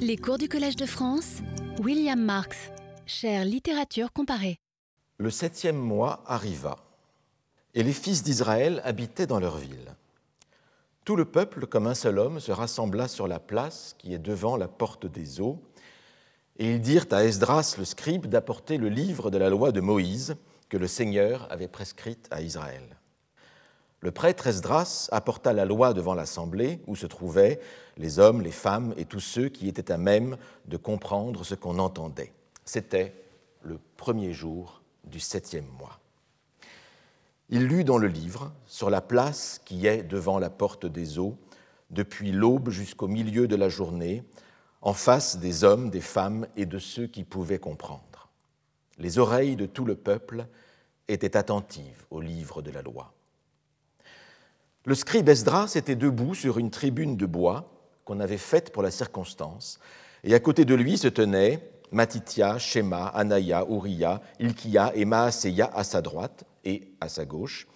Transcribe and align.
Les 0.00 0.16
cours 0.16 0.38
du 0.38 0.48
Collège 0.48 0.76
de 0.76 0.86
France, 0.86 1.38
William 1.80 2.20
Marx, 2.20 2.70
chère 3.04 3.44
littérature 3.44 4.12
comparée. 4.12 4.60
Le 5.16 5.30
septième 5.30 5.76
mois 5.76 6.22
arriva, 6.26 6.76
et 7.74 7.82
les 7.82 7.92
fils 7.92 8.22
d'Israël 8.22 8.80
habitaient 8.84 9.26
dans 9.26 9.40
leur 9.40 9.56
ville. 9.56 9.96
Tout 11.04 11.16
le 11.16 11.24
peuple, 11.24 11.66
comme 11.66 11.88
un 11.88 11.94
seul 11.94 12.18
homme, 12.18 12.38
se 12.38 12.52
rassembla 12.52 13.08
sur 13.08 13.26
la 13.26 13.40
place 13.40 13.96
qui 13.98 14.14
est 14.14 14.18
devant 14.18 14.56
la 14.56 14.68
porte 14.68 15.06
des 15.06 15.40
eaux, 15.40 15.60
et 16.58 16.72
ils 16.74 16.80
dirent 16.80 17.06
à 17.10 17.24
Esdras 17.24 17.74
le 17.78 17.84
scribe 17.84 18.26
d'apporter 18.26 18.78
le 18.78 18.88
livre 18.88 19.30
de 19.30 19.38
la 19.38 19.50
loi 19.50 19.72
de 19.72 19.80
Moïse 19.80 20.36
que 20.68 20.76
le 20.76 20.86
Seigneur 20.86 21.50
avait 21.50 21.68
prescrite 21.68 22.28
à 22.30 22.40
Israël. 22.40 22.98
Le 24.00 24.12
prêtre 24.12 24.46
Esdras 24.46 25.08
apporta 25.10 25.52
la 25.52 25.64
loi 25.64 25.92
devant 25.92 26.14
l'assemblée 26.14 26.80
où 26.86 26.94
se 26.94 27.06
trouvaient 27.06 27.60
les 27.96 28.20
hommes, 28.20 28.42
les 28.42 28.52
femmes 28.52 28.94
et 28.96 29.04
tous 29.04 29.20
ceux 29.20 29.48
qui 29.48 29.66
étaient 29.66 29.90
à 29.90 29.98
même 29.98 30.36
de 30.66 30.76
comprendre 30.76 31.44
ce 31.44 31.56
qu'on 31.56 31.80
entendait. 31.80 32.32
C'était 32.64 33.12
le 33.62 33.80
premier 33.96 34.32
jour 34.32 34.82
du 35.04 35.18
septième 35.18 35.66
mois. 35.78 35.98
Il 37.48 37.66
lut 37.66 37.82
dans 37.82 37.98
le 37.98 38.08
livre, 38.08 38.52
sur 38.66 38.90
la 38.90 39.00
place 39.00 39.60
qui 39.64 39.86
est 39.86 40.02
devant 40.04 40.38
la 40.38 40.50
porte 40.50 40.86
des 40.86 41.18
eaux, 41.18 41.36
depuis 41.90 42.30
l'aube 42.30 42.70
jusqu'au 42.70 43.08
milieu 43.08 43.48
de 43.48 43.56
la 43.56 43.68
journée, 43.68 44.22
en 44.80 44.92
face 44.92 45.38
des 45.38 45.64
hommes, 45.64 45.90
des 45.90 46.02
femmes 46.02 46.46
et 46.56 46.66
de 46.66 46.78
ceux 46.78 47.06
qui 47.06 47.24
pouvaient 47.24 47.58
comprendre. 47.58 48.28
Les 48.98 49.18
oreilles 49.18 49.56
de 49.56 49.66
tout 49.66 49.84
le 49.84 49.96
peuple 49.96 50.46
étaient 51.08 51.36
attentives 51.36 52.04
au 52.10 52.20
livre 52.20 52.62
de 52.62 52.70
la 52.70 52.82
loi. 52.82 53.12
Le 54.88 54.94
scribe 54.94 55.28
Esdras 55.28 55.74
était 55.76 55.96
debout 55.96 56.34
sur 56.34 56.56
une 56.56 56.70
tribune 56.70 57.18
de 57.18 57.26
bois 57.26 57.70
qu'on 58.06 58.20
avait 58.20 58.38
faite 58.38 58.72
pour 58.72 58.82
la 58.82 58.90
circonstance, 58.90 59.78
et 60.24 60.34
à 60.34 60.40
côté 60.40 60.64
de 60.64 60.74
lui 60.74 60.96
se 60.96 61.08
tenaient 61.08 61.62
Matitia, 61.92 62.56
Shema, 62.56 63.08
Anaya, 63.08 63.66
Uriah, 63.68 64.22
Ilkia 64.40 64.92
et 64.94 65.04
Maaseya 65.04 65.70
à 65.74 65.84
sa 65.84 66.00
droite 66.00 66.44
et 66.64 66.94
à 67.02 67.10
sa 67.10 67.26
gauche, 67.26 67.68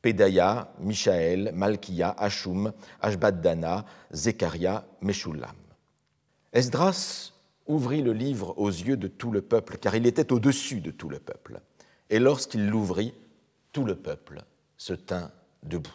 Pedaya, 0.00 0.72
Michaël, 0.80 1.50
Malkia, 1.52 2.14
Ashum, 2.16 2.72
Ashbaddana, 3.02 3.84
Zekaria, 4.10 4.86
Meshulam. 5.02 5.56
Esdras 6.54 7.34
ouvrit 7.66 8.00
le 8.00 8.14
livre 8.14 8.54
aux 8.56 8.70
yeux 8.70 8.96
de 8.96 9.08
tout 9.08 9.32
le 9.32 9.42
peuple, 9.42 9.76
car 9.76 9.94
il 9.96 10.06
était 10.06 10.32
au-dessus 10.32 10.80
de 10.80 10.92
tout 10.92 11.10
le 11.10 11.18
peuple. 11.18 11.60
Et 12.08 12.18
lorsqu'il 12.18 12.66
l'ouvrit, 12.66 13.12
tout 13.70 13.84
le 13.84 13.96
peuple 13.96 14.42
se 14.78 14.94
tint 14.94 15.30
debout. 15.62 15.92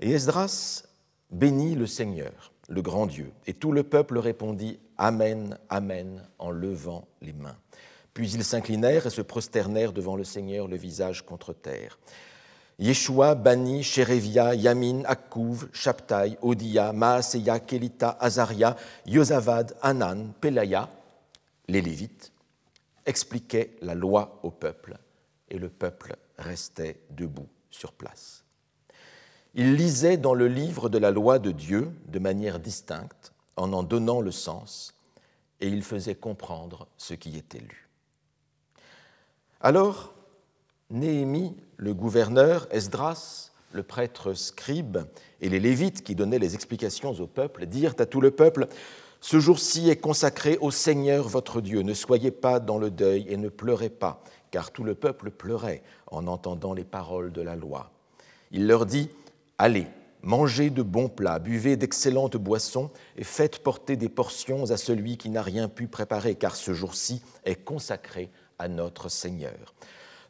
Et 0.00 0.12
Esdras 0.12 0.84
bénit 1.30 1.74
le 1.74 1.86
Seigneur, 1.86 2.52
le 2.68 2.80
grand 2.80 3.06
Dieu, 3.06 3.32
et 3.46 3.52
tout 3.52 3.70
le 3.70 3.82
peuple 3.82 4.18
répondit 4.18 4.78
Amen, 4.96 5.58
Amen, 5.68 6.26
en 6.38 6.50
levant 6.50 7.06
les 7.20 7.34
mains. 7.34 7.56
Puis 8.14 8.32
ils 8.32 8.44
s'inclinèrent 8.44 9.06
et 9.06 9.10
se 9.10 9.20
prosternèrent 9.20 9.92
devant 9.92 10.16
le 10.16 10.24
Seigneur, 10.24 10.68
le 10.68 10.76
visage 10.76 11.24
contre 11.24 11.52
terre. 11.52 11.98
Yeshua, 12.78 13.34
Bani, 13.34 13.82
Sherevia, 13.82 14.54
Yamin, 14.54 15.02
Akkouv, 15.04 15.68
Shabtai, 15.72 16.38
Odia, 16.40 16.94
Maaseya, 16.94 17.60
Kelita, 17.60 18.16
Azaria, 18.18 18.76
Yosavad, 19.04 19.76
Anan, 19.82 20.32
Pelaya, 20.40 20.88
les 21.68 21.82
Lévites, 21.82 22.32
expliquaient 23.04 23.76
la 23.82 23.94
loi 23.94 24.40
au 24.42 24.50
peuple, 24.50 24.96
et 25.50 25.58
le 25.58 25.68
peuple 25.68 26.16
restait 26.38 27.00
debout 27.10 27.48
sur 27.70 27.92
place. 27.92 28.44
Ils 29.54 29.74
lisaient 29.74 30.16
dans 30.16 30.34
le 30.34 30.46
livre 30.46 30.88
de 30.88 30.98
la 30.98 31.10
loi 31.10 31.38
de 31.38 31.50
Dieu 31.50 31.90
de 32.06 32.18
manière 32.18 32.60
distincte, 32.60 33.32
en 33.56 33.72
en 33.72 33.82
donnant 33.82 34.20
le 34.20 34.30
sens, 34.30 34.94
et 35.60 35.68
ils 35.68 35.82
faisaient 35.82 36.14
comprendre 36.14 36.86
ce 36.96 37.14
qui 37.14 37.36
était 37.36 37.58
lu. 37.58 37.88
Alors, 39.60 40.14
Néhémie, 40.90 41.56
le 41.76 41.94
gouverneur, 41.94 42.66
Esdras, 42.70 43.50
le 43.72 43.82
prêtre 43.82 44.34
scribe, 44.34 44.98
et 45.40 45.48
les 45.48 45.60
Lévites 45.60 46.02
qui 46.02 46.14
donnaient 46.14 46.38
les 46.38 46.54
explications 46.54 47.12
au 47.12 47.26
peuple 47.26 47.66
dirent 47.66 47.94
à 47.98 48.06
tout 48.06 48.20
le 48.20 48.30
peuple 48.30 48.68
Ce 49.20 49.38
jour-ci 49.38 49.90
est 49.90 49.96
consacré 49.96 50.58
au 50.60 50.70
Seigneur 50.70 51.28
votre 51.28 51.60
Dieu. 51.60 51.82
Ne 51.82 51.94
soyez 51.94 52.30
pas 52.30 52.58
dans 52.58 52.78
le 52.78 52.90
deuil 52.90 53.26
et 53.28 53.36
ne 53.36 53.48
pleurez 53.48 53.90
pas, 53.90 54.22
car 54.50 54.70
tout 54.70 54.82
le 54.82 54.94
peuple 54.94 55.30
pleurait 55.30 55.82
en 56.10 56.26
entendant 56.26 56.72
les 56.72 56.84
paroles 56.84 57.32
de 57.32 57.42
la 57.42 57.54
loi. 57.54 57.90
Il 58.50 58.66
leur 58.66 58.86
dit 58.86 59.10
Allez, 59.62 59.88
mangez 60.22 60.70
de 60.70 60.80
bons 60.80 61.10
plats, 61.10 61.38
buvez 61.38 61.76
d'excellentes 61.76 62.38
boissons 62.38 62.90
et 63.18 63.24
faites 63.24 63.62
porter 63.62 63.94
des 63.94 64.08
portions 64.08 64.70
à 64.70 64.78
celui 64.78 65.18
qui 65.18 65.28
n'a 65.28 65.42
rien 65.42 65.68
pu 65.68 65.86
préparer, 65.86 66.34
car 66.34 66.56
ce 66.56 66.72
jour-ci 66.72 67.20
est 67.44 67.62
consacré 67.62 68.30
à 68.58 68.68
notre 68.68 69.10
Seigneur. 69.10 69.74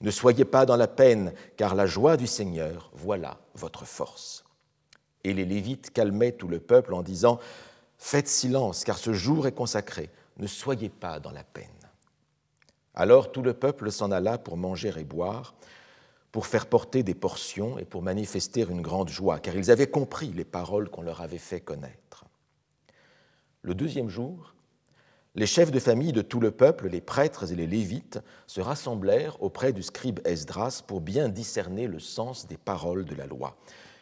Ne 0.00 0.10
soyez 0.10 0.44
pas 0.44 0.66
dans 0.66 0.74
la 0.74 0.88
peine, 0.88 1.32
car 1.56 1.76
la 1.76 1.86
joie 1.86 2.16
du 2.16 2.26
Seigneur, 2.26 2.90
voilà 2.92 3.38
votre 3.54 3.84
force. 3.84 4.42
Et 5.22 5.32
les 5.32 5.44
Lévites 5.44 5.92
calmaient 5.92 6.32
tout 6.32 6.48
le 6.48 6.58
peuple 6.58 6.92
en 6.92 7.02
disant, 7.02 7.38
Faites 7.98 8.26
silence, 8.26 8.82
car 8.82 8.98
ce 8.98 9.12
jour 9.12 9.46
est 9.46 9.52
consacré, 9.52 10.10
ne 10.38 10.48
soyez 10.48 10.88
pas 10.88 11.20
dans 11.20 11.30
la 11.30 11.44
peine. 11.44 11.68
Alors 12.96 13.30
tout 13.30 13.42
le 13.42 13.54
peuple 13.54 13.92
s'en 13.92 14.10
alla 14.10 14.38
pour 14.38 14.56
manger 14.56 14.92
et 14.98 15.04
boire, 15.04 15.54
pour 16.32 16.46
faire 16.46 16.66
porter 16.66 17.02
des 17.02 17.14
portions 17.14 17.78
et 17.78 17.84
pour 17.84 18.02
manifester 18.02 18.66
une 18.68 18.82
grande 18.82 19.08
joie, 19.08 19.40
car 19.40 19.56
ils 19.56 19.70
avaient 19.70 19.88
compris 19.88 20.28
les 20.28 20.44
paroles 20.44 20.88
qu'on 20.88 21.02
leur 21.02 21.20
avait 21.20 21.38
fait 21.38 21.60
connaître. 21.60 22.24
Le 23.62 23.74
deuxième 23.74 24.08
jour, 24.08 24.54
les 25.34 25.46
chefs 25.46 25.70
de 25.70 25.78
famille 25.78 26.12
de 26.12 26.22
tout 26.22 26.40
le 26.40 26.50
peuple, 26.50 26.88
les 26.88 27.00
prêtres 27.00 27.52
et 27.52 27.56
les 27.56 27.66
lévites, 27.66 28.20
se 28.46 28.60
rassemblèrent 28.60 29.40
auprès 29.42 29.72
du 29.72 29.82
scribe 29.82 30.20
Esdras 30.24 30.82
pour 30.86 31.00
bien 31.00 31.28
discerner 31.28 31.86
le 31.86 31.98
sens 31.98 32.46
des 32.46 32.56
paroles 32.56 33.04
de 33.04 33.14
la 33.14 33.26
loi. 33.26 33.56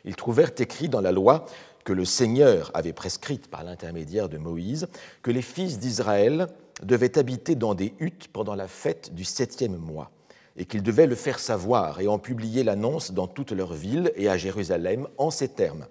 Ils 0.05 0.17
trouvèrent 0.17 0.53
écrit 0.59 0.89
dans 0.89 1.01
la 1.01 1.13
loi 1.13 1.45
que 1.85 1.93
le 1.93 2.05
Seigneur 2.05 2.71
avait 2.75 2.93
prescrite 2.93 3.49
par 3.49 3.65
l'intermédiaire 3.65 4.29
de 4.29 4.39
Moïse 4.39 4.89
que 5.23 5.31
les 5.31 5.43
fils 5.43 5.79
d'Israël 5.79 6.47
devaient 6.83 7.19
habiter 7.19 7.55
dans 7.55 7.75
des 7.75 7.95
huttes 7.99 8.29
pendant 8.29 8.55
la 8.55 8.69
fête 8.69 9.15
du 9.15 9.25
septième 9.25 9.77
mois 9.77 10.11
et 10.59 10.67
qu'ils 10.67 10.83
devaient 10.83 11.07
le 11.07 11.15
faire 11.15 11.39
savoir 11.39 12.01
et 12.01 12.09
en 12.09 12.19
publier 12.19 12.65
l'annonce 12.65 13.13
dans 13.13 13.27
toutes 13.27 13.53
leurs 13.53 13.73
villes 13.73 14.13
et 14.17 14.29
à 14.29 14.37
Jérusalem 14.37 15.09
en 15.17 15.31
ces 15.31 15.49
termes 15.49 15.87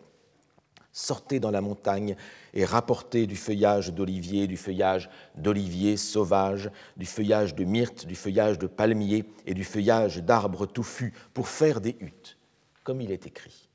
sortez 0.97 1.39
dans 1.39 1.51
la 1.51 1.61
montagne 1.61 2.16
et 2.53 2.66
rapportez 2.66 3.28
du 3.28 3.35
feuillage 3.35 3.94
d'olivier, 3.94 4.47
du 4.47 4.57
feuillage 4.57 5.09
d'olivier 5.35 5.95
sauvage, 5.95 6.72
du 6.97 7.05
feuillage 7.05 7.53
de 7.53 7.63
myrte, 7.63 8.07
du 8.07 8.16
feuillage 8.16 8.57
de 8.57 8.67
palmier 8.67 9.25
et 9.45 9.53
du 9.53 9.63
feuillage 9.63 10.23
d'arbres 10.23 10.66
touffus 10.66 11.13
pour 11.34 11.47
faire 11.47 11.81
des 11.81 11.95
huttes, 11.99 12.38
comme 12.84 13.01
il 13.01 13.11
est 13.11 13.28
écrit. 13.28 13.69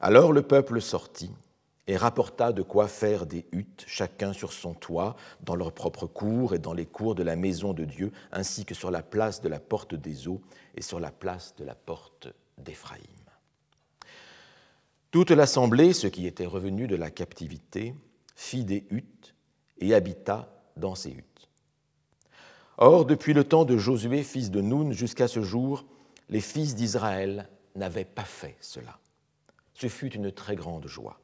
Alors 0.00 0.32
le 0.32 0.42
peuple 0.42 0.80
sortit 0.82 1.32
et 1.90 1.96
rapporta 1.96 2.52
de 2.52 2.62
quoi 2.62 2.86
faire 2.86 3.26
des 3.26 3.46
huttes, 3.50 3.82
chacun 3.88 4.32
sur 4.32 4.52
son 4.52 4.74
toit, 4.74 5.16
dans 5.42 5.56
leur 5.56 5.72
propre 5.72 6.06
cour 6.06 6.54
et 6.54 6.60
dans 6.60 6.72
les 6.72 6.86
cours 6.86 7.16
de 7.16 7.24
la 7.24 7.34
maison 7.34 7.72
de 7.72 7.84
Dieu, 7.84 8.12
ainsi 8.30 8.64
que 8.64 8.76
sur 8.76 8.92
la 8.92 9.02
place 9.02 9.40
de 9.40 9.48
la 9.48 9.58
porte 9.58 9.96
des 9.96 10.28
eaux 10.28 10.40
et 10.76 10.82
sur 10.82 11.00
la 11.00 11.10
place 11.10 11.52
de 11.56 11.64
la 11.64 11.74
porte 11.74 12.28
d'Éphraïm. 12.58 13.02
Toute 15.10 15.32
l'assemblée, 15.32 15.92
ceux 15.92 16.10
qui 16.10 16.28
étaient 16.28 16.46
revenus 16.46 16.86
de 16.86 16.94
la 16.94 17.10
captivité, 17.10 17.96
fit 18.36 18.64
des 18.64 18.86
huttes 18.90 19.34
et 19.80 19.92
habita 19.92 20.48
dans 20.76 20.94
ces 20.94 21.10
huttes. 21.10 21.48
Or, 22.78 23.04
depuis 23.04 23.32
le 23.32 23.42
temps 23.42 23.64
de 23.64 23.76
Josué, 23.76 24.22
fils 24.22 24.52
de 24.52 24.60
Noun, 24.60 24.92
jusqu'à 24.92 25.26
ce 25.26 25.42
jour, 25.42 25.84
les 26.28 26.40
fils 26.40 26.76
d'Israël 26.76 27.48
n'avaient 27.74 28.04
pas 28.04 28.22
fait 28.22 28.56
cela. 28.60 29.00
Ce 29.74 29.88
fut 29.88 30.12
une 30.12 30.30
très 30.30 30.54
grande 30.54 30.86
joie. 30.86 31.18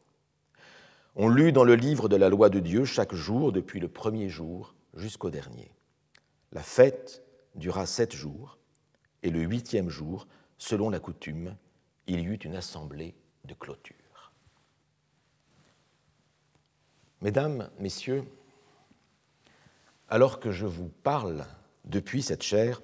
On 1.19 1.28
lut 1.28 1.50
dans 1.50 1.65
le 1.65 1.77
livre 1.77 2.10
de 2.10 2.16
la 2.16 2.28
loi 2.28 2.50
de 2.50 2.60
Dieu 2.60 2.84
chaque 2.84 3.15
jour, 3.15 3.50
depuis 3.50 3.81
le 3.81 3.88
premier 3.88 4.29
jour 4.29 4.75
jusqu'au 4.94 5.31
dernier. 5.31 5.73
La 6.52 6.62
fête 6.62 7.23
dura 7.55 7.87
sept 7.87 8.14
jours, 8.14 8.58
et 9.23 9.31
le 9.31 9.40
huitième 9.40 9.88
jour, 9.88 10.26
selon 10.58 10.90
la 10.90 11.00
coutume, 11.00 11.56
il 12.06 12.20
y 12.20 12.25
eut 12.25 12.35
une 12.35 12.55
assemblée 12.55 13.14
de 13.46 13.55
clôture. 13.55 14.31
Mesdames, 17.23 17.70
Messieurs, 17.79 18.25
alors 20.11 20.38
que 20.38 20.52
je 20.52 20.67
vous 20.67 20.90
parle 21.02 21.46
depuis 21.87 22.20
cette 22.20 22.43
chair, 22.43 22.82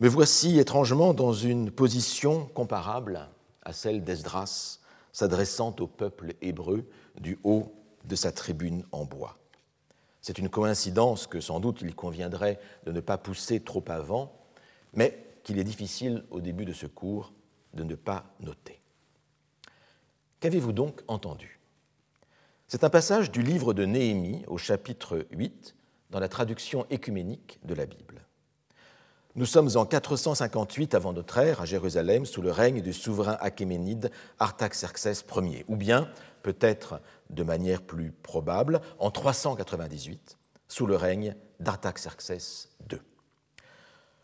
me 0.00 0.08
voici 0.08 0.58
étrangement 0.58 1.14
dans 1.14 1.32
une 1.32 1.70
position 1.70 2.46
comparable 2.46 3.28
à 3.62 3.72
celle 3.72 4.02
d'Esdras 4.02 4.80
s'adressant 5.14 5.74
au 5.78 5.86
peuple 5.86 6.34
hébreu 6.42 6.86
du 7.18 7.38
haut 7.44 7.72
de 8.04 8.16
sa 8.16 8.32
tribune 8.32 8.84
en 8.92 9.06
bois. 9.06 9.38
C'est 10.20 10.38
une 10.38 10.50
coïncidence 10.50 11.26
que 11.26 11.40
sans 11.40 11.60
doute 11.60 11.80
il 11.82 11.94
conviendrait 11.94 12.58
de 12.84 12.92
ne 12.92 13.00
pas 13.00 13.16
pousser 13.16 13.60
trop 13.60 13.84
avant, 13.88 14.36
mais 14.92 15.24
qu'il 15.44 15.58
est 15.58 15.64
difficile 15.64 16.24
au 16.30 16.40
début 16.40 16.64
de 16.64 16.72
ce 16.72 16.86
cours 16.86 17.32
de 17.74 17.84
ne 17.84 17.94
pas 17.94 18.24
noter. 18.40 18.80
Qu'avez-vous 20.40 20.72
donc 20.72 21.02
entendu? 21.06 21.60
C'est 22.66 22.84
un 22.84 22.90
passage 22.90 23.30
du 23.30 23.42
livre 23.42 23.72
de 23.72 23.84
Néhémie 23.84 24.44
au 24.48 24.58
chapitre 24.58 25.26
8 25.30 25.76
dans 26.10 26.18
la 26.18 26.28
traduction 26.28 26.86
écuménique 26.90 27.60
de 27.64 27.74
la 27.74 27.86
Bible. 27.86 28.23
Nous 29.36 29.46
sommes 29.46 29.70
en 29.74 29.84
458 29.84 30.94
avant 30.94 31.12
notre 31.12 31.38
ère 31.38 31.60
à 31.60 31.64
Jérusalem 31.64 32.24
sous 32.24 32.40
le 32.40 32.52
règne 32.52 32.80
du 32.80 32.92
souverain 32.92 33.36
achéménide 33.40 34.12
Artaxerxès 34.38 35.24
Ier, 35.36 35.64
ou 35.66 35.74
bien, 35.74 36.08
peut-être 36.44 37.00
de 37.30 37.42
manière 37.42 37.82
plus 37.82 38.12
probable, 38.12 38.80
en 39.00 39.10
398 39.10 40.38
sous 40.68 40.86
le 40.86 40.94
règne 40.94 41.34
d'Artaxerxès 41.58 42.68
II. 42.92 43.00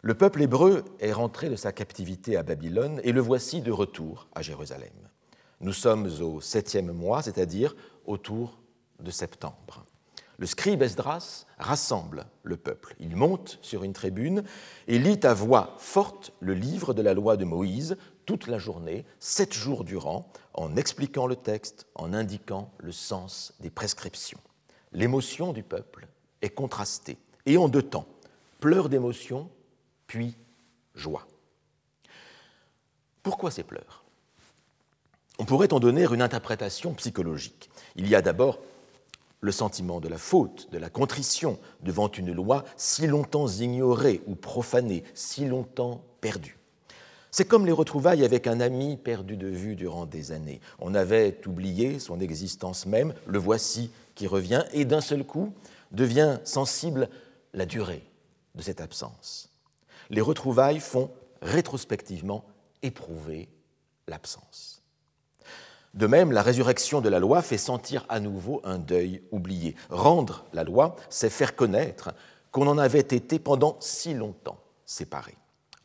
Le 0.03 0.15
peuple 0.15 0.43
hébreu 0.43 0.85
est 1.01 1.13
rentré 1.13 1.51
de 1.51 1.57
sa 1.57 1.73
captivité 1.73 2.37
à 2.37 2.45
Babylone 2.45 3.01
et 3.03 3.11
le 3.11 3.21
voici 3.21 3.63
de 3.63 3.73
retour 3.73 4.29
à 4.37 4.43
Jérusalem. 4.43 4.95
Nous 5.61 5.73
sommes 5.73 6.09
au 6.21 6.41
septième 6.41 6.93
mois, 6.93 7.23
c'est-à-dire 7.23 7.75
autour 8.07 8.61
de 9.01 9.11
septembre 9.11 9.85
le 10.41 10.47
scribe 10.47 10.83
Esdras 10.83 11.45
rassemble 11.61 12.27
le 12.43 12.57
peuple. 12.57 12.95
Il 12.99 13.17
monte 13.17 13.59
sur 13.63 13.85
une 13.85 13.93
tribune 13.93 14.43
et 14.89 14.99
lit 14.99 15.21
à 15.23 15.35
voix 15.35 15.77
forte 15.79 16.33
le 16.41 16.55
livre 16.55 16.95
de 16.95 17.03
la 17.03 17.15
loi 17.15 17.37
de 17.37 17.45
Moïse 17.45 17.97
toute 18.27 18.47
la 18.47 18.59
journée, 18.59 19.05
sept 19.19 19.53
jours 19.53 19.85
durant, 19.85 20.29
en 20.55 20.77
expliquant 20.77 21.27
le 21.27 21.37
texte, 21.37 21.87
en 21.95 22.13
indiquant 22.13 22.73
le 22.79 22.93
sens 22.93 23.53
des 23.61 23.71
prescriptions. 23.71 24.41
L'émotion 24.93 25.53
du 25.53 25.63
peuple 25.63 26.09
est 26.43 26.51
contrastée 26.51 27.19
et 27.47 27.57
en 27.57 27.69
deux 27.69 27.83
temps, 27.83 28.07
pleurs 28.61 28.89
d'émotion, 28.89 29.51
puis 30.07 30.37
joie. 30.95 31.27
Pourquoi 33.23 33.51
ces 33.51 33.63
pleurs? 33.63 34.05
On 35.39 35.45
pourrait 35.45 35.73
en 35.73 35.81
donner 35.81 36.05
une 36.05 36.23
interprétation 36.23 36.93
psychologique. 36.95 37.71
Il 37.97 38.09
y 38.09 38.15
a 38.15 38.23
d'abord 38.23 38.59
le 39.41 39.53
sentiment 39.53 40.01
de 40.01 40.09
la 40.09 40.19
faute, 40.19 40.69
de 40.71 40.79
la 40.79 40.91
contrition 40.91 41.59
devant 41.83 42.11
une 42.11 42.33
loi 42.33 42.65
si 42.77 43.07
longtemps 43.07 43.49
ignorée 43.49 44.23
ou 44.27 44.35
profanée, 44.35 45.05
si 45.15 45.47
longtemps 45.47 46.05
perdue. 46.21 46.59
C'est 47.31 47.47
comme 47.47 47.65
les 47.65 47.73
retrouvailles 47.73 48.25
avec 48.25 48.47
un 48.47 48.61
ami 48.61 48.97
perdu 48.97 49.37
de 49.37 49.47
vue 49.47 49.77
durant 49.77 50.05
des 50.05 50.33
années. 50.33 50.61
On 50.81 50.95
avait 50.95 51.41
oublié 51.47 52.01
son 52.01 52.19
existence 52.19 52.87
même, 52.87 53.15
le 53.27 53.39
voici 53.39 53.91
qui 54.17 54.27
revient, 54.27 54.65
et 54.73 54.85
d'un 54.85 55.01
seul 55.01 55.25
coup 55.25 55.53
devient 55.93 56.39
sensible 56.45 57.09
la 57.55 57.67
durée 57.67 58.05
de 58.57 58.63
cette 58.63 58.81
absence. 58.81 59.49
Les 60.11 60.21
retrouvailles 60.21 60.81
font 60.81 61.11
rétrospectivement 61.41 62.45
éprouver 62.83 63.49
l'absence. 64.09 64.80
De 65.95 66.07
même, 66.07 66.31
la 66.31 66.43
résurrection 66.43 67.01
de 67.01 67.09
la 67.09 67.19
loi 67.19 67.43
fait 67.43 67.59
sentir 67.59 68.05
à 68.09 68.21
nouveau 68.21 68.61
un 68.65 68.79
deuil 68.79 69.23
oublié. 69.33 69.75
Rendre 69.89 70.45
la 70.53 70.63
loi, 70.63 70.97
c'est 71.09 71.31
faire 71.31 71.57
connaître 71.57 72.11
qu'on 72.53 72.67
en 72.69 72.79
avait 72.79 73.01
été 73.01 73.39
pendant 73.39 73.77
si 73.81 74.15
longtemps 74.15 74.61
séparés. 74.87 75.37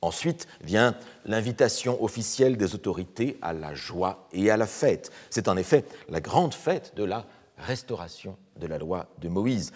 Ensuite 0.01 0.47
vient 0.61 0.95
l'invitation 1.25 2.03
officielle 2.03 2.57
des 2.57 2.75
autorités 2.75 3.39
à 3.41 3.53
la 3.53 3.73
joie 3.73 4.27
et 4.31 4.51
à 4.51 4.57
la 4.57 4.67
fête. 4.67 5.11
C'est 5.31 5.47
en 5.47 5.57
effet 5.57 5.85
la 6.09 6.21
grande 6.21 6.53
fête 6.53 6.93
de 6.95 7.03
la 7.03 7.25
restauration 7.57 8.37
de 8.57 8.67
la 8.67 8.77
loi 8.77 9.07
de 9.19 9.29
Moïse. 9.29 9.71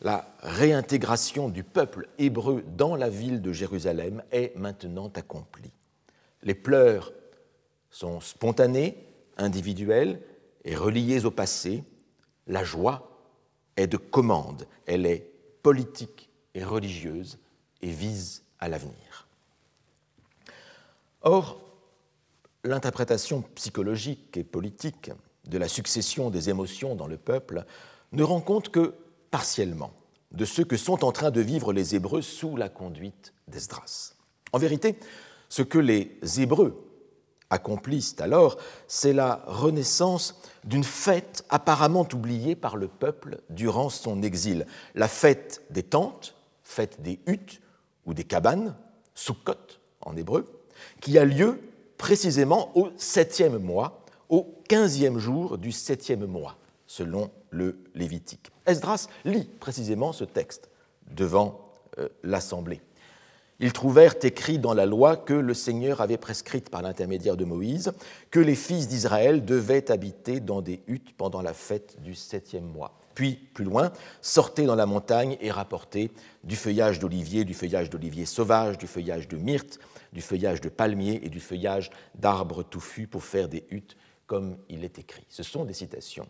La 0.00 0.34
réintégration 0.40 1.48
du 1.48 1.62
peuple 1.62 2.08
hébreu 2.18 2.64
dans 2.76 2.96
la 2.96 3.08
ville 3.08 3.42
de 3.42 3.52
Jérusalem 3.52 4.22
est 4.32 4.56
maintenant 4.56 5.12
accomplie. 5.14 5.72
Les 6.42 6.54
pleurs 6.54 7.12
sont 7.90 8.20
spontanés, 8.20 9.07
individuelle 9.38 10.20
et 10.64 10.76
reliées 10.76 11.24
au 11.24 11.30
passé, 11.30 11.84
la 12.46 12.64
joie 12.64 13.10
est 13.76 13.86
de 13.86 13.96
commande, 13.96 14.66
elle 14.86 15.06
est 15.06 15.30
politique 15.62 16.30
et 16.54 16.64
religieuse 16.64 17.38
et 17.80 17.90
vise 17.90 18.44
à 18.58 18.68
l'avenir. 18.68 19.28
Or, 21.22 21.60
l'interprétation 22.64 23.42
psychologique 23.54 24.36
et 24.36 24.44
politique 24.44 25.10
de 25.46 25.58
la 25.58 25.68
succession 25.68 26.30
des 26.30 26.50
émotions 26.50 26.94
dans 26.94 27.06
le 27.06 27.16
peuple 27.16 27.64
ne 28.12 28.22
rend 28.22 28.40
compte 28.40 28.70
que 28.70 28.94
partiellement 29.30 29.92
de 30.32 30.44
ce 30.44 30.62
que 30.62 30.76
sont 30.76 31.04
en 31.04 31.12
train 31.12 31.30
de 31.30 31.40
vivre 31.40 31.72
les 31.72 31.94
Hébreux 31.94 32.22
sous 32.22 32.56
la 32.56 32.68
conduite 32.68 33.32
d'Esdras. 33.46 34.14
En 34.52 34.58
vérité, 34.58 34.98
ce 35.48 35.62
que 35.62 35.78
les 35.78 36.18
Hébreux 36.38 36.87
accomplissent 37.50 38.16
alors, 38.20 38.58
c'est 38.86 39.12
la 39.12 39.42
renaissance 39.46 40.40
d'une 40.64 40.84
fête 40.84 41.44
apparemment 41.48 42.06
oubliée 42.12 42.56
par 42.56 42.76
le 42.76 42.88
peuple 42.88 43.40
durant 43.50 43.88
son 43.88 44.22
exil, 44.22 44.66
la 44.94 45.08
fête 45.08 45.62
des 45.70 45.82
tentes, 45.82 46.34
fête 46.62 47.00
des 47.00 47.20
huttes 47.26 47.60
ou 48.04 48.14
des 48.14 48.24
cabanes, 48.24 48.76
Sukkot 49.14 49.54
en 50.02 50.16
hébreu, 50.16 50.46
qui 51.00 51.18
a 51.18 51.24
lieu 51.24 51.60
précisément 51.96 52.70
au 52.76 52.90
septième 52.96 53.58
mois, 53.58 54.04
au 54.28 54.62
quinzième 54.68 55.18
jour 55.18 55.58
du 55.58 55.72
septième 55.72 56.26
mois, 56.26 56.56
selon 56.86 57.30
le 57.50 57.78
Lévitique. 57.94 58.50
Esdras 58.66 59.08
lit 59.24 59.48
précisément 59.58 60.12
ce 60.12 60.24
texte 60.24 60.70
devant 61.10 61.68
euh, 61.98 62.08
l'Assemblée. 62.22 62.80
Ils 63.60 63.72
trouvèrent 63.72 64.14
écrit 64.22 64.58
dans 64.58 64.74
la 64.74 64.86
loi 64.86 65.16
que 65.16 65.34
le 65.34 65.54
Seigneur 65.54 66.00
avait 66.00 66.16
prescrite 66.16 66.70
par 66.70 66.82
l'intermédiaire 66.82 67.36
de 67.36 67.44
Moïse 67.44 67.92
que 68.30 68.38
les 68.38 68.54
fils 68.54 68.86
d'Israël 68.86 69.44
devaient 69.44 69.90
habiter 69.90 70.38
dans 70.38 70.62
des 70.62 70.82
huttes 70.86 71.16
pendant 71.16 71.42
la 71.42 71.54
fête 71.54 72.00
du 72.00 72.14
septième 72.14 72.66
mois. 72.66 72.98
Puis, 73.14 73.34
plus 73.34 73.64
loin, 73.64 73.90
sortez 74.22 74.64
dans 74.64 74.76
la 74.76 74.86
montagne 74.86 75.36
et 75.40 75.50
rapportez 75.50 76.12
du 76.44 76.54
feuillage 76.54 77.00
d'olivier, 77.00 77.44
du 77.44 77.52
feuillage 77.52 77.90
d'olivier 77.90 78.26
sauvage, 78.26 78.78
du 78.78 78.86
feuillage 78.86 79.26
de 79.26 79.36
myrte, 79.36 79.80
du 80.12 80.22
feuillage 80.22 80.60
de 80.60 80.68
palmier 80.68 81.20
et 81.24 81.28
du 81.28 81.40
feuillage 81.40 81.90
d'arbres 82.14 82.62
touffus 82.62 83.08
pour 83.08 83.24
faire 83.24 83.48
des 83.48 83.66
huttes 83.70 83.96
comme 84.28 84.56
il 84.68 84.84
est 84.84 85.00
écrit. 85.00 85.24
Ce 85.28 85.42
sont 85.42 85.64
des 85.64 85.74
citations 85.74 86.28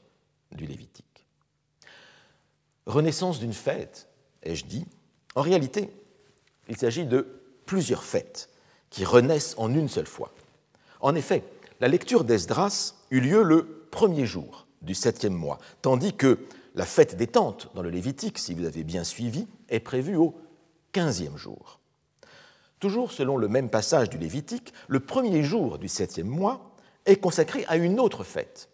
du 0.52 0.64
Lévitique. 0.64 1.26
Renaissance 2.86 3.38
d'une 3.38 3.52
fête, 3.52 4.08
ai-je 4.42 4.64
dit 4.64 4.86
En 5.34 5.42
réalité, 5.42 5.90
il 6.68 6.76
s'agit 6.76 7.06
de 7.06 7.26
plusieurs 7.66 8.04
fêtes 8.04 8.48
qui 8.90 9.04
renaissent 9.04 9.54
en 9.58 9.72
une 9.74 9.88
seule 9.88 10.06
fois. 10.06 10.32
En 11.00 11.14
effet, 11.14 11.44
la 11.80 11.88
lecture 11.88 12.24
d'Esdras 12.24 12.94
eut 13.10 13.20
lieu 13.20 13.42
le 13.42 13.86
premier 13.90 14.26
jour 14.26 14.66
du 14.82 14.94
septième 14.94 15.34
mois, 15.34 15.58
tandis 15.82 16.14
que 16.14 16.38
la 16.74 16.84
fête 16.84 17.16
des 17.16 17.26
tentes 17.26 17.70
dans 17.74 17.82
le 17.82 17.90
Lévitique, 17.90 18.38
si 18.38 18.54
vous 18.54 18.64
avez 18.64 18.84
bien 18.84 19.04
suivi, 19.04 19.46
est 19.68 19.80
prévue 19.80 20.16
au 20.16 20.34
quinzième 20.92 21.36
jour. 21.36 21.80
Toujours 22.80 23.12
selon 23.12 23.36
le 23.36 23.48
même 23.48 23.70
passage 23.70 24.08
du 24.08 24.18
Lévitique, 24.18 24.72
le 24.86 25.00
premier 25.00 25.42
jour 25.42 25.78
du 25.78 25.88
septième 25.88 26.28
mois 26.28 26.76
est 27.06 27.16
consacré 27.16 27.64
à 27.68 27.76
une 27.76 27.98
autre 27.98 28.22
fête, 28.22 28.68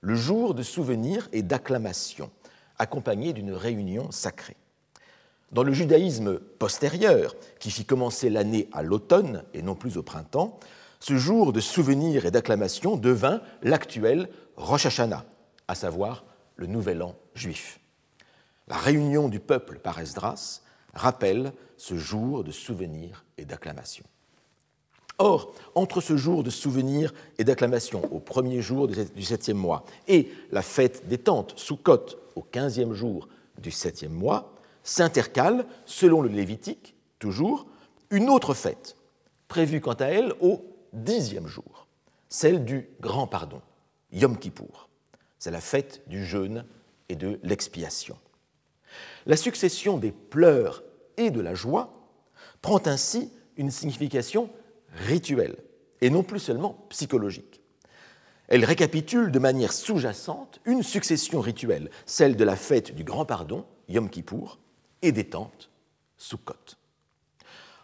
le 0.00 0.16
jour 0.16 0.54
de 0.54 0.62
souvenir 0.62 1.28
et 1.32 1.42
d'acclamation, 1.42 2.30
accompagné 2.78 3.32
d'une 3.32 3.52
réunion 3.52 4.10
sacrée. 4.10 4.56
Dans 5.52 5.62
le 5.62 5.72
judaïsme 5.72 6.38
postérieur, 6.38 7.34
qui 7.60 7.70
fit 7.70 7.84
commencer 7.84 8.30
l'année 8.30 8.68
à 8.72 8.82
l'automne 8.82 9.44
et 9.54 9.62
non 9.62 9.74
plus 9.74 9.96
au 9.96 10.02
printemps, 10.02 10.58
ce 11.00 11.16
jour 11.16 11.52
de 11.52 11.60
souvenir 11.60 12.26
et 12.26 12.30
d'acclamation 12.30 12.96
devint 12.96 13.40
l'actuel 13.62 14.28
Rosh 14.56 14.86
Hashanah, 14.86 15.24
à 15.68 15.74
savoir 15.74 16.24
le 16.56 16.66
nouvel 16.66 17.02
an 17.02 17.14
juif. 17.34 17.78
La 18.68 18.76
réunion 18.76 19.28
du 19.28 19.40
peuple 19.40 19.78
par 19.78 20.00
Esdras 20.00 20.62
rappelle 20.94 21.52
ce 21.76 21.96
jour 21.96 22.42
de 22.44 22.52
souvenir 22.52 23.24
et 23.36 23.44
d'acclamation. 23.44 24.04
Or, 25.18 25.54
entre 25.74 26.00
ce 26.00 26.16
jour 26.16 26.42
de 26.42 26.50
souvenir 26.50 27.12
et 27.38 27.44
d'acclamation 27.44 28.02
au 28.12 28.18
premier 28.18 28.62
jour 28.62 28.88
du 28.88 29.22
septième 29.22 29.58
mois 29.58 29.84
et 30.08 30.32
la 30.50 30.62
fête 30.62 31.06
des 31.06 31.18
tentes 31.18 31.52
Sukkot 31.56 32.06
au 32.34 32.42
quinzième 32.42 32.94
jour 32.94 33.28
du 33.58 33.70
septième 33.70 34.12
mois, 34.12 34.53
s'intercale, 34.84 35.66
selon 35.86 36.22
le 36.22 36.28
Lévitique, 36.28 36.94
toujours, 37.18 37.66
une 38.10 38.30
autre 38.30 38.54
fête, 38.54 38.96
prévue 39.48 39.80
quant 39.80 39.94
à 39.94 40.06
elle 40.06 40.34
au 40.40 40.64
dixième 40.92 41.48
jour, 41.48 41.88
celle 42.28 42.64
du 42.64 42.88
grand 43.00 43.26
pardon, 43.26 43.60
Yom 44.12 44.38
Kippour. 44.38 44.88
C'est 45.38 45.50
la 45.50 45.60
fête 45.60 46.02
du 46.06 46.24
jeûne 46.24 46.64
et 47.08 47.16
de 47.16 47.40
l'expiation. 47.42 48.16
La 49.26 49.36
succession 49.36 49.98
des 49.98 50.12
pleurs 50.12 50.84
et 51.16 51.30
de 51.30 51.40
la 51.40 51.54
joie 51.54 51.92
prend 52.62 52.80
ainsi 52.86 53.32
une 53.56 53.70
signification 53.70 54.50
rituelle 55.06 55.56
et 56.00 56.10
non 56.10 56.22
plus 56.22 56.38
seulement 56.38 56.86
psychologique. 56.90 57.62
Elle 58.48 58.64
récapitule 58.64 59.30
de 59.30 59.38
manière 59.38 59.72
sous-jacente 59.72 60.60
une 60.66 60.82
succession 60.82 61.40
rituelle, 61.40 61.90
celle 62.04 62.36
de 62.36 62.44
la 62.44 62.56
fête 62.56 62.94
du 62.94 63.02
grand 63.02 63.24
pardon, 63.24 63.64
Yom 63.88 64.10
Kippour, 64.10 64.58
et 65.04 65.12
des 65.12 65.24
tentes 65.24 65.70
Sukkot. 66.16 66.76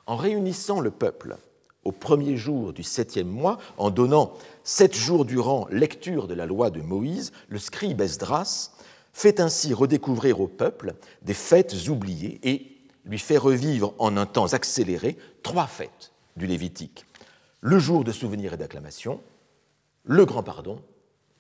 En 0.07 0.17
réunissant 0.17 0.81
le 0.81 0.91
peuple 0.91 1.37
au 1.85 1.93
premier 1.93 2.37
jour 2.37 2.73
du 2.73 2.83
septième 2.83 3.29
mois, 3.29 3.59
en 3.77 3.91
donnant 3.91 4.33
sept 4.65 4.95
jours 4.95 5.25
durant 5.25 5.67
lecture 5.71 6.27
de 6.27 6.35
la 6.35 6.47
loi 6.47 6.71
de 6.71 6.81
Moïse, 6.81 7.33
le 7.49 7.59
scribe 7.59 8.01
Esdras 8.01 8.73
fait 9.13 9.41
ainsi 9.41 9.75
redécouvrir 9.75 10.41
au 10.41 10.49
peuple 10.49 10.95
des 11.23 11.35
fêtes 11.35 11.89
oubliées 11.89 12.41
et 12.43 12.77
lui 13.05 13.19
fait 13.19 13.39
revivre 13.39 13.95
en 13.99 14.17
un 14.17 14.27
temps 14.27 14.53
accéléré 14.53 15.17
trois 15.43 15.67
fêtes 15.67 16.13
du 16.37 16.47
Lévitique. 16.47 17.07
Le 17.61 17.79
jour 17.79 18.05
de 18.05 18.13
souvenir 18.13 18.55
et 18.55 18.57
d'acclamation, 18.57 19.21
le 20.05 20.25
grand 20.25 20.43
pardon 20.43 20.81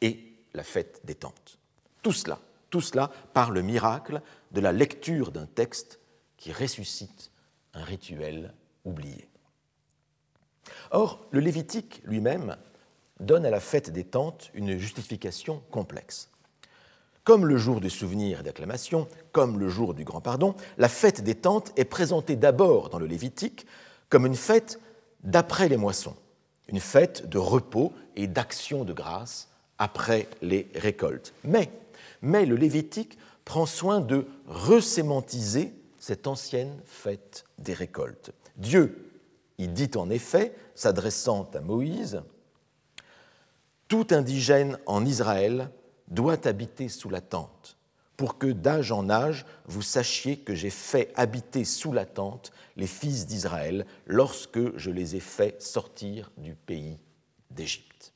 et 0.02 0.34
la 0.52 0.62
fête 0.62 1.00
des 1.04 1.14
tentes. 1.14 1.58
Tout 2.02 2.12
cela, 2.12 2.38
tout 2.68 2.80
cela 2.80 3.10
par 3.32 3.50
le 3.50 3.62
miracle 3.62 4.20
de 4.50 4.60
la 4.60 4.72
lecture 4.72 5.32
d'un 5.32 5.46
texte 5.46 6.00
qui 6.36 6.52
ressuscite 6.52 7.30
un 7.74 7.84
rituel 7.84 8.54
oublié. 8.84 9.28
Or, 10.90 11.26
le 11.30 11.40
Lévitique 11.40 12.02
lui-même 12.04 12.56
donne 13.20 13.44
à 13.44 13.50
la 13.50 13.60
fête 13.60 13.90
des 13.90 14.04
tentes 14.04 14.50
une 14.54 14.78
justification 14.78 15.62
complexe. 15.70 16.30
Comme 17.24 17.46
le 17.46 17.58
jour 17.58 17.80
du 17.80 17.90
souvenir 17.90 18.40
et 18.40 18.42
d'acclamation, 18.42 19.06
comme 19.32 19.58
le 19.58 19.68
jour 19.68 19.94
du 19.94 20.04
grand 20.04 20.20
pardon, 20.20 20.54
la 20.78 20.88
fête 20.88 21.22
des 21.22 21.34
tentes 21.34 21.72
est 21.76 21.84
présentée 21.84 22.34
d'abord 22.34 22.88
dans 22.88 22.98
le 22.98 23.06
Lévitique 23.06 23.66
comme 24.08 24.26
une 24.26 24.34
fête 24.34 24.80
d'après 25.22 25.68
les 25.68 25.76
moissons, 25.76 26.16
une 26.68 26.80
fête 26.80 27.28
de 27.28 27.38
repos 27.38 27.92
et 28.16 28.26
d'action 28.26 28.84
de 28.84 28.92
grâce 28.92 29.48
après 29.78 30.28
les 30.42 30.70
récoltes. 30.74 31.34
Mais, 31.44 31.70
mais 32.22 32.46
le 32.46 32.56
Lévitique 32.56 33.18
prend 33.50 33.66
soin 33.66 34.00
de 34.00 34.28
resémantiser 34.46 35.74
cette 35.98 36.28
ancienne 36.28 36.80
fête 36.84 37.46
des 37.58 37.74
récoltes. 37.74 38.30
Dieu 38.56 39.10
y 39.58 39.66
dit 39.66 39.90
en 39.96 40.08
effet, 40.08 40.54
s'adressant 40.76 41.50
à 41.52 41.58
Moïse, 41.58 42.22
Tout 43.88 44.06
indigène 44.12 44.78
en 44.86 45.04
Israël 45.04 45.68
doit 46.06 46.46
habiter 46.46 46.88
sous 46.88 47.10
la 47.10 47.20
tente, 47.20 47.76
pour 48.16 48.38
que 48.38 48.46
d'âge 48.46 48.92
en 48.92 49.10
âge 49.10 49.44
vous 49.66 49.82
sachiez 49.82 50.36
que 50.38 50.54
j'ai 50.54 50.70
fait 50.70 51.12
habiter 51.16 51.64
sous 51.64 51.92
la 51.92 52.06
tente 52.06 52.52
les 52.76 52.86
fils 52.86 53.26
d'Israël 53.26 53.84
lorsque 54.06 54.78
je 54.78 54.92
les 54.92 55.16
ai 55.16 55.20
fait 55.20 55.60
sortir 55.60 56.30
du 56.36 56.54
pays 56.54 57.00
d'Égypte. 57.50 58.12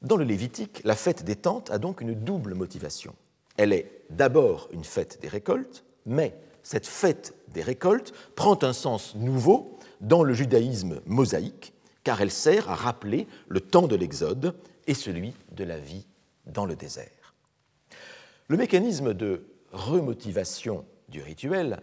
Dans 0.00 0.16
le 0.16 0.24
Lévitique, 0.24 0.80
la 0.82 0.96
fête 0.96 1.24
des 1.24 1.36
tentes 1.36 1.70
a 1.70 1.76
donc 1.76 2.00
une 2.00 2.14
double 2.14 2.54
motivation. 2.54 3.14
Elle 3.56 3.72
est 3.72 4.02
d'abord 4.10 4.68
une 4.72 4.84
fête 4.84 5.18
des 5.20 5.28
récoltes, 5.28 5.84
mais 6.06 6.34
cette 6.62 6.86
fête 6.86 7.34
des 7.48 7.62
récoltes 7.62 8.12
prend 8.34 8.58
un 8.62 8.72
sens 8.72 9.14
nouveau 9.14 9.78
dans 10.00 10.22
le 10.22 10.34
judaïsme 10.34 11.00
mosaïque, 11.06 11.74
car 12.04 12.20
elle 12.20 12.30
sert 12.30 12.70
à 12.70 12.74
rappeler 12.74 13.26
le 13.48 13.60
temps 13.60 13.86
de 13.86 13.96
l'Exode 13.96 14.54
et 14.86 14.94
celui 14.94 15.34
de 15.52 15.64
la 15.64 15.78
vie 15.78 16.06
dans 16.46 16.64
le 16.64 16.76
désert. 16.76 17.34
Le 18.48 18.56
mécanisme 18.56 19.14
de 19.14 19.44
remotivation 19.72 20.84
du 21.08 21.22
rituel 21.22 21.80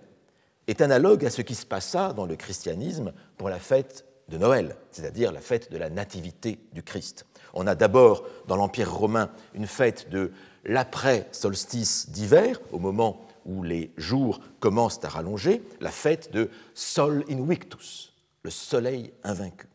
est 0.68 0.82
analogue 0.82 1.26
à 1.26 1.30
ce 1.30 1.42
qui 1.42 1.56
se 1.56 1.66
passa 1.66 2.14
dans 2.14 2.26
le 2.26 2.36
christianisme 2.36 3.14
pour 3.38 3.50
la 3.50 3.60
fête 3.60 4.06
de 4.28 4.38
Noël, 4.38 4.76
c'est-à-dire 4.92 5.32
la 5.32 5.40
fête 5.40 5.72
de 5.72 5.78
la 5.78 5.90
nativité 5.90 6.60
du 6.74 6.84
Christ. 6.84 7.26
On 7.54 7.66
a 7.68 7.76
d'abord 7.76 8.26
dans 8.48 8.58
l'Empire 8.58 8.94
romain 8.94 9.32
une 9.54 9.68
fête 9.68 10.10
de 10.10 10.32
l'après-solstice 10.68 12.10
d'hiver, 12.10 12.60
au 12.72 12.80
moment 12.80 13.26
où 13.46 13.64
les 13.64 13.92
jours 13.98 14.42
commencent 14.60 15.04
à 15.04 15.10
rallonger, 15.10 15.64
la 15.80 15.90
fête 15.92 16.32
de 16.34 16.52
Sol 16.76 17.24
Invictus, 17.30 18.14
le 18.44 18.52
soleil 18.52 19.12
invaincu. 19.24 19.68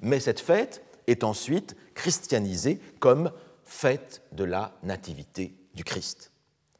Mais 0.00 0.18
cette 0.18 0.40
fête 0.40 0.82
est 1.06 1.22
ensuite 1.22 1.76
christianisée 1.94 2.80
comme 2.98 3.30
fête 3.64 4.22
de 4.32 4.44
la 4.44 4.72
nativité 4.82 5.54
du 5.74 5.84
Christ. 5.84 6.32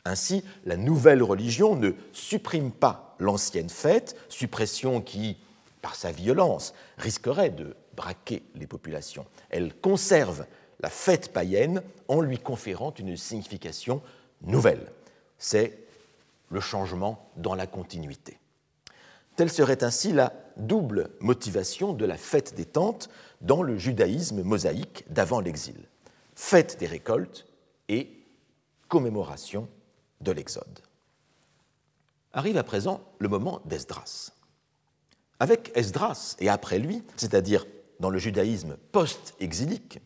Ainsi, 0.05 0.43
la 0.65 0.77
nouvelle 0.77 1.23
religion 1.23 1.77
ne 1.77 1.93
supprime 2.13 2.73
pas 2.73 3.15
l'ancienne 3.19 3.69
fête, 3.69 4.17
suppression 4.29 5.01
qui, 5.01 5.37
par 5.81 5.95
sa 5.95 6.11
violence, 6.11 6.75
risquerait 6.99 7.51
de 7.51 7.77
braquer 7.95 8.43
les 8.55 8.67
populations. 8.67 9.27
Elle 9.51 9.75
conserve 9.75 10.47
la 10.83 10.91
fête 10.91 11.33
païenne 11.33 11.83
en 12.09 12.21
lui 12.21 12.39
conférant 12.39 12.93
une 12.99 13.17
signification 13.17 14.03
nouvelle. 14.43 14.91
C'est 15.39 15.79
le 16.51 16.61
changement 16.61 17.31
dans 17.37 17.55
la 17.55 17.67
continuité. 17.67 18.39
Telle 19.37 19.51
serait 19.51 19.85
ainsi 19.85 20.13
la 20.13 20.33
double 20.57 21.11
motivation 21.21 21.95
de 21.95 22.05
la 22.05 22.17
fête 22.17 22.55
des 22.55 22.67
tentes 22.67 23.09
dans 23.41 23.63
le 23.63 23.79
judaïsme 23.79 24.43
mosaïque 24.43 25.05
d'avant 25.09 25.41
l'exil. 25.41 25.89
Fête 26.35 26.79
des 26.79 26.87
récoltes 26.87 27.47
et 27.89 28.11
commémoration 28.89 29.69
de 30.21 30.33
l'Exode. 30.33 30.81
Arrive 32.35 32.59
à 32.59 32.63
présent 32.63 33.01
le 33.19 33.29
moment 33.29 33.61
d'Esdras. 33.65 34.33
Avec 35.41 35.73
Esdras 35.75 36.37
et 36.41 36.49
après 36.49 36.79
lui, 36.79 37.03
c'est-à-dire 37.17 37.67
dans 38.01 38.11
le 38.11 38.19
judaïsme 38.19 38.77
post-exilique, 38.93 40.01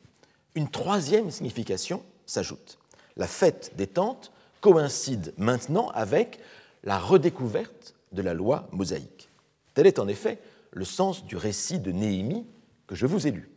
une 0.56 0.68
troisième 0.68 1.30
signification 1.30 2.02
s'ajoute. 2.24 2.78
La 3.16 3.28
fête 3.28 3.72
des 3.76 3.86
tentes 3.86 4.32
coïncide 4.60 5.32
maintenant 5.36 5.90
avec 5.90 6.40
la 6.82 6.98
redécouverte 6.98 7.94
de 8.12 8.22
la 8.22 8.34
loi 8.34 8.66
mosaïque. 8.72 9.28
Tel 9.74 9.86
est 9.86 9.98
en 9.98 10.08
effet 10.08 10.38
le 10.72 10.84
sens 10.84 11.24
du 11.24 11.36
récit 11.36 11.78
de 11.78 11.92
Néhémie 11.92 12.46
que 12.86 12.94
je 12.94 13.06
vous 13.06 13.26
ai 13.26 13.30
lu. 13.30 13.50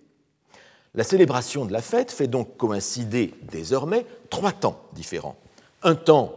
La 0.94 1.04
célébration 1.04 1.66
de 1.66 1.72
la 1.72 1.82
fête 1.82 2.12
fait 2.12 2.28
donc 2.28 2.58
coïncider 2.58 3.34
désormais 3.44 4.06
trois 4.30 4.52
temps 4.52 4.84
différents. 4.94 5.38
Un 5.84 5.96
temps 5.96 6.36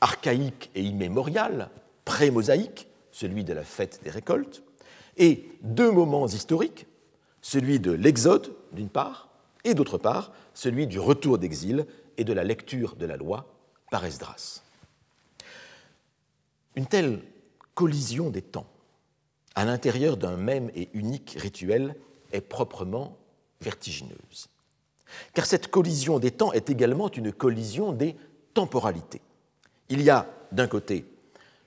archaïque 0.00 0.70
et 0.74 0.82
immémorial, 0.82 1.70
pré-mosaïque, 2.04 2.88
celui 3.10 3.42
de 3.42 3.54
la 3.54 3.64
fête 3.64 4.00
des 4.04 4.10
récoltes, 4.10 4.62
et 5.16 5.48
deux 5.62 5.90
moments 5.90 6.26
historiques, 6.26 6.86
celui 7.40 7.80
de 7.80 7.92
l'Exode 7.92 8.52
d'une 8.72 8.88
part, 8.88 9.27
et 9.68 9.74
d'autre 9.74 9.98
part, 9.98 10.32
celui 10.54 10.86
du 10.86 10.98
retour 10.98 11.38
d'exil 11.38 11.86
et 12.16 12.24
de 12.24 12.32
la 12.32 12.44
lecture 12.44 12.96
de 12.96 13.06
la 13.06 13.16
loi 13.16 13.46
par 13.90 14.04
Esdras. 14.04 14.62
Une 16.74 16.86
telle 16.86 17.22
collision 17.74 18.30
des 18.30 18.42
temps 18.42 18.66
à 19.54 19.64
l'intérieur 19.64 20.16
d'un 20.16 20.36
même 20.36 20.70
et 20.74 20.88
unique 20.94 21.36
rituel 21.38 21.96
est 22.32 22.40
proprement 22.40 23.16
vertigineuse. 23.60 24.48
Car 25.32 25.46
cette 25.46 25.68
collision 25.68 26.18
des 26.18 26.30
temps 26.30 26.52
est 26.52 26.70
également 26.70 27.10
une 27.10 27.32
collision 27.32 27.92
des 27.92 28.16
temporalités. 28.54 29.20
Il 29.88 30.02
y 30.02 30.10
a 30.10 30.26
d'un 30.52 30.66
côté 30.66 31.04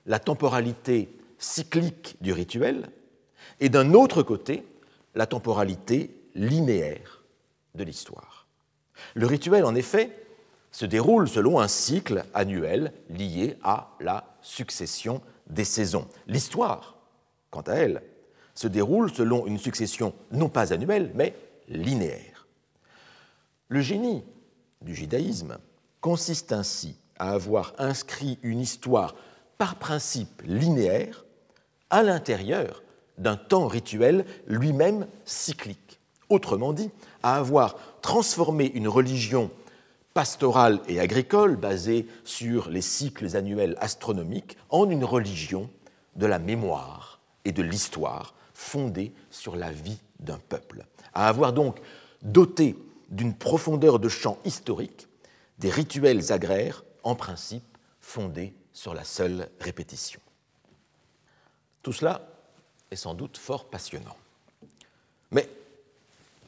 la 0.06 0.18
temporalité 0.18 1.08
cyclique 1.38 2.16
du 2.20 2.32
rituel 2.32 2.88
et 3.60 3.68
d'un 3.68 3.94
autre 3.94 4.22
côté 4.22 4.64
la 5.14 5.26
temporalité 5.26 6.14
linéaire 6.34 7.21
de 7.74 7.84
l'histoire. 7.84 8.46
Le 9.14 9.26
rituel, 9.26 9.64
en 9.64 9.74
effet, 9.74 10.10
se 10.70 10.86
déroule 10.86 11.28
selon 11.28 11.60
un 11.60 11.68
cycle 11.68 12.24
annuel 12.34 12.92
lié 13.10 13.58
à 13.62 13.90
la 14.00 14.24
succession 14.40 15.20
des 15.48 15.64
saisons. 15.64 16.08
L'histoire, 16.26 16.96
quant 17.50 17.62
à 17.62 17.74
elle, 17.74 18.02
se 18.54 18.68
déroule 18.68 19.12
selon 19.12 19.46
une 19.46 19.58
succession 19.58 20.14
non 20.30 20.48
pas 20.48 20.72
annuelle, 20.72 21.10
mais 21.14 21.34
linéaire. 21.68 22.46
Le 23.68 23.80
génie 23.80 24.24
du 24.80 24.94
judaïsme 24.94 25.58
consiste 26.00 26.52
ainsi 26.52 26.96
à 27.18 27.32
avoir 27.32 27.74
inscrit 27.78 28.38
une 28.42 28.60
histoire 28.60 29.14
par 29.58 29.76
principe 29.76 30.42
linéaire 30.44 31.24
à 31.88 32.02
l'intérieur 32.02 32.82
d'un 33.18 33.36
temps 33.36 33.68
rituel 33.68 34.24
lui-même 34.46 35.06
cyclique. 35.24 35.81
Autrement 36.32 36.72
dit, 36.72 36.90
à 37.22 37.36
avoir 37.36 37.76
transformé 38.00 38.72
une 38.72 38.88
religion 38.88 39.50
pastorale 40.14 40.80
et 40.88 40.98
agricole 40.98 41.56
basée 41.56 42.06
sur 42.24 42.70
les 42.70 42.80
cycles 42.80 43.36
annuels 43.36 43.76
astronomiques 43.82 44.56
en 44.70 44.88
une 44.88 45.04
religion 45.04 45.68
de 46.16 46.24
la 46.24 46.38
mémoire 46.38 47.20
et 47.44 47.52
de 47.52 47.62
l'histoire 47.62 48.32
fondée 48.54 49.12
sur 49.28 49.56
la 49.56 49.70
vie 49.70 49.98
d'un 50.20 50.38
peuple. 50.38 50.86
À 51.12 51.28
avoir 51.28 51.52
donc 51.52 51.76
doté 52.22 52.78
d'une 53.10 53.34
profondeur 53.34 53.98
de 53.98 54.08
champ 54.08 54.38
historique 54.46 55.08
des 55.58 55.68
rituels 55.68 56.32
agraires 56.32 56.82
en 57.02 57.14
principe 57.14 57.76
fondés 58.00 58.54
sur 58.72 58.94
la 58.94 59.04
seule 59.04 59.50
répétition. 59.60 60.20
Tout 61.82 61.92
cela 61.92 62.26
est 62.90 62.96
sans 62.96 63.12
doute 63.12 63.36
fort 63.36 63.66
passionnant. 63.66 64.16
Mais 65.30 65.46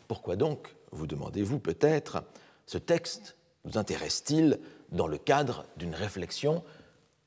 pourquoi 0.09 0.37
donc, 0.37 0.75
vous 0.93 1.07
demandez-vous 1.07 1.59
peut-être, 1.59 2.25
ce 2.67 2.79
texte 2.79 3.37
nous 3.65 3.79
intéresse-t-il 3.79 4.61
dans 4.91 5.07
le 5.07 5.19
cadre 5.19 5.65
d'une 5.77 5.95
réflexion 5.95 6.63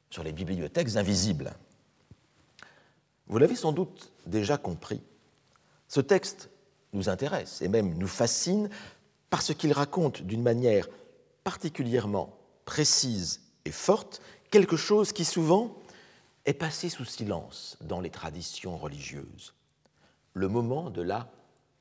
sur 0.09 0.23
les 0.23 0.31
bibliothèques 0.31 0.95
invisibles? 0.95 1.53
Vous 3.27 3.37
l'avez 3.37 3.55
sans 3.55 3.71
doute 3.73 4.11
déjà 4.25 4.57
compris. 4.57 5.01
Ce 5.87 5.99
texte 5.99 6.49
nous 6.93 7.09
intéresse 7.09 7.61
et 7.61 7.67
même 7.67 7.97
nous 7.97 8.07
fascine 8.07 8.69
parce 9.29 9.53
qu'il 9.53 9.73
raconte 9.73 10.21
d'une 10.21 10.43
manière 10.43 10.87
particulièrement 11.43 12.37
précise 12.65 13.41
et 13.65 13.71
forte, 13.71 14.21
quelque 14.49 14.77
chose 14.77 15.11
qui 15.11 15.25
souvent 15.25 15.75
est 16.45 16.53
passé 16.53 16.89
sous 16.89 17.05
silence 17.05 17.77
dans 17.81 17.99
les 17.99 18.09
traditions 18.09 18.77
religieuses, 18.77 19.53
le 20.33 20.47
moment 20.47 20.89
de 20.89 21.01
la 21.01 21.29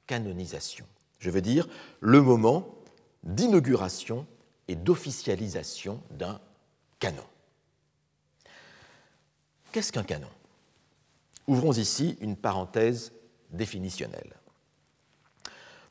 canonisation. 0.07 0.87
Je 1.19 1.31
veux 1.31 1.41
dire 1.41 1.69
le 2.01 2.21
moment 2.21 2.75
d'inauguration 3.23 4.27
et 4.69 4.77
d'officialisation 4.77 6.03
d'un 6.11 6.41
canon. 6.99 7.25
Qu'est-ce 9.73 9.93
qu'un 9.93 10.05
canon? 10.05 10.29
Ouvrons 11.47 11.73
ici 11.73 12.17
une 12.21 12.37
parenthèse 12.37 13.13
définitionnelle. 13.51 14.35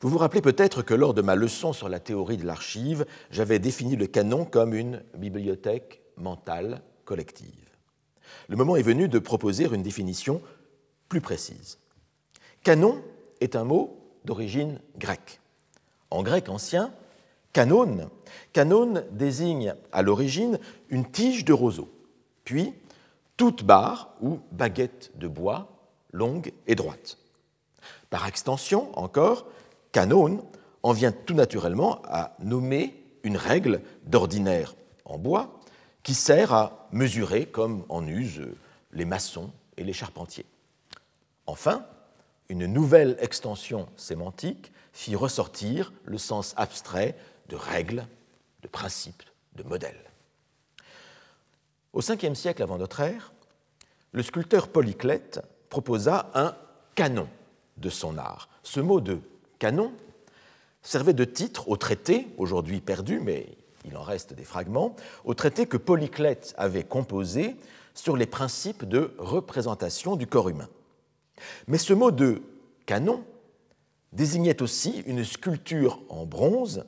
Vous 0.00 0.10
vous 0.10 0.18
rappelez 0.18 0.42
peut-être 0.42 0.82
que 0.82 0.92
lors 0.92 1.14
de 1.14 1.22
ma 1.22 1.34
leçon 1.34 1.72
sur 1.72 1.88
la 1.88 2.00
théorie 2.00 2.36
de 2.36 2.44
l'archive, 2.44 3.06
j'avais 3.30 3.58
défini 3.58 3.96
le 3.96 4.06
canon 4.06 4.44
comme 4.44 4.74
une 4.74 5.02
bibliothèque 5.16 6.02
mentale 6.16 6.82
collective. 7.04 7.70
Le 8.48 8.56
moment 8.56 8.76
est 8.76 8.82
venu 8.82 9.08
de 9.08 9.18
proposer 9.18 9.64
une 9.64 9.82
définition 9.82 10.42
plus 11.08 11.20
précise. 11.20 11.78
Canon 12.62 13.02
est 13.40 13.56
un 13.56 13.64
mot 13.64 13.95
d'origine 14.26 14.78
grecque. 14.98 15.40
En 16.10 16.22
grec 16.22 16.50
ancien, 16.50 16.92
canon, 17.54 18.10
canon 18.52 19.02
désigne 19.12 19.74
à 19.92 20.02
l'origine 20.02 20.58
une 20.90 21.10
tige 21.10 21.44
de 21.46 21.54
roseau, 21.54 21.88
puis 22.44 22.74
toute 23.38 23.64
barre 23.64 24.14
ou 24.20 24.40
baguette 24.52 25.12
de 25.14 25.28
bois 25.28 25.68
longue 26.12 26.52
et 26.66 26.74
droite. 26.74 27.18
Par 28.10 28.26
extension, 28.26 28.96
encore, 28.98 29.46
canon 29.92 30.44
en 30.82 30.92
vient 30.92 31.12
tout 31.12 31.34
naturellement 31.34 32.02
à 32.04 32.36
nommer 32.40 33.02
une 33.22 33.36
règle 33.36 33.80
d'ordinaire 34.04 34.74
en 35.04 35.18
bois 35.18 35.60
qui 36.02 36.14
sert 36.14 36.52
à 36.52 36.88
mesurer, 36.92 37.46
comme 37.46 37.84
en 37.88 38.06
usent 38.06 38.46
les 38.92 39.04
maçons 39.04 39.50
et 39.76 39.84
les 39.84 39.92
charpentiers. 39.92 40.46
Enfin, 41.46 41.84
une 42.48 42.66
nouvelle 42.66 43.16
extension 43.20 43.88
sémantique 43.96 44.72
fit 44.92 45.16
ressortir 45.16 45.92
le 46.04 46.18
sens 46.18 46.54
abstrait 46.56 47.16
de 47.48 47.56
règle, 47.56 48.06
de 48.62 48.68
principe, 48.68 49.22
de 49.54 49.62
modèle. 49.62 49.98
Au 51.92 52.00
Ve 52.00 52.34
siècle 52.34 52.62
avant 52.62 52.78
notre 52.78 53.00
ère, 53.00 53.32
le 54.12 54.22
sculpteur 54.22 54.68
Polyclète 54.68 55.40
proposa 55.68 56.30
un 56.34 56.54
canon 56.94 57.28
de 57.76 57.90
son 57.90 58.18
art. 58.18 58.48
Ce 58.62 58.80
mot 58.80 59.00
de 59.00 59.20
canon 59.58 59.92
servait 60.82 61.12
de 61.12 61.24
titre 61.24 61.68
au 61.68 61.76
traité, 61.76 62.28
aujourd'hui 62.38 62.80
perdu, 62.80 63.20
mais 63.20 63.46
il 63.84 63.96
en 63.96 64.02
reste 64.02 64.34
des 64.34 64.44
fragments, 64.44 64.94
au 65.24 65.34
traité 65.34 65.66
que 65.66 65.76
Polyclète 65.76 66.54
avait 66.56 66.84
composé 66.84 67.56
sur 67.94 68.16
les 68.16 68.26
principes 68.26 68.84
de 68.84 69.14
représentation 69.18 70.16
du 70.16 70.26
corps 70.26 70.48
humain. 70.48 70.68
Mais 71.66 71.78
ce 71.78 71.92
mot 71.92 72.10
de 72.10 72.42
canon 72.86 73.24
désignait 74.12 74.62
aussi 74.62 75.02
une 75.06 75.24
sculpture 75.24 76.00
en 76.08 76.24
bronze 76.26 76.84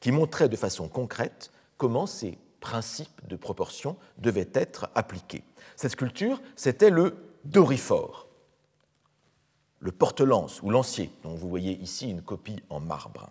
qui 0.00 0.12
montrait 0.12 0.48
de 0.48 0.56
façon 0.56 0.88
concrète 0.88 1.50
comment 1.76 2.06
ces 2.06 2.38
principes 2.60 3.26
de 3.26 3.36
proportion 3.36 3.96
devaient 4.18 4.50
être 4.52 4.90
appliqués. 4.94 5.44
Cette 5.76 5.92
sculpture, 5.92 6.40
c'était 6.56 6.90
le 6.90 7.16
Doriphore, 7.44 8.28
le 9.80 9.92
porte-lance 9.92 10.60
ou 10.62 10.70
lancier, 10.70 11.10
dont 11.22 11.34
vous 11.34 11.48
voyez 11.48 11.72
ici 11.78 12.10
une 12.10 12.22
copie 12.22 12.62
en 12.68 12.80
marbre. 12.80 13.30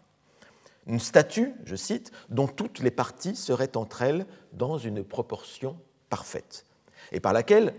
Une 0.88 1.00
statue, 1.00 1.54
je 1.66 1.76
cite, 1.76 2.12
dont 2.30 2.48
toutes 2.48 2.80
les 2.80 2.92
parties 2.92 3.36
seraient 3.36 3.76
entre 3.76 4.02
elles 4.02 4.26
dans 4.54 4.78
une 4.78 5.04
proportion 5.04 5.78
parfaite, 6.10 6.66
et 7.12 7.20
par 7.20 7.34
laquelle 7.34 7.76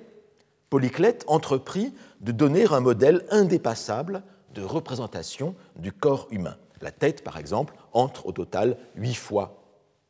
Polyclète 0.70 1.24
entreprit 1.26 1.94
de 2.20 2.33
donner 2.33 2.66
un 2.66 2.81
modèle 2.81 3.24
indépassable 3.31 4.22
de 4.54 4.62
représentation 4.62 5.54
du 5.76 5.92
corps 5.92 6.28
humain. 6.31 6.57
La 6.81 6.90
tête, 6.90 7.24
par 7.24 7.38
exemple, 7.38 7.74
entre 7.92 8.26
au 8.26 8.33
total 8.33 8.76
huit 8.94 9.14
fois 9.14 9.62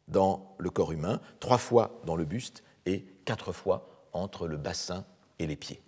dans 0.09 0.55
le 0.59 0.71
corps 0.71 0.92
humain, 0.92 1.21
trois 1.40 1.59
fois 1.59 2.01
dans 2.05 2.16
le 2.16 2.25
buste 2.25 2.62
et 2.87 3.05
quatre 3.25 3.53
fois 3.53 4.09
entre 4.12 4.47
le 4.49 4.57
bassin 4.57 5.05
et 5.38 5.47
les 5.47 5.57
pieds. 5.57 5.81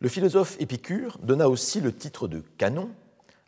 Le 0.00 0.08
philosophe 0.08 0.56
Épicure 0.60 1.18
donna 1.22 1.48
aussi 1.48 1.80
le 1.80 1.94
titre 1.94 2.28
de 2.28 2.40
canon 2.58 2.90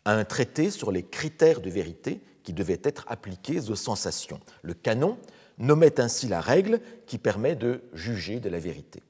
à 0.04 0.12
un 0.12 0.24
traité 0.24 0.70
sur 0.70 0.92
les 0.92 1.02
critères 1.02 1.60
de 1.60 1.68
vérité 1.68 2.20
qui 2.42 2.52
devaient 2.54 2.80
être 2.82 3.04
appliqués 3.08 3.68
aux 3.68 3.76
sensations. 3.76 4.40
Le 4.62 4.72
canon 4.72 5.18
nommait 5.58 6.00
ainsi 6.00 6.28
la 6.28 6.40
règle 6.40 6.80
qui 7.06 7.18
permet 7.18 7.56
de 7.56 7.82
juger 7.92 8.40
de 8.40 8.48
la 8.48 8.58
vérité. 8.58 9.02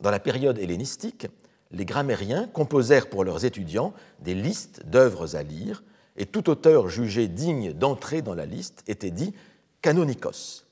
Dans 0.00 0.10
la 0.10 0.20
période 0.20 0.58
hellénistique, 0.58 1.26
les 1.70 1.84
grammairiens 1.84 2.48
composèrent 2.48 3.08
pour 3.08 3.24
leurs 3.24 3.44
étudiants 3.44 3.94
des 4.20 4.34
listes 4.34 4.84
d'œuvres 4.86 5.36
à 5.36 5.42
lire, 5.42 5.82
et 6.16 6.26
tout 6.26 6.50
auteur 6.50 6.88
jugé 6.88 7.28
digne 7.28 7.72
d'entrer 7.72 8.20
dans 8.20 8.34
la 8.34 8.44
liste 8.44 8.84
était 8.86 9.10
dit 9.10 9.32
canonikos, 9.80 10.64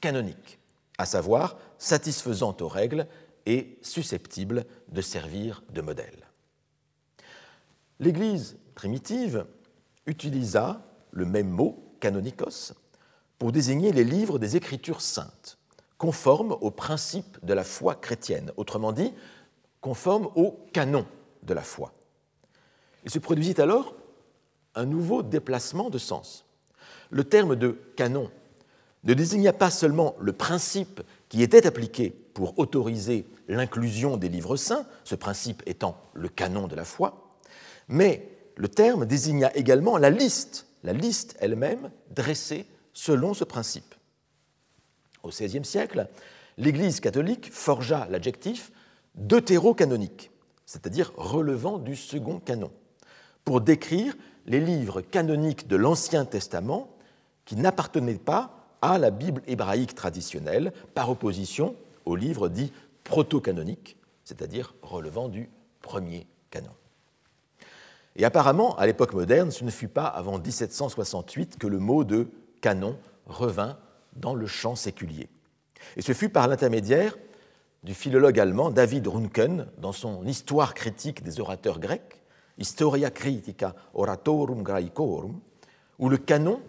canonique, 0.00 0.58
à 0.98 1.06
savoir 1.06 1.56
satisfaisant 1.78 2.56
aux 2.60 2.68
règles 2.68 3.06
et 3.46 3.78
susceptible 3.82 4.64
de 4.88 5.00
servir 5.00 5.62
de 5.70 5.80
modèle. 5.80 6.26
L'Église 8.00 8.56
primitive 8.74 9.46
utilisa 10.06 10.82
le 11.12 11.24
même 11.24 11.48
mot, 11.48 11.94
canonikos, 12.00 12.74
pour 13.38 13.52
désigner 13.52 13.92
les 13.92 14.04
livres 14.04 14.38
des 14.38 14.56
Écritures 14.56 15.00
saintes, 15.00 15.58
conformes 15.96 16.56
aux 16.60 16.70
principes 16.70 17.38
de 17.42 17.54
la 17.54 17.64
foi 17.64 17.94
chrétienne, 17.94 18.52
autrement 18.56 18.92
dit, 18.92 19.12
conformes 19.80 20.28
au 20.34 20.58
canon 20.72 21.06
de 21.42 21.54
la 21.54 21.62
foi. 21.62 21.92
Il 23.04 23.10
se 23.10 23.18
produisit 23.18 23.60
alors 23.60 23.94
un 24.74 24.84
nouveau 24.84 25.22
déplacement 25.22 25.90
de 25.90 25.98
sens. 25.98 26.44
Le 27.10 27.24
terme 27.24 27.56
de 27.56 27.78
canon 27.96 28.30
ne 29.04 29.14
désigna 29.14 29.52
pas 29.52 29.70
seulement 29.70 30.14
le 30.20 30.32
principe 30.32 31.00
qui 31.28 31.42
était 31.42 31.66
appliqué 31.66 32.10
pour 32.10 32.58
autoriser 32.58 33.26
l'inclusion 33.48 34.16
des 34.16 34.28
livres 34.28 34.56
saints, 34.56 34.86
ce 35.04 35.14
principe 35.14 35.62
étant 35.66 35.96
le 36.12 36.28
canon 36.28 36.66
de 36.66 36.76
la 36.76 36.84
foi, 36.84 37.34
mais 37.88 38.28
le 38.56 38.68
terme 38.68 39.06
désigna 39.06 39.54
également 39.56 39.98
la 39.98 40.10
liste, 40.10 40.66
la 40.82 40.92
liste 40.92 41.36
elle-même 41.40 41.90
dressée 42.10 42.66
selon 42.98 43.32
ce 43.32 43.44
principe. 43.44 43.94
Au 45.22 45.28
XVIe 45.28 45.64
siècle, 45.64 46.08
l'Église 46.56 46.98
catholique 46.98 47.52
forgea 47.52 48.08
l'adjectif 48.10 48.72
deutérocanonique, 49.14 50.32
c'est-à-dire 50.66 51.12
relevant 51.16 51.78
du 51.78 51.94
second 51.94 52.40
canon, 52.40 52.72
pour 53.44 53.60
décrire 53.60 54.16
les 54.46 54.58
livres 54.58 55.00
canoniques 55.00 55.68
de 55.68 55.76
l'Ancien 55.76 56.24
Testament 56.24 56.90
qui 57.44 57.54
n'appartenaient 57.54 58.14
pas 58.14 58.66
à 58.82 58.98
la 58.98 59.12
Bible 59.12 59.42
hébraïque 59.46 59.94
traditionnelle, 59.94 60.72
par 60.94 61.08
opposition 61.08 61.76
aux 62.04 62.16
livres 62.16 62.48
dits 62.48 62.72
proto-canoniques, 63.04 63.96
c'est-à-dire 64.24 64.74
relevant 64.82 65.28
du 65.28 65.48
premier 65.82 66.26
canon. 66.50 66.74
Et 68.16 68.24
apparemment, 68.24 68.76
à 68.76 68.86
l'époque 68.86 69.14
moderne, 69.14 69.52
ce 69.52 69.62
ne 69.62 69.70
fut 69.70 69.86
pas 69.86 70.06
avant 70.06 70.40
1768 70.40 71.58
que 71.58 71.68
le 71.68 71.78
mot 71.78 72.02
de 72.02 72.28
canon 72.60 72.98
revint 73.26 73.78
dans 74.14 74.34
le 74.34 74.46
champ 74.46 74.74
séculier. 74.74 75.28
Et 75.96 76.02
ce 76.02 76.12
fut 76.12 76.28
par 76.28 76.48
l'intermédiaire 76.48 77.16
du 77.84 77.94
philologue 77.94 78.40
allemand 78.40 78.70
David 78.70 79.06
Runken 79.06 79.66
dans 79.78 79.92
son 79.92 80.26
Histoire 80.26 80.74
critique 80.74 81.22
des 81.22 81.40
orateurs 81.40 81.78
grecs, 81.78 82.22
Historia 82.58 83.10
critica 83.10 83.74
oratorum 83.94 84.62
graecorum, 84.62 85.40
où 85.98 86.08
le 86.08 86.16
canon 86.16 86.60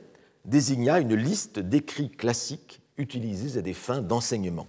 désigna 0.45 0.99
une 0.99 1.15
liste 1.15 1.59
d'écrits 1.59 2.11
classiques 2.11 2.81
utilisés 2.97 3.57
à 3.57 3.61
des 3.61 3.73
fins 3.73 4.01
d'enseignement. 4.01 4.67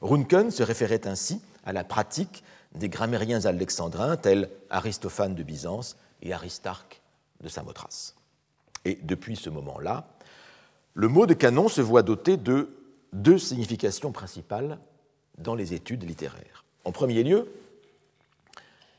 Runken 0.00 0.50
se 0.50 0.62
référait 0.62 1.06
ainsi 1.06 1.40
à 1.64 1.72
la 1.72 1.84
pratique 1.84 2.42
des 2.74 2.88
grammairiens 2.88 3.44
alexandrins 3.44 4.16
tels 4.16 4.50
Aristophane 4.70 5.34
de 5.34 5.42
Byzance 5.42 5.96
et 6.22 6.32
Aristarque 6.32 7.00
de 7.40 7.48
Samothrace. 7.48 8.14
Et 8.84 8.98
depuis 9.02 9.36
ce 9.36 9.50
moment-là, 9.50 10.15
le 10.96 11.08
mot 11.08 11.26
de 11.26 11.34
canon 11.34 11.68
se 11.68 11.82
voit 11.82 12.02
doté 12.02 12.38
de 12.38 12.70
deux 13.12 13.38
significations 13.38 14.12
principales 14.12 14.78
dans 15.36 15.54
les 15.54 15.74
études 15.74 16.04
littéraires. 16.04 16.64
En 16.84 16.90
premier 16.90 17.22
lieu, 17.22 17.52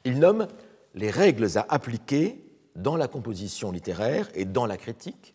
il 0.06 0.20
nomme 0.20 0.48
les 0.94 1.10
règles 1.10 1.58
à 1.58 1.66
appliquer 1.70 2.40
dans 2.76 2.98
la 2.98 3.08
composition 3.08 3.72
littéraire 3.72 4.30
et 4.36 4.46
dans 4.46 4.68
la 4.68 4.78
critique 4.78 5.34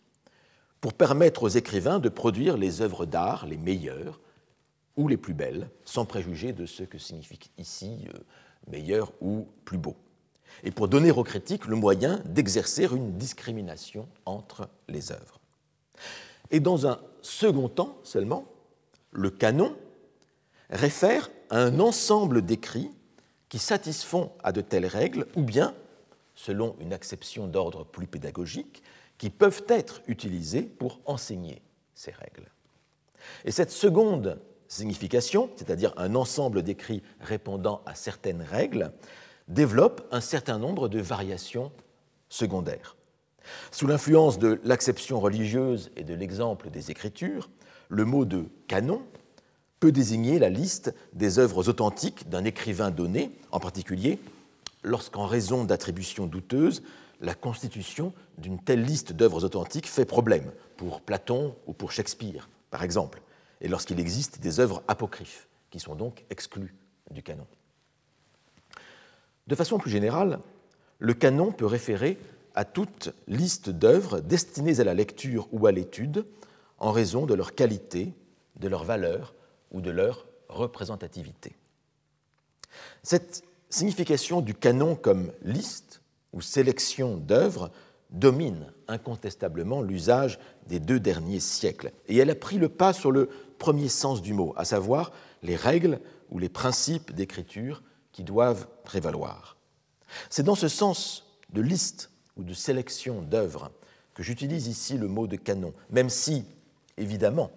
pour 0.79 0.93
permettre 0.93 1.43
aux 1.43 1.49
écrivains 1.49 1.99
de 1.99 2.07
produire 2.07 2.55
les 2.55 2.81
œuvres 2.81 3.05
d'art 3.05 3.45
les 3.45 3.57
meilleures 3.57 4.21
ou 4.95 5.09
les 5.09 5.17
plus 5.17 5.33
belles, 5.33 5.69
sans 5.83 6.05
préjuger 6.05 6.53
de 6.53 6.65
ce 6.65 6.83
que 6.83 6.97
signifie 6.97 7.39
ici 7.57 8.07
euh, 8.13 8.19
meilleur 8.71 9.11
ou 9.19 9.47
plus 9.65 9.77
beau, 9.77 9.97
et 10.63 10.71
pour 10.71 10.87
donner 10.87 11.11
aux 11.11 11.23
critiques 11.23 11.65
le 11.65 11.75
moyen 11.75 12.21
d'exercer 12.25 12.85
une 12.85 13.17
discrimination 13.17 14.07
entre 14.25 14.69
les 14.87 15.11
œuvres. 15.11 15.41
Et 16.53 16.59
dans 16.59 16.87
un 16.87 17.01
second 17.21 17.67
temps 17.67 17.97
seulement, 18.03 18.45
le 19.11 19.31
canon 19.31 19.75
réfère 20.69 21.31
à 21.49 21.57
un 21.57 21.79
ensemble 21.79 22.43
d'écrits 22.43 22.91
qui 23.49 23.57
satisfont 23.57 24.31
à 24.43 24.51
de 24.51 24.61
telles 24.61 24.85
règles 24.85 25.25
ou 25.35 25.41
bien, 25.41 25.75
selon 26.35 26.75
une 26.79 26.93
acception 26.93 27.47
d'ordre 27.47 27.83
plus 27.83 28.07
pédagogique, 28.07 28.83
qui 29.17 29.31
peuvent 29.31 29.63
être 29.67 30.01
utilisés 30.07 30.61
pour 30.61 30.99
enseigner 31.05 31.63
ces 31.95 32.11
règles. 32.11 32.51
Et 33.45 33.51
cette 33.51 33.71
seconde 33.71 34.39
signification, 34.67 35.49
c'est-à-dire 35.55 35.93
un 35.97 36.13
ensemble 36.13 36.61
d'écrits 36.61 37.01
répondant 37.19 37.81
à 37.87 37.95
certaines 37.95 38.41
règles, 38.43 38.91
développe 39.47 40.07
un 40.11 40.21
certain 40.21 40.59
nombre 40.59 40.87
de 40.87 40.99
variations 40.99 41.71
secondaires. 42.29 42.95
Sous 43.71 43.87
l'influence 43.87 44.39
de 44.39 44.59
l'acception 44.63 45.19
religieuse 45.19 45.91
et 45.95 46.03
de 46.03 46.13
l'exemple 46.13 46.69
des 46.69 46.91
Écritures, 46.91 47.49
le 47.89 48.05
mot 48.05 48.25
de 48.25 48.45
canon 48.67 49.01
peut 49.79 49.91
désigner 49.91 50.39
la 50.39 50.49
liste 50.49 50.93
des 51.13 51.39
œuvres 51.39 51.69
authentiques 51.69 52.29
d'un 52.29 52.45
écrivain 52.45 52.91
donné, 52.91 53.31
en 53.51 53.59
particulier 53.59 54.19
lorsqu'en 54.83 55.25
raison 55.25 55.63
d'attributions 55.63 56.27
douteuses, 56.27 56.83
la 57.21 57.33
constitution 57.33 58.13
d'une 58.37 58.59
telle 58.59 58.83
liste 58.83 59.13
d'œuvres 59.13 59.43
authentiques 59.43 59.87
fait 59.87 60.05
problème, 60.05 60.51
pour 60.77 61.01
Platon 61.01 61.55
ou 61.67 61.73
pour 61.73 61.91
Shakespeare, 61.91 62.49
par 62.69 62.83
exemple, 62.83 63.21
et 63.61 63.67
lorsqu'il 63.67 63.99
existe 63.99 64.39
des 64.41 64.59
œuvres 64.59 64.83
apocryphes, 64.87 65.47
qui 65.71 65.79
sont 65.79 65.95
donc 65.95 66.25
exclues 66.29 66.75
du 67.11 67.23
canon. 67.23 67.47
De 69.47 69.55
façon 69.55 69.77
plus 69.77 69.91
générale, 69.91 70.39
le 70.99 71.13
canon 71.13 71.51
peut 71.51 71.65
référer 71.65 72.17
à 72.55 72.65
toute 72.65 73.13
liste 73.27 73.69
d'œuvres 73.69 74.19
destinées 74.19 74.79
à 74.79 74.83
la 74.83 74.93
lecture 74.93 75.47
ou 75.51 75.65
à 75.67 75.71
l'étude 75.71 76.25
en 76.77 76.91
raison 76.91 77.25
de 77.25 77.33
leur 77.33 77.55
qualité, 77.55 78.13
de 78.57 78.67
leur 78.67 78.83
valeur 78.83 79.33
ou 79.71 79.81
de 79.81 79.89
leur 79.89 80.27
représentativité. 80.49 81.55
Cette 83.01 83.43
signification 83.69 84.41
du 84.41 84.53
canon 84.53 84.95
comme 84.95 85.31
liste 85.43 86.01
ou 86.31 86.41
sélection 86.41 87.17
d'œuvres 87.17 87.71
domine 88.11 88.71
incontestablement 88.87 89.81
l'usage 89.81 90.39
des 90.67 90.79
deux 90.79 90.99
derniers 90.99 91.39
siècles, 91.39 91.91
et 92.07 92.17
elle 92.17 92.29
a 92.29 92.35
pris 92.35 92.57
le 92.57 92.69
pas 92.69 92.93
sur 92.93 93.11
le 93.11 93.29
premier 93.57 93.89
sens 93.89 94.21
du 94.21 94.33
mot, 94.33 94.53
à 94.55 94.65
savoir 94.65 95.11
les 95.41 95.55
règles 95.55 95.99
ou 96.29 96.37
les 96.37 96.49
principes 96.49 97.13
d'écriture 97.13 97.81
qui 98.11 98.23
doivent 98.23 98.67
prévaloir. 98.83 99.57
C'est 100.29 100.43
dans 100.43 100.55
ce 100.55 100.67
sens 100.67 101.25
de 101.51 101.61
liste 101.61 102.11
ou 102.37 102.43
de 102.43 102.53
sélection 102.53 103.21
d'œuvres 103.21 103.71
que 104.13 104.23
j'utilise 104.23 104.67
ici 104.67 104.97
le 104.97 105.07
mot 105.07 105.27
de 105.27 105.35
canon, 105.35 105.73
même 105.89 106.09
si, 106.09 106.45
évidemment, 106.97 107.51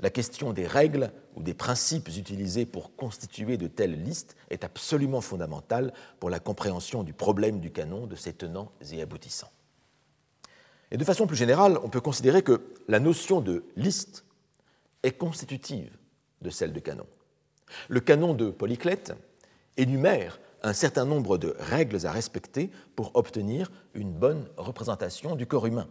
la 0.00 0.10
question 0.10 0.52
des 0.52 0.66
règles 0.66 1.10
ou 1.34 1.42
des 1.42 1.54
principes 1.54 2.08
utilisés 2.08 2.66
pour 2.66 2.94
constituer 2.94 3.56
de 3.56 3.66
telles 3.66 4.02
listes 4.02 4.36
est 4.50 4.64
absolument 4.64 5.20
fondamentale 5.20 5.92
pour 6.20 6.30
la 6.30 6.38
compréhension 6.38 7.02
du 7.02 7.12
problème 7.12 7.58
du 7.58 7.70
canon, 7.70 8.06
de 8.06 8.14
ses 8.14 8.32
tenants 8.32 8.70
et 8.92 9.02
aboutissants. 9.02 9.50
Et 10.90 10.96
de 10.96 11.04
façon 11.04 11.26
plus 11.26 11.36
générale, 11.36 11.78
on 11.82 11.88
peut 11.88 12.00
considérer 12.00 12.42
que 12.42 12.74
la 12.86 13.00
notion 13.00 13.40
de 13.40 13.64
liste 13.76 14.24
est 15.02 15.12
constitutive 15.12 15.90
de 16.42 16.50
celle 16.50 16.72
de 16.72 16.80
canon. 16.80 17.06
Le 17.88 18.00
canon 18.00 18.34
de 18.34 18.50
Polyclète 18.50 19.12
énumère 19.76 20.38
un 20.62 20.72
certain 20.72 21.04
nombre 21.04 21.38
de 21.38 21.54
règles 21.58 22.06
à 22.06 22.12
respecter 22.12 22.70
pour 22.96 23.12
obtenir 23.14 23.70
une 23.94 24.12
bonne 24.12 24.48
représentation 24.56 25.36
du 25.36 25.46
corps 25.46 25.66
humain. 25.66 25.88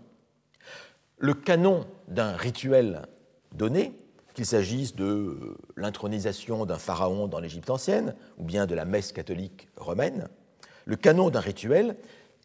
Le 1.18 1.34
canon 1.34 1.86
d'un 2.08 2.36
rituel 2.36 3.08
donné, 3.54 3.94
qu'il 4.34 4.46
s'agisse 4.46 4.96
de 4.96 5.58
l'intronisation 5.76 6.66
d'un 6.66 6.78
pharaon 6.78 7.28
dans 7.28 7.40
l'Égypte 7.40 7.70
ancienne 7.72 8.14
ou 8.38 8.44
bien 8.44 8.68
de 8.68 8.76
la 8.76 8.86
messe 8.86 9.12
catholique 9.12 9.68
romaine, 9.78 10.28
le 10.86 10.96
canon 10.96 11.30
d'un 11.30 11.40
rituel 11.40 11.98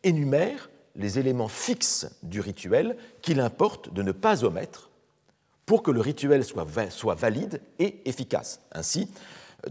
énumère 0.03 0.71
les 0.97 1.19
éléments 1.19 1.49
fixes 1.49 2.11
du 2.23 2.41
rituel 2.41 2.97
qu'il 3.23 3.41
importe 3.41 3.93
de 3.93 4.03
ne 4.03 4.13
pas 4.13 4.45
omettre 4.45 4.91
pour 5.67 5.83
que 5.83 5.91
le 5.91 6.01
rituel 6.01 6.45
soit, 6.45 6.67
soit 6.91 7.15
valide 7.15 7.61
et 7.79 8.09
efficace. 8.09 8.61
Ainsi, 8.73 9.09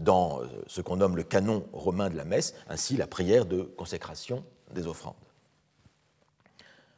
dans 0.00 0.40
ce 0.66 0.80
qu'on 0.80 0.96
nomme 0.96 1.16
le 1.16 1.22
canon 1.22 1.66
romain 1.72 2.08
de 2.08 2.16
la 2.16 2.24
messe, 2.24 2.54
ainsi 2.68 2.96
la 2.96 3.06
prière 3.06 3.46
de 3.46 3.62
consécration 3.62 4.44
des 4.72 4.86
offrandes. 4.86 5.14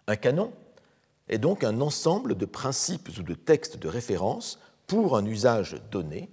Un 0.06 0.16
canon 0.16 0.52
est 1.28 1.38
donc 1.38 1.64
un 1.64 1.80
ensemble 1.80 2.36
de 2.36 2.44
principes 2.44 3.08
ou 3.18 3.22
de 3.22 3.34
textes 3.34 3.78
de 3.78 3.88
référence 3.88 4.58
pour 4.86 5.16
un 5.16 5.24
usage 5.24 5.76
donné 5.90 6.30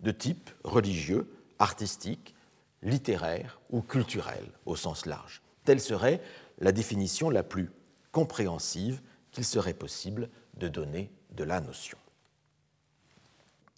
de 0.00 0.10
type 0.10 0.50
religieux, 0.64 1.30
artistique, 1.58 2.34
littéraire 2.82 3.60
ou 3.70 3.82
culturel 3.82 4.44
au 4.64 4.76
sens 4.76 5.06
large. 5.06 5.42
Telle 5.64 5.80
serait 5.80 6.22
la 6.60 6.72
définition 6.72 7.30
la 7.30 7.42
plus 7.42 7.70
compréhensive 8.12 9.02
qu'il 9.32 9.44
serait 9.44 9.74
possible 9.74 10.28
de 10.56 10.68
donner 10.68 11.10
de 11.32 11.44
la 11.44 11.60
notion. 11.60 11.98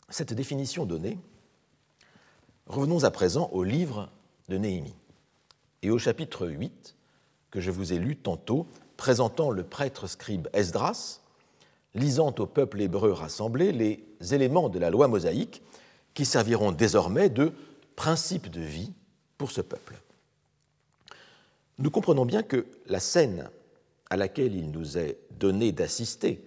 Cette 0.08 0.32
définition 0.32 0.86
donnée 0.86 1.18
Revenons 2.70 3.02
à 3.02 3.10
présent 3.10 3.50
au 3.50 3.64
livre 3.64 4.08
de 4.48 4.56
Néhémie 4.56 4.94
et 5.82 5.90
au 5.90 5.98
chapitre 5.98 6.46
8 6.46 6.94
que 7.50 7.60
je 7.60 7.72
vous 7.72 7.92
ai 7.92 7.98
lu 7.98 8.14
tantôt, 8.14 8.64
présentant 8.96 9.50
le 9.50 9.64
prêtre 9.64 10.06
scribe 10.06 10.46
Esdras, 10.52 11.18
lisant 11.96 12.32
au 12.38 12.46
peuple 12.46 12.80
hébreu 12.80 13.10
rassemblé 13.10 13.72
les 13.72 14.04
éléments 14.32 14.68
de 14.68 14.78
la 14.78 14.88
loi 14.88 15.08
mosaïque 15.08 15.62
qui 16.14 16.24
serviront 16.24 16.70
désormais 16.70 17.28
de 17.28 17.50
principe 17.96 18.48
de 18.48 18.60
vie 18.60 18.92
pour 19.36 19.50
ce 19.50 19.62
peuple. 19.62 20.00
Nous 21.80 21.90
comprenons 21.90 22.24
bien 22.24 22.44
que 22.44 22.66
la 22.86 23.00
scène 23.00 23.50
à 24.10 24.16
laquelle 24.16 24.54
il 24.54 24.70
nous 24.70 24.96
est 24.96 25.18
donné 25.40 25.72
d'assister 25.72 26.40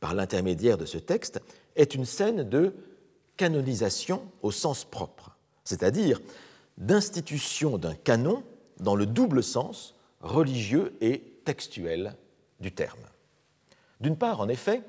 par 0.00 0.12
l'intermédiaire 0.12 0.76
de 0.76 0.84
ce 0.84 0.98
texte 0.98 1.40
est 1.76 1.94
une 1.94 2.04
scène 2.04 2.46
de 2.46 2.74
canonisation 3.38 4.20
au 4.42 4.50
sens 4.50 4.84
propre 4.84 5.31
c'est-à-dire 5.64 6.20
d'institution 6.78 7.78
d'un 7.78 7.94
canon 7.94 8.42
dans 8.80 8.96
le 8.96 9.06
double 9.06 9.42
sens 9.42 9.94
religieux 10.20 10.96
et 11.00 11.18
textuel 11.44 12.16
du 12.60 12.72
terme. 12.72 13.00
D'une 14.00 14.16
part, 14.16 14.40
en 14.40 14.48
effet, 14.48 14.82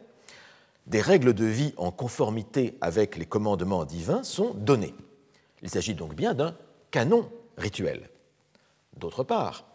des 0.87 1.01
règles 1.01 1.33
de 1.33 1.45
vie 1.45 1.73
en 1.77 1.91
conformité 1.91 2.77
avec 2.81 3.15
les 3.15 3.25
commandements 3.25 3.85
divins 3.85 4.23
sont 4.23 4.53
données. 4.53 4.93
Il 5.61 5.69
s'agit 5.69 5.95
donc 5.95 6.15
bien 6.15 6.33
d'un 6.33 6.55
canon 6.91 7.29
rituel. 7.57 8.09
D'autre 8.97 9.23
part, 9.23 9.65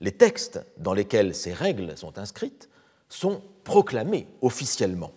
les 0.00 0.12
textes 0.12 0.60
dans 0.78 0.94
lesquels 0.94 1.34
ces 1.34 1.52
règles 1.52 1.96
sont 1.96 2.18
inscrites 2.18 2.68
sont 3.08 3.42
proclamés 3.64 4.26
officiellement 4.42 5.12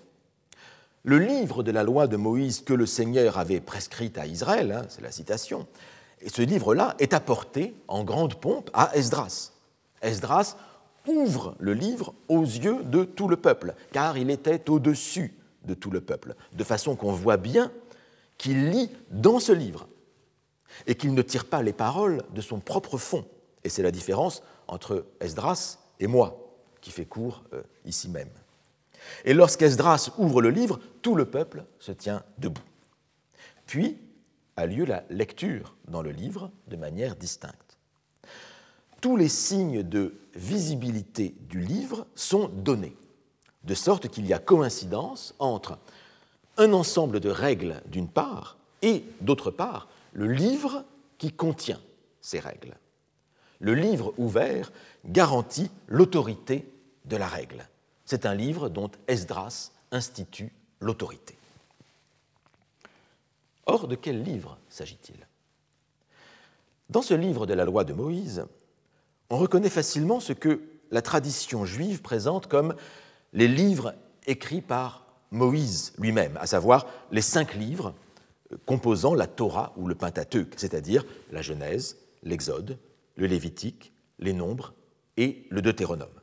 le 1.03 1.17
livre 1.17 1.63
de 1.63 1.71
la 1.71 1.83
loi 1.83 2.07
de 2.07 2.17
Moïse 2.17 2.61
que 2.61 2.73
le 2.73 2.85
Seigneur 2.85 3.37
avait 3.37 3.59
prescrite 3.59 4.17
à 4.17 4.25
Israël, 4.25 4.71
hein, 4.71 4.85
c'est 4.89 5.01
la 5.01 5.11
citation, 5.11 5.67
et 6.21 6.29
ce 6.29 6.41
livre-là 6.41 6.95
est 6.99 7.13
apporté 7.13 7.75
en 7.87 8.03
grande 8.03 8.35
pompe 8.35 8.69
à 8.73 8.95
Esdras. 8.95 9.53
Esdras 10.01 10.55
ouvre 11.07 11.55
le 11.59 11.73
livre 11.73 12.13
aux 12.27 12.43
yeux 12.43 12.83
de 12.83 13.03
tout 13.03 13.27
le 13.27 13.37
peuple, 13.37 13.73
car 13.91 14.17
il 14.17 14.29
était 14.29 14.69
au-dessus 14.69 15.35
de 15.65 15.73
tout 15.73 15.89
le 15.89 16.01
peuple, 16.01 16.35
de 16.53 16.63
façon 16.63 16.95
qu'on 16.95 17.11
voit 17.11 17.37
bien 17.37 17.71
qu'il 18.37 18.69
lit 18.69 18.91
dans 19.09 19.39
ce 19.39 19.51
livre 19.51 19.87
et 20.87 20.95
qu'il 20.95 21.13
ne 21.13 21.21
tire 21.21 21.45
pas 21.45 21.61
les 21.61 21.73
paroles 21.73 22.23
de 22.33 22.41
son 22.41 22.59
propre 22.59 22.97
fond. 22.97 23.25
Et 23.63 23.69
c'est 23.69 23.83
la 23.83 23.91
différence 23.91 24.43
entre 24.67 25.05
Esdras 25.19 25.77
et 25.99 26.07
moi, 26.07 26.55
qui 26.81 26.91
fait 26.91 27.05
cours 27.05 27.43
euh, 27.53 27.61
ici 27.85 28.09
même. 28.09 28.29
Et 29.25 29.33
lorsqu'Esdras 29.33 30.11
ouvre 30.17 30.41
le 30.41 30.49
livre, 30.49 30.79
tout 31.01 31.15
le 31.15 31.25
peuple 31.25 31.65
se 31.79 31.91
tient 31.91 32.23
debout. 32.37 32.61
Puis 33.65 33.97
a 34.57 34.65
lieu 34.65 34.85
la 34.85 35.03
lecture 35.09 35.75
dans 35.87 36.01
le 36.01 36.11
livre 36.11 36.51
de 36.67 36.75
manière 36.75 37.15
distincte. 37.15 37.77
Tous 38.99 39.17
les 39.17 39.29
signes 39.29 39.83
de 39.83 40.13
visibilité 40.35 41.35
du 41.49 41.59
livre 41.59 42.05
sont 42.15 42.49
donnés, 42.49 42.95
de 43.63 43.73
sorte 43.73 44.09
qu'il 44.09 44.27
y 44.27 44.33
a 44.33 44.39
coïncidence 44.39 45.33
entre 45.39 45.79
un 46.57 46.73
ensemble 46.73 47.19
de 47.19 47.29
règles 47.29 47.81
d'une 47.87 48.07
part 48.07 48.57
et 48.81 49.03
d'autre 49.21 49.51
part 49.51 49.87
le 50.13 50.27
livre 50.27 50.85
qui 51.17 51.31
contient 51.31 51.81
ces 52.19 52.39
règles. 52.39 52.75
Le 53.59 53.73
livre 53.73 54.13
ouvert 54.17 54.71
garantit 55.05 55.69
l'autorité 55.87 56.71
de 57.05 57.15
la 57.15 57.27
règle. 57.27 57.67
C'est 58.11 58.25
un 58.25 58.35
livre 58.35 58.67
dont 58.67 58.91
Esdras 59.07 59.71
institue 59.89 60.51
l'autorité. 60.81 61.37
Or, 63.65 63.87
de 63.87 63.95
quel 63.95 64.21
livre 64.21 64.57
s'agit-il? 64.67 65.15
Dans 66.89 67.03
ce 67.03 67.13
livre 67.13 67.45
de 67.45 67.53
la 67.53 67.63
loi 67.63 67.85
de 67.85 67.93
Moïse, 67.93 68.43
on 69.29 69.37
reconnaît 69.37 69.69
facilement 69.69 70.19
ce 70.19 70.33
que 70.33 70.59
la 70.91 71.01
tradition 71.01 71.63
juive 71.63 72.01
présente 72.01 72.47
comme 72.47 72.75
les 73.31 73.47
livres 73.47 73.95
écrits 74.27 74.59
par 74.59 75.05
Moïse 75.31 75.93
lui-même, 75.97 76.35
à 76.35 76.47
savoir 76.47 76.87
les 77.11 77.21
cinq 77.21 77.53
livres 77.53 77.93
composant 78.65 79.13
la 79.13 79.27
Torah 79.27 79.71
ou 79.77 79.87
le 79.87 79.95
Pentateuque, 79.95 80.55
c'est-à-dire 80.57 81.05
la 81.31 81.41
Genèse, 81.41 81.95
l'Exode, 82.23 82.77
le 83.15 83.27
Lévitique, 83.27 83.93
les 84.19 84.33
Nombres 84.33 84.73
et 85.15 85.47
le 85.49 85.61
Deutéronome. 85.61 86.20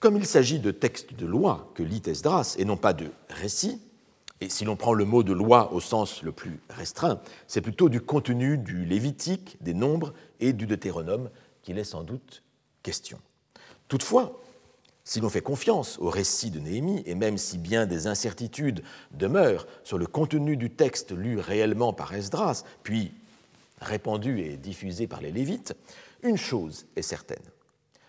Comme 0.00 0.16
il 0.16 0.26
s'agit 0.26 0.60
de 0.60 0.70
textes 0.70 1.14
de 1.14 1.26
loi 1.26 1.72
que 1.74 1.82
lit 1.82 2.02
Esdras 2.06 2.54
et 2.56 2.64
non 2.64 2.76
pas 2.76 2.92
de 2.92 3.10
récits, 3.30 3.80
et 4.40 4.48
si 4.48 4.64
l'on 4.64 4.76
prend 4.76 4.92
le 4.92 5.04
mot 5.04 5.24
de 5.24 5.32
loi 5.32 5.72
au 5.72 5.80
sens 5.80 6.22
le 6.22 6.30
plus 6.30 6.60
restreint, 6.70 7.20
c'est 7.48 7.60
plutôt 7.60 7.88
du 7.88 8.00
contenu 8.00 8.58
du 8.58 8.84
Lévitique, 8.84 9.56
des 9.60 9.74
Nombres 9.74 10.14
et 10.38 10.52
du 10.52 10.66
Deutéronome 10.66 11.30
qu'il 11.62 11.78
est 11.78 11.84
sans 11.84 12.04
doute 12.04 12.44
question. 12.84 13.18
Toutefois, 13.88 14.40
si 15.02 15.20
l'on 15.20 15.30
fait 15.30 15.40
confiance 15.40 15.98
au 15.98 16.10
récit 16.10 16.52
de 16.52 16.60
Néhémie, 16.60 17.02
et 17.04 17.16
même 17.16 17.36
si 17.36 17.58
bien 17.58 17.86
des 17.86 18.06
incertitudes 18.06 18.84
demeurent 19.10 19.66
sur 19.82 19.98
le 19.98 20.06
contenu 20.06 20.56
du 20.56 20.70
texte 20.70 21.10
lu 21.10 21.40
réellement 21.40 21.92
par 21.92 22.14
Esdras, 22.14 22.62
puis 22.84 23.12
répandu 23.80 24.42
et 24.42 24.56
diffusé 24.56 25.08
par 25.08 25.20
les 25.20 25.32
Lévites, 25.32 25.74
une 26.22 26.36
chose 26.36 26.86
est 26.94 27.02
certaine. 27.02 27.38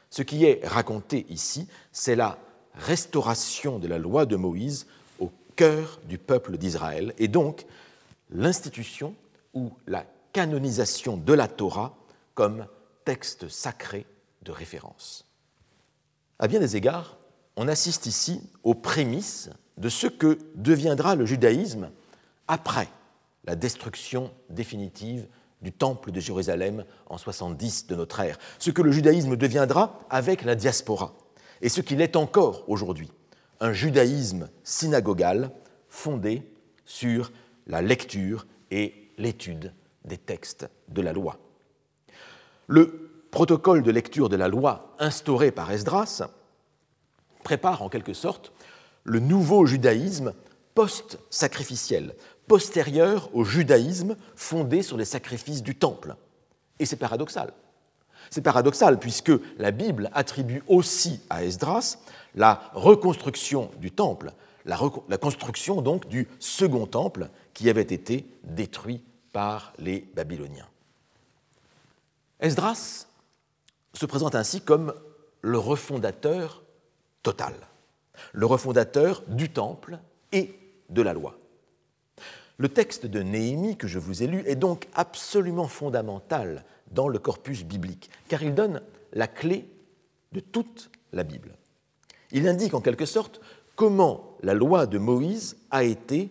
Ce 0.10 0.22
qui 0.22 0.46
est 0.46 0.66
raconté 0.66 1.26
ici, 1.30 1.68
c'est 1.92 2.16
la 2.16 2.38
restauration 2.74 3.80
de 3.80 3.88
la 3.88 3.98
loi 3.98 4.26
de 4.26 4.36
Moïse 4.36 4.86
cœur 5.60 6.00
du 6.08 6.18
peuple 6.18 6.58
d'Israël, 6.58 7.14
et 7.18 7.28
donc 7.28 7.66
l'institution 8.30 9.14
ou 9.54 9.74
la 9.88 10.06
canonisation 10.32 11.18
de 11.18 11.34
la 11.34 11.50
Torah 11.50 11.98
comme 12.34 12.66
texte 13.04 13.50
sacré 13.50 14.06
de 14.44 14.54
référence. 14.54 15.26
À 16.40 16.48
bien 16.48 16.62
des 16.62 16.78
égards, 16.78 17.18
on 17.58 17.68
assiste 17.68 18.06
ici 18.06 18.42
aux 18.64 18.74
prémices 18.74 19.50
de 19.76 19.90
ce 19.90 20.08
que 20.08 20.40
deviendra 20.56 21.16
le 21.16 21.26
judaïsme 21.26 21.90
après 22.48 22.88
la 23.44 23.58
destruction 23.58 24.32
définitive 24.50 25.28
du 25.62 25.72
temple 25.72 26.12
de 26.12 26.20
Jérusalem 26.20 26.86
en 27.08 27.18
70 27.18 27.88
de 27.88 27.96
notre 27.96 28.20
ère, 28.20 28.38
ce 28.60 28.72
que 28.72 28.82
le 28.82 28.92
judaïsme 28.92 29.36
deviendra 29.36 30.00
avec 30.10 30.44
la 30.44 30.56
diaspora, 30.56 31.14
et 31.62 31.70
ce 31.70 31.82
qu'il 31.82 32.02
est 32.02 32.16
encore 32.16 32.64
aujourd'hui, 32.68 33.12
un 33.60 33.74
judaïsme 33.74 34.50
synagogal 34.64 35.52
fondé 35.90 36.44
sur 36.86 37.32
la 37.68 37.82
lecture 37.82 38.48
et 38.72 39.12
l'étude 39.18 39.74
des 40.06 40.18
textes 40.18 40.70
de 40.88 41.02
la 41.02 41.14
loi. 41.14 41.38
Le 42.68 43.10
protocole 43.32 43.84
de 43.84 43.92
lecture 43.92 44.30
de 44.30 44.36
la 44.36 44.48
loi 44.48 44.96
instauré 45.00 45.52
par 45.52 45.72
Esdras 45.72 46.24
prépare 47.44 47.82
en 47.82 47.90
quelque 47.90 48.14
sorte 48.14 48.52
le 49.04 49.20
nouveau 49.20 49.66
judaïsme 49.66 50.34
post-sacrificiel, 50.76 52.16
postérieur 52.50 53.30
au 53.34 53.46
judaïsme 53.46 54.18
fondé 54.36 54.82
sur 54.82 54.98
les 54.98 55.06
sacrifices 55.06 55.64
du 55.64 55.76
temple. 55.76 56.16
Et 56.80 56.86
c'est 56.86 56.98
paradoxal. 56.98 57.54
C'est 58.32 58.42
paradoxal 58.42 59.00
puisque 59.00 59.32
la 59.58 59.72
Bible 59.72 60.10
attribue 60.14 60.64
aussi 60.68 61.22
à 61.30 61.44
Esdras 61.46 62.00
la 62.36 62.62
reconstruction 62.74 63.70
du 63.78 63.92
temple, 63.92 64.34
la, 64.66 64.78
construction 65.18 65.82
donc 65.82 66.08
du 66.08 66.28
second 66.40 66.88
temple 66.88 67.30
qui 67.54 67.70
avait 67.70 67.82
été 67.82 68.26
détruit 68.44 69.04
par 69.32 69.74
les 69.78 70.02
Babyloniens. 70.16 70.68
Esdras 72.40 73.06
se 73.94 74.06
présente 74.06 74.36
ainsi 74.36 74.62
comme 74.62 74.94
le 75.42 75.60
refondateur 75.60 76.64
total, 77.22 77.54
le 78.34 78.46
refondateur 78.48 79.22
du 79.28 79.50
temple 79.50 80.00
et 80.32 80.58
de 80.90 81.02
la 81.02 81.14
loi. 81.14 81.39
Le 82.60 82.68
texte 82.68 83.06
de 83.06 83.22
Néhémie 83.22 83.78
que 83.78 83.88
je 83.88 84.00
vous 84.00 84.22
ai 84.22 84.28
lu 84.28 84.44
est 84.46 84.58
donc 84.58 84.90
absolument 84.94 85.70
fondamental 85.70 86.66
dans 86.92 87.08
le 87.08 87.18
corpus 87.18 87.64
biblique, 87.64 88.10
car 88.28 88.44
il 88.44 88.54
donne 88.54 88.82
la 89.14 89.28
clé 89.28 89.66
de 90.34 90.42
toute 90.42 90.92
la 91.14 91.24
Bible. 91.24 91.54
Il 92.34 92.50
indique 92.50 92.74
en 92.74 92.82
quelque 92.82 93.06
sorte 93.06 93.40
comment 93.78 94.36
la 94.44 94.54
loi 94.54 94.88
de 94.88 94.98
Moïse 94.98 95.56
a 95.72 95.86
été 95.86 96.30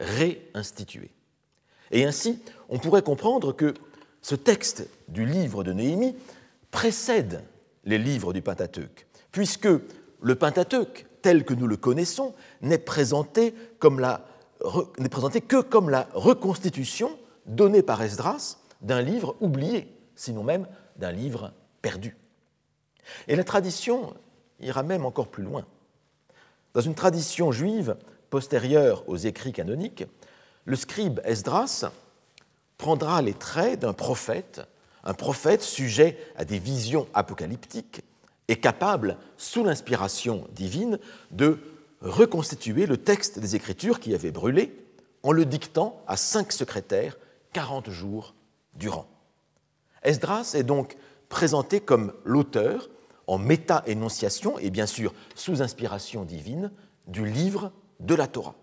réinstituée. 0.00 1.12
Et 1.92 2.04
ainsi, 2.04 2.40
on 2.68 2.80
pourrait 2.80 3.02
comprendre 3.02 3.52
que 3.52 3.74
ce 4.22 4.34
texte 4.34 4.88
du 5.06 5.24
livre 5.24 5.62
de 5.62 5.72
Néhémie 5.72 6.16
précède 6.72 7.44
les 7.84 7.98
livres 7.98 8.32
du 8.32 8.42
Pentateuque, 8.42 9.06
puisque 9.30 9.68
le 10.20 10.34
Pentateuque, 10.34 11.06
tel 11.22 11.44
que 11.44 11.54
nous 11.54 11.68
le 11.68 11.76
connaissons, 11.76 12.34
n'est 12.60 12.78
présenté, 12.78 13.54
présenté 15.10 15.40
que 15.40 15.60
comme 15.60 15.90
la 15.90 16.08
reconstitution 16.14 17.16
donnée 17.46 17.82
par 17.82 18.02
Esdras 18.02 18.58
d'un 18.80 19.00
livre 19.00 19.36
oublié, 19.40 19.88
sinon 20.14 20.42
même 20.42 20.66
d'un 20.96 21.12
livre 21.12 21.52
perdu. 21.82 22.16
Et 23.28 23.36
la 23.36 23.44
tradition 23.44 24.14
ira 24.60 24.82
même 24.82 25.04
encore 25.04 25.28
plus 25.28 25.42
loin. 25.42 25.66
Dans 26.72 26.80
une 26.80 26.94
tradition 26.94 27.52
juive 27.52 27.96
postérieure 28.30 29.08
aux 29.08 29.16
écrits 29.16 29.52
canoniques, 29.52 30.04
le 30.64 30.76
scribe 30.76 31.20
Esdras 31.24 31.90
prendra 32.78 33.22
les 33.22 33.34
traits 33.34 33.80
d'un 33.80 33.92
prophète, 33.92 34.62
un 35.04 35.14
prophète 35.14 35.62
sujet 35.62 36.18
à 36.36 36.44
des 36.44 36.58
visions 36.58 37.06
apocalyptiques 37.14 38.02
et 38.48 38.56
capable, 38.56 39.16
sous 39.36 39.64
l'inspiration 39.64 40.46
divine, 40.52 40.98
de 41.30 41.58
reconstituer 42.04 42.86
le 42.86 42.98
texte 42.98 43.38
des 43.38 43.56
Écritures 43.56 43.98
qui 43.98 44.14
avait 44.14 44.30
brûlé 44.30 44.76
en 45.22 45.32
le 45.32 45.46
dictant 45.46 46.02
à 46.06 46.16
cinq 46.16 46.52
secrétaires 46.52 47.16
40 47.54 47.90
jours 47.90 48.34
durant. 48.74 49.06
Esdras 50.02 50.52
est 50.54 50.64
donc 50.64 50.96
présenté 51.30 51.80
comme 51.80 52.12
l'auteur 52.24 52.90
en 53.26 53.38
méta-énonciation 53.38 54.58
et 54.58 54.68
bien 54.68 54.84
sûr 54.84 55.14
sous 55.34 55.62
inspiration 55.62 56.24
divine 56.24 56.70
du 57.06 57.24
livre 57.24 57.72
de 58.00 58.14
la 58.14 58.26
Torah. 58.26 58.54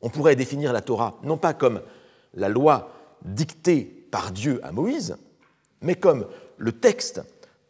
On 0.00 0.08
pourrait 0.08 0.36
définir 0.36 0.72
la 0.72 0.80
Torah 0.80 1.18
non 1.24 1.38
pas 1.38 1.54
comme 1.54 1.82
la 2.34 2.48
loi 2.48 2.92
dictée 3.24 3.82
par 4.12 4.30
Dieu 4.30 4.60
à 4.62 4.70
Moïse, 4.70 5.16
mais 5.80 5.96
comme 5.96 6.28
le 6.56 6.70
texte 6.70 7.20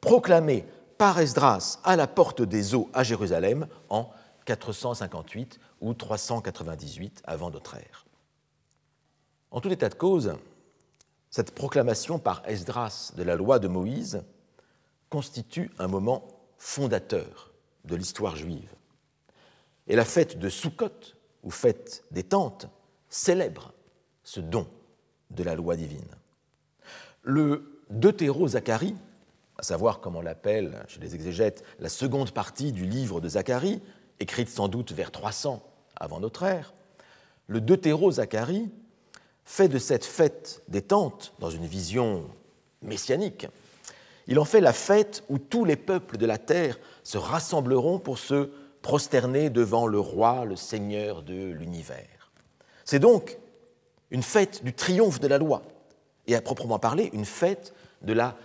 proclamé 0.02 0.66
par 0.98 1.18
Esdras 1.18 1.78
à 1.84 1.96
la 1.96 2.06
porte 2.06 2.42
des 2.42 2.74
eaux 2.74 2.90
à 2.92 3.02
Jérusalem 3.02 3.66
en 3.88 4.10
458 4.48 5.60
ou 5.82 5.92
398 5.92 7.22
avant 7.24 7.50
notre 7.50 7.76
ère. 7.76 8.06
En 9.50 9.60
tout 9.60 9.70
état 9.70 9.90
de 9.90 9.94
cause, 9.94 10.34
cette 11.30 11.54
proclamation 11.54 12.18
par 12.18 12.42
Esdras 12.46 13.12
de 13.14 13.22
la 13.22 13.36
loi 13.36 13.58
de 13.58 13.68
Moïse 13.68 14.22
constitue 15.10 15.70
un 15.78 15.86
moment 15.86 16.26
fondateur 16.56 17.52
de 17.84 17.94
l'histoire 17.94 18.36
juive. 18.36 18.70
Et 19.86 19.96
la 19.96 20.06
fête 20.06 20.38
de 20.38 20.48
Sukkot, 20.48 21.14
ou 21.42 21.50
fête 21.50 22.04
des 22.10 22.24
tentes, 22.24 22.68
célèbre 23.10 23.72
ce 24.22 24.40
don 24.40 24.66
de 25.30 25.42
la 25.42 25.54
loi 25.54 25.76
divine. 25.76 26.16
Le 27.22 27.82
Deutéro-Zacharie, 27.90 28.96
à 29.58 29.62
savoir 29.62 30.00
comme 30.00 30.16
on 30.16 30.22
l'appelle 30.22 30.84
chez 30.88 31.00
les 31.00 31.14
exégètes 31.14 31.64
la 31.78 31.88
seconde 31.88 32.32
partie 32.32 32.72
du 32.72 32.86
livre 32.86 33.20
de 33.20 33.28
Zacharie, 33.28 33.82
écrite 34.20 34.48
sans 34.48 34.68
doute 34.68 34.92
vers 34.92 35.10
300 35.10 35.62
avant 35.96 36.20
notre 36.20 36.44
ère, 36.44 36.74
le 37.46 37.60
Deutéro-Zacharie 37.60 38.70
fait 39.44 39.68
de 39.68 39.78
cette 39.78 40.04
fête 40.04 40.62
des 40.68 40.82
tentes, 40.82 41.32
dans 41.38 41.50
une 41.50 41.66
vision 41.66 42.24
messianique, 42.82 43.46
il 44.26 44.38
en 44.38 44.44
fait 44.44 44.60
la 44.60 44.74
fête 44.74 45.24
où 45.30 45.38
tous 45.38 45.64
les 45.64 45.76
peuples 45.76 46.18
de 46.18 46.26
la 46.26 46.36
terre 46.36 46.78
se 47.02 47.16
rassembleront 47.16 47.98
pour 47.98 48.18
se 48.18 48.50
prosterner 48.82 49.48
devant 49.48 49.86
le 49.86 49.98
roi, 49.98 50.44
le 50.44 50.54
seigneur 50.54 51.22
de 51.22 51.50
l'univers. 51.50 52.30
C'est 52.84 52.98
donc 52.98 53.38
une 54.10 54.22
fête 54.22 54.62
du 54.64 54.74
triomphe 54.74 55.20
de 55.20 55.28
la 55.28 55.38
loi, 55.38 55.62
et 56.26 56.34
à 56.34 56.42
proprement 56.42 56.78
parler, 56.78 57.10
une 57.14 57.24
fête 57.24 57.74
de 58.02 58.12
la 58.12 58.36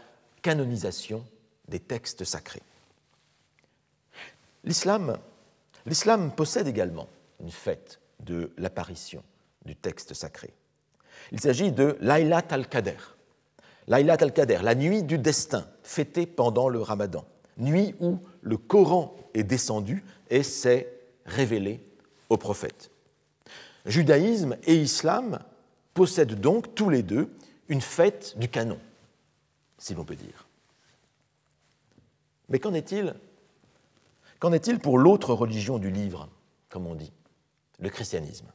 canonisation 0.41 1.25
des 1.67 1.79
textes 1.79 2.23
sacrés. 2.23 2.63
L'islam, 4.63 5.17
l'islam 5.85 6.31
possède 6.31 6.67
également 6.67 7.07
une 7.39 7.51
fête 7.51 7.99
de 8.19 8.51
l'apparition 8.57 9.23
du 9.65 9.75
texte 9.75 10.13
sacré. 10.13 10.53
Il 11.31 11.39
s'agit 11.39 11.71
de 11.71 11.97
l'Aylat 12.01 12.45
al-Qadr, 12.49 13.13
Laylat 13.87 14.17
al-Qadr, 14.21 14.63
la 14.63 14.75
nuit 14.75 15.03
du 15.03 15.17
destin, 15.17 15.67
fêtée 15.83 16.25
pendant 16.25 16.69
le 16.69 16.81
ramadan, 16.81 17.25
nuit 17.57 17.95
où 17.99 18.19
le 18.41 18.57
Coran 18.57 19.15
est 19.33 19.43
descendu 19.43 20.03
et 20.29 20.43
s'est 20.43 20.89
révélé 21.25 21.81
au 22.29 22.37
prophète. 22.37 22.91
Judaïsme 23.85 24.55
et 24.63 24.75
islam 24.75 25.39
possèdent 25.93 26.39
donc 26.39 26.73
tous 26.75 26.89
les 26.89 27.03
deux 27.03 27.29
une 27.67 27.81
fête 27.81 28.37
du 28.37 28.47
canon, 28.47 28.79
si 29.77 29.93
l'on 29.93 30.05
peut 30.05 30.15
dire. 30.15 30.47
Mais 32.49 32.59
qu'en 32.59 32.73
est-il 32.73 33.13
Qu'en 34.43 34.51
est-il 34.51 34.79
pour 34.79 34.97
l'autre 34.97 35.33
religion 35.33 35.79
du 35.79 35.89
livre, 35.89 36.27
comme 36.67 36.85
on 36.85 36.95
dit, 36.95 37.13
le 37.79 37.89
christianisme? 37.89 38.51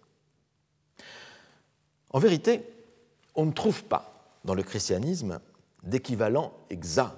En 2.10 2.18
vérité, 2.18 2.62
on 3.34 3.46
ne 3.46 3.52
trouve 3.52 3.84
pas 3.84 4.36
dans 4.44 4.52
le 4.52 4.62
christianisme 4.62 5.40
d'équivalent 5.84 6.52
exact 6.68 7.16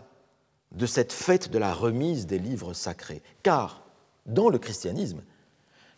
de 0.70 0.86
cette 0.86 1.12
fête 1.12 1.50
de 1.50 1.58
la 1.58 1.74
remise 1.74 2.28
des 2.28 2.38
livres 2.38 2.72
sacrés, 2.72 3.24
car 3.42 3.82
dans 4.24 4.48
le 4.48 4.60
christianisme, 4.60 5.24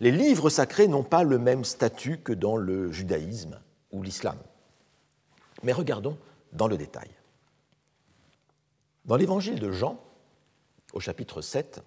les 0.01 0.11
livres 0.11 0.49
sacrés 0.49 0.89
n'ont 0.89 1.05
pas 1.05 1.25
le 1.25 1.39
même 1.39 1.67
statut 1.67 2.21
que 2.21 2.33
dans 2.33 2.57
le 2.57 2.91
judaïsme 2.91 3.61
ou 3.91 4.03
l'islam. 4.03 4.39
Mais 5.63 5.75
regardons 5.75 6.17
dans 6.55 6.69
le 6.69 6.79
détail. 6.79 7.11
Dans 9.05 9.17
l'évangile 9.17 9.61
de 9.61 9.71
Jean, 9.73 10.01
au 10.95 11.01
chapitre 11.01 11.43
7, 11.43 11.83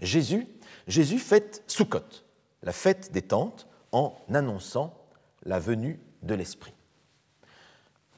Jésus, 0.00 0.46
Jésus 0.86 1.18
fête 1.18 1.62
Sukkot, 1.66 2.24
la 2.62 2.72
fête 2.72 3.12
des 3.12 3.22
tentes, 3.22 3.66
en 3.92 4.14
annonçant 4.32 4.94
la 5.44 5.58
venue 5.58 5.98
de 6.22 6.34
l'Esprit. 6.34 6.74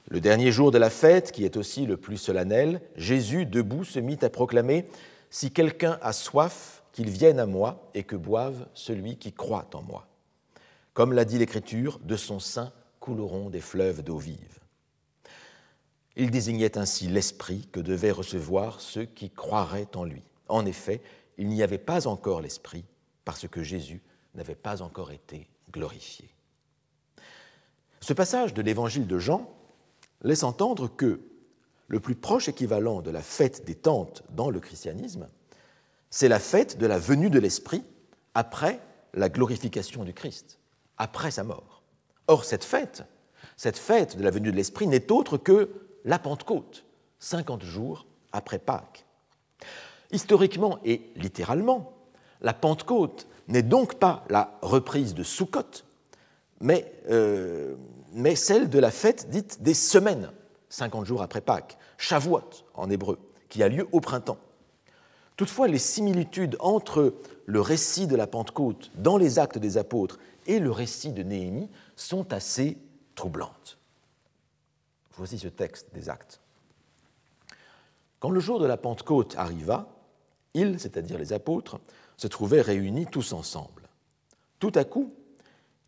Le 0.09 0.21
dernier 0.21 0.51
jour 0.51 0.73
de 0.73 0.79
la 0.79 0.91
fête, 0.91 1.31
qui 1.31 1.45
est 1.45 1.57
aussi 1.57 1.87
le 1.87 1.97
plus 1.97 2.17
solennel, 2.17 2.81
Jésus, 2.97 3.47
debout, 3.47 3.85
se 3.85 4.01
mit 4.01 4.19
à 4.23 4.31
proclamer 4.31 4.89
Si 5.31 5.53
quelqu'un 5.53 5.99
a 6.03 6.13
soif, 6.13 6.83
qu'il 6.93 7.09
vienne 7.09 7.39
à 7.39 7.47
moi 7.47 7.89
et 7.95 8.03
que 8.03 8.17
boive 8.17 8.67
celui 8.75 9.17
qui 9.17 9.33
croit 9.33 9.71
en 9.75 9.83
moi. 9.83 10.09
Comme 10.93 11.13
l'a 11.13 11.25
dit 11.25 11.39
l'Écriture, 11.39 12.01
de 12.03 12.17
son 12.17 12.41
sein 12.41 12.73
couleront 12.99 13.49
des 13.49 13.61
fleuves 13.61 14.03
d'eau 14.03 14.19
vive. 14.19 14.59
Il 16.17 16.33
désignait 16.33 16.77
ainsi 16.77 17.07
l'Esprit 17.07 17.69
que 17.71 17.81
devaient 17.81 18.11
recevoir 18.11 18.81
ceux 18.81 19.05
qui 19.05 19.31
croiraient 19.31 19.89
en 19.95 20.05
lui. 20.05 20.23
En 20.49 20.67
effet, 20.67 21.01
il 21.41 21.49
n'y 21.49 21.63
avait 21.63 21.79
pas 21.79 22.07
encore 22.07 22.43
l'Esprit 22.43 22.85
parce 23.25 23.49
que 23.49 23.63
Jésus 23.63 24.03
n'avait 24.35 24.55
pas 24.55 24.83
encore 24.83 25.11
été 25.11 25.49
glorifié. 25.73 26.29
Ce 28.01 28.13
passage 28.13 28.53
de 28.53 28.61
l'évangile 28.61 29.07
de 29.07 29.19
Jean 29.19 29.51
laisse 30.21 30.43
entendre 30.43 30.95
que 30.95 31.21
le 31.89 31.99
plus 31.99 32.15
proche 32.15 32.49
équivalent 32.49 33.01
de 33.01 33.11
la 33.11 33.23
fête 33.23 33.65
des 33.65 33.75
tentes 33.75 34.23
dans 34.31 34.51
le 34.51 34.61
christianisme, 34.61 35.29
c'est 36.11 36.29
la 36.29 36.39
fête 36.39 36.77
de 36.77 36.87
la 36.87 36.99
venue 36.99 37.31
de 37.31 37.39
l'Esprit 37.39 37.85
après 38.35 38.79
la 39.15 39.31
glorification 39.31 40.05
du 40.05 40.13
Christ, 40.13 40.59
après 40.99 41.31
sa 41.31 41.43
mort. 41.43 41.83
Or, 42.27 42.45
cette 42.45 42.65
fête, 42.65 43.03
cette 43.57 43.79
fête 43.79 44.19
de 44.19 44.23
la 44.23 44.31
venue 44.31 44.51
de 44.51 44.57
l'Esprit 44.57 44.87
n'est 44.87 45.11
autre 45.11 45.39
que 45.39 45.71
la 46.05 46.19
Pentecôte, 46.19 46.85
50 47.19 47.65
jours 47.65 48.07
après 48.31 48.59
Pâques. 48.59 49.07
Historiquement 50.13 50.79
et 50.85 51.11
littéralement, 51.17 51.93
la 52.41 52.53
Pentecôte 52.53 53.27
n'est 53.49 53.63
donc 53.63 53.99
pas 53.99 54.25
la 54.29 54.59
reprise 54.63 55.15
de 55.15 55.23
Sukkot, 55.23 55.85
mais, 56.61 56.93
euh, 57.11 57.77
mais, 58.13 58.37
celle 58.37 58.69
de 58.69 58.79
la 58.79 58.91
fête 58.91 59.31
dite 59.31 59.63
des 59.63 59.75
semaines, 59.75 60.31
50 60.69 61.07
jours 61.07 61.23
après 61.23 61.41
Pâques, 61.41 61.79
Shavuot 61.97 62.43
en 62.75 62.91
hébreu, 62.91 63.19
qui 63.49 63.63
a 63.63 63.69
lieu 63.69 63.89
au 63.93 64.01
printemps. 64.01 64.39
Toutefois, 65.37 65.69
les 65.69 65.79
similitudes 65.79 66.57
entre 66.61 67.15
le 67.47 67.61
récit 67.61 68.07
de 68.07 68.15
la 68.15 68.27
Pentecôte 68.27 68.91
dans 68.97 69.17
les 69.17 69.39
actes 69.39 69.59
des 69.59 69.79
apôtres 69.79 70.19
et 70.47 70.59
le 70.59 70.71
récit 70.71 71.13
de 71.13 71.23
Néhémie 71.23 71.71
sont 71.97 72.33
assez 72.33 72.77
troublantes. 73.15 73.79
Voici 75.17 75.39
ce 75.39 75.49
texte 75.49 75.89
des 75.95 76.09
actes. 76.09 76.41
Quand 78.19 78.31
le 78.31 78.41
jour 78.41 78.61
de 78.61 78.67
la 78.67 78.77
Pentecôte 78.77 79.35
arriva, 79.37 79.89
ils, 80.55 80.79
c'est-à-dire 80.79 81.19
les 81.19 81.33
apôtres, 81.33 81.81
se 82.17 82.27
trouvaient 82.27 82.61
réunis 82.61 83.07
tous 83.07 83.33
ensemble. 83.33 83.89
Tout 84.59 84.73
à 84.75 84.85
coup, 84.85 85.15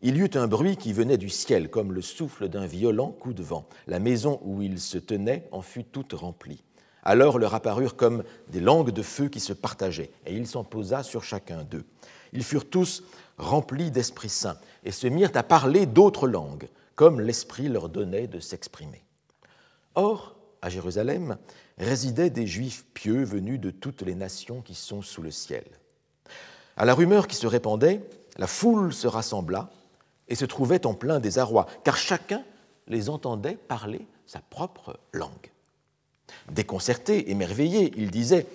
il 0.01 0.17
y 0.17 0.19
eut 0.19 0.31
un 0.33 0.47
bruit 0.47 0.75
qui 0.75 0.91
venait 0.91 1.17
du 1.17 1.29
ciel, 1.29 1.69
comme 1.69 1.93
le 1.93 2.01
souffle 2.01 2.49
d'un 2.49 2.65
violent 2.65 3.11
coup 3.11 3.33
de 3.33 3.43
vent. 3.43 3.67
La 3.87 3.99
maison 3.99 4.39
où 4.43 4.61
ils 4.61 4.79
se 4.79 4.97
tenaient 4.97 5.47
en 5.51 5.61
fut 5.61 5.85
toute 5.85 6.13
remplie. 6.13 6.63
Alors 7.03 7.39
leur 7.39 7.53
apparurent 7.53 7.95
comme 7.95 8.23
des 8.49 8.59
langues 8.59 8.91
de 8.91 9.01
feu 9.01 9.29
qui 9.29 9.39
se 9.39 9.53
partageaient, 9.53 10.11
et 10.25 10.35
il 10.35 10.47
s'en 10.47 10.63
posa 10.63 11.03
sur 11.03 11.23
chacun 11.23 11.63
d'eux. 11.63 11.85
Ils 12.33 12.43
furent 12.43 12.69
tous 12.69 13.03
remplis 13.37 13.91
d'Esprit 13.91 14.29
Saint, 14.29 14.57
et 14.83 14.91
se 14.91 15.07
mirent 15.07 15.31
à 15.35 15.43
parler 15.43 15.85
d'autres 15.85 16.27
langues, 16.27 16.67
comme 16.95 17.21
l'Esprit 17.21 17.69
leur 17.69 17.89
donnait 17.89 18.27
de 18.27 18.39
s'exprimer. 18.39 19.03
Or, 19.95 20.35
à 20.61 20.69
Jérusalem, 20.69 21.37
résidaient 21.77 22.29
des 22.29 22.47
Juifs 22.47 22.85
pieux 22.93 23.23
venus 23.23 23.59
de 23.59 23.71
toutes 23.71 24.01
les 24.01 24.15
nations 24.15 24.61
qui 24.61 24.75
sont 24.75 25.01
sous 25.01 25.21
le 25.21 25.31
ciel. 25.31 25.65
À 26.77 26.85
la 26.85 26.93
rumeur 26.93 27.27
qui 27.27 27.35
se 27.35 27.47
répandait, 27.47 28.01
la 28.37 28.47
foule 28.47 28.93
se 28.93 29.07
rassembla 29.07 29.69
et 30.27 30.35
se 30.35 30.45
trouvait 30.45 30.85
en 30.85 30.93
plein 30.93 31.19
désarroi, 31.19 31.67
car 31.83 31.97
chacun 31.97 32.43
les 32.87 33.09
entendait 33.09 33.55
parler 33.55 34.07
sa 34.25 34.39
propre 34.39 34.99
langue. 35.11 35.51
Déconcertés, 36.51 37.29
émerveillés, 37.31 37.93
ils 37.97 38.11
disaient 38.11 38.47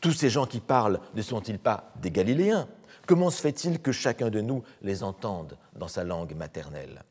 Tous 0.00 0.12
ces 0.12 0.30
gens 0.30 0.46
qui 0.46 0.60
parlent 0.60 1.00
ne 1.14 1.22
sont-ils 1.22 1.58
pas 1.58 1.92
des 2.00 2.10
Galiléens? 2.10 2.68
Comment 3.06 3.30
se 3.30 3.40
fait-il 3.40 3.80
que 3.80 3.92
chacun 3.92 4.30
de 4.30 4.40
nous 4.40 4.62
les 4.82 5.02
entende 5.02 5.56
dans 5.76 5.88
sa 5.88 6.04
langue 6.04 6.34
maternelle? 6.34 7.02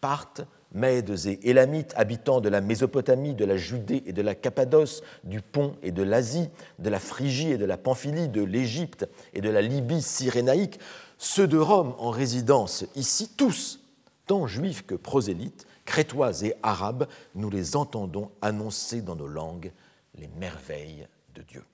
Partent 0.00 0.42
Mèdes 0.74 1.26
et 1.26 1.48
Élamites, 1.48 1.94
habitants 1.96 2.40
de 2.40 2.48
la 2.48 2.60
Mésopotamie, 2.60 3.34
de 3.34 3.44
la 3.44 3.56
Judée 3.56 4.02
et 4.06 4.12
de 4.12 4.22
la 4.22 4.34
Cappadoce, 4.34 5.02
du 5.22 5.40
Pont 5.40 5.76
et 5.82 5.92
de 5.92 6.02
l'Asie, 6.02 6.50
de 6.80 6.90
la 6.90 6.98
Phrygie 6.98 7.52
et 7.52 7.58
de 7.58 7.64
la 7.64 7.78
Pamphylie, 7.78 8.28
de 8.28 8.42
l'Égypte 8.42 9.08
et 9.32 9.40
de 9.40 9.48
la 9.48 9.62
Libye 9.62 10.02
cyrénaïque, 10.02 10.80
ceux 11.16 11.46
de 11.46 11.58
Rome 11.58 11.94
en 11.98 12.10
résidence 12.10 12.84
ici, 12.96 13.30
tous, 13.36 13.80
tant 14.26 14.46
juifs 14.46 14.84
que 14.84 14.96
prosélytes, 14.96 15.66
crétois 15.84 16.42
et 16.42 16.54
arabes, 16.62 17.06
nous 17.34 17.50
les 17.50 17.76
entendons 17.76 18.30
annoncer 18.42 19.00
dans 19.00 19.16
nos 19.16 19.28
langues 19.28 19.72
les 20.16 20.28
merveilles 20.28 21.06
de 21.34 21.42
Dieu. 21.42 21.64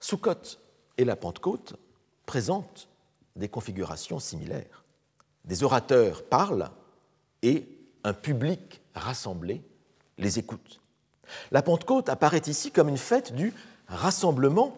Sukkot 0.00 0.58
et 0.98 1.04
la 1.04 1.16
Pentecôte 1.16 1.74
présentent 2.26 2.88
des 3.36 3.48
configurations 3.48 4.18
similaires. 4.18 4.84
Des 5.44 5.64
orateurs 5.64 6.24
parlent 6.24 6.70
et 7.42 7.66
un 8.04 8.12
public 8.12 8.80
rassemblé 8.94 9.62
les 10.18 10.38
écoute. 10.38 10.80
La 11.50 11.62
Pentecôte 11.62 12.08
apparaît 12.08 12.42
ici 12.46 12.70
comme 12.70 12.88
une 12.88 12.98
fête 12.98 13.34
du 13.34 13.52
rassemblement 13.88 14.76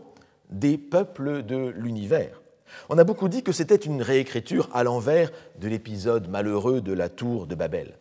des 0.51 0.79
peuples 0.79 1.43
de 1.43 1.73
l'univers. 1.77 2.41
On 2.89 2.99
a 2.99 3.05
beaucoup 3.05 3.29
dit 3.29 3.43
que 3.43 3.53
c'était 3.53 3.77
une 3.77 4.03
réécriture 4.03 4.69
à 4.73 4.83
l'envers 4.83 5.31
de 5.61 5.69
l'épisode 5.69 6.29
malheureux 6.29 6.81
de 6.81 6.93
la 6.93 7.09
tour 7.09 7.47
de 7.47 7.55
Babel. 7.55 7.99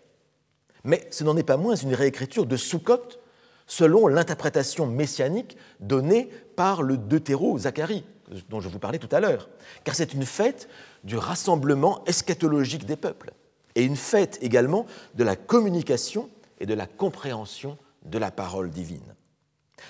Mais 0.83 1.07
ce 1.11 1.23
n'en 1.23 1.37
est 1.37 1.43
pas 1.43 1.57
moins 1.57 1.75
une 1.75 1.93
réécriture 1.93 2.45
de 2.45 2.57
Sukkot 2.57 3.19
selon 3.65 4.07
l'interprétation 4.07 4.85
messianique 4.85 5.57
donnée 5.79 6.29
par 6.55 6.81
le 6.83 6.97
deutéro 6.97 7.57
Zacharie, 7.57 8.03
dont 8.49 8.59
je 8.59 8.67
vous 8.67 8.79
parlais 8.79 8.99
tout 8.99 9.13
à 9.15 9.19
l'heure, 9.19 9.49
car 9.83 9.95
c'est 9.95 10.13
une 10.13 10.25
fête 10.25 10.67
du 11.03 11.17
rassemblement 11.17 12.03
eschatologique 12.05 12.85
des 12.85 12.97
peuples 12.97 13.31
et 13.75 13.83
une 13.83 13.95
fête 13.95 14.37
également 14.41 14.85
de 15.15 15.23
la 15.23 15.35
communication 15.35 16.29
et 16.59 16.65
de 16.65 16.73
la 16.73 16.87
compréhension 16.87 17.77
de 18.05 18.17
la 18.17 18.31
parole 18.31 18.69
divine. 18.69 19.15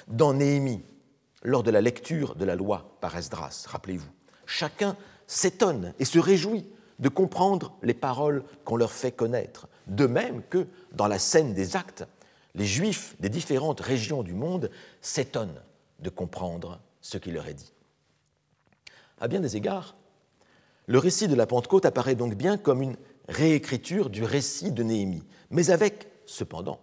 Dans 0.08 0.34
Néhémie, 0.34 0.84
lors 1.43 1.63
de 1.63 1.72
la 1.72 1.82
lecture 1.82 2.36
de 2.36 2.46
la 2.46 2.56
loi 2.56 2.98
par 3.02 3.15
Esdras, 3.15 3.65
rappelez-vous, 3.67 4.10
chacun 4.46 4.96
s'étonne 5.28 5.93
et 6.00 6.06
se 6.06 6.19
réjouit 6.19 6.65
de 7.00 7.10
comprendre 7.10 7.76
les 7.82 7.93
paroles 7.93 8.43
qu'on 8.63 8.78
leur 8.78 8.91
fait 8.91 9.12
connaître, 9.12 9.67
de 9.88 10.06
même 10.06 10.43
que 10.50 10.67
dans 10.93 11.08
la 11.08 11.19
scène 11.19 11.54
des 11.54 11.76
actes, 11.76 12.06
les 12.56 12.65
Juifs 12.65 13.15
des 13.19 13.30
différentes 13.30 13.82
régions 13.82 14.23
du 14.23 14.34
monde 14.34 14.69
s'étonnent 15.02 15.62
de 16.00 16.10
comprendre 16.10 16.79
ce 17.02 17.17
qui 17.17 17.31
leur 17.31 17.48
est 17.48 17.56
dit. 17.56 17.73
À 19.19 19.27
bien 19.27 19.40
des 19.40 19.58
égards, 19.58 19.96
le 20.86 21.00
récit 21.00 21.27
de 21.27 21.36
la 21.36 21.48
Pentecôte 21.48 21.86
apparaît 21.86 22.15
donc 22.15 22.36
bien 22.36 22.58
comme 22.58 22.81
une 22.81 22.98
réécriture 23.28 24.10
du 24.10 24.24
récit 24.24 24.71
de 24.71 24.84
Néhémie, 24.84 25.24
mais 25.50 25.69
avec, 25.69 26.08
cependant, 26.26 26.80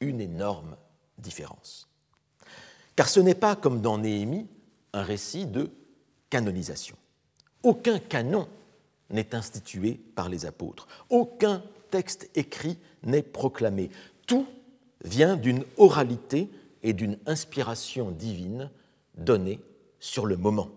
une 0.00 0.20
énorme 0.20 0.76
différence. 1.18 1.88
Car 2.96 3.08
ce 3.08 3.20
n'est 3.20 3.34
pas 3.34 3.56
comme 3.56 3.80
dans 3.80 3.98
Néhémie 3.98 4.46
un 4.92 5.02
récit 5.02 5.46
de 5.46 5.70
canonisation. 6.30 6.96
Aucun 7.62 7.98
canon 7.98 8.48
n'est 9.10 9.34
institué 9.34 10.00
par 10.14 10.28
les 10.28 10.46
apôtres. 10.46 10.86
Aucun 11.10 11.62
texte 11.90 12.30
écrit 12.34 12.78
n'est 13.02 13.22
proclamé. 13.22 13.90
Tout 14.26 14.46
vient 15.04 15.36
d'une 15.36 15.64
oralité 15.76 16.50
et 16.82 16.92
d'une 16.92 17.18
inspiration 17.26 18.10
divine 18.10 18.70
donnée 19.16 19.60
sur 20.00 20.26
le 20.26 20.36
moment. 20.36 20.68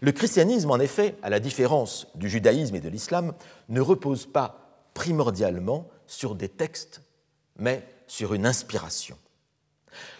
Le 0.00 0.12
christianisme, 0.12 0.70
en 0.70 0.78
effet, 0.78 1.16
à 1.22 1.30
la 1.30 1.40
différence 1.40 2.06
du 2.14 2.28
judaïsme 2.28 2.76
et 2.76 2.80
de 2.80 2.88
l'islam, 2.88 3.34
ne 3.68 3.80
repose 3.80 4.26
pas 4.26 4.88
primordialement 4.94 5.88
sur 6.06 6.34
des 6.34 6.48
textes, 6.48 7.02
mais 7.56 7.86
sur 8.06 8.34
une 8.34 8.46
inspiration. 8.46 9.16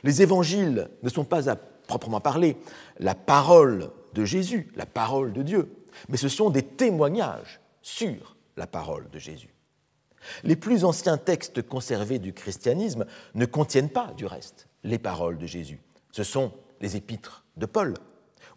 Les 0.03 0.23
évangiles 0.23 0.89
ne 1.03 1.09
sont 1.09 1.25
pas 1.25 1.51
à 1.51 1.57
proprement 1.57 2.21
parler 2.21 2.57
la 2.99 3.15
parole 3.15 3.91
de 4.15 4.25
Jésus, 4.25 4.71
la 4.77 4.87
parole 4.87 5.33
de 5.33 5.43
Dieu, 5.43 5.71
mais 6.09 6.17
ce 6.17 6.29
sont 6.29 6.51
des 6.51 6.63
témoignages 6.63 7.61
sur 7.83 8.37
la 8.57 8.67
parole 8.67 9.09
de 9.11 9.19
Jésus. 9.19 9.55
Les 10.43 10.57
plus 10.57 10.85
anciens 10.85 11.17
textes 11.17 11.63
conservés 11.63 12.19
du 12.19 12.33
christianisme 12.33 13.07
ne 13.35 13.47
contiennent 13.47 13.91
pas, 13.91 14.13
du 14.17 14.27
reste, 14.27 14.69
les 14.85 14.99
paroles 14.99 15.39
de 15.39 15.47
Jésus. 15.47 15.81
Ce 16.13 16.25
sont 16.25 16.53
les 16.81 16.97
épîtres 16.97 17.45
de 17.57 17.67
Paul, 17.67 17.95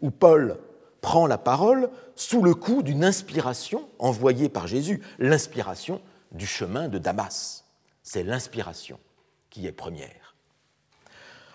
où 0.00 0.10
Paul 0.10 0.58
prend 1.02 1.26
la 1.26 1.36
parole 1.36 1.90
sous 2.16 2.42
le 2.42 2.54
coup 2.54 2.82
d'une 2.82 3.04
inspiration 3.04 3.86
envoyée 3.98 4.48
par 4.48 4.66
Jésus, 4.66 5.02
l'inspiration 5.18 6.00
du 6.30 6.46
chemin 6.46 6.88
de 6.88 6.96
Damas. 6.96 7.64
C'est 8.02 8.22
l'inspiration 8.22 8.98
qui 9.50 9.66
est 9.66 9.72
première. 9.72 10.34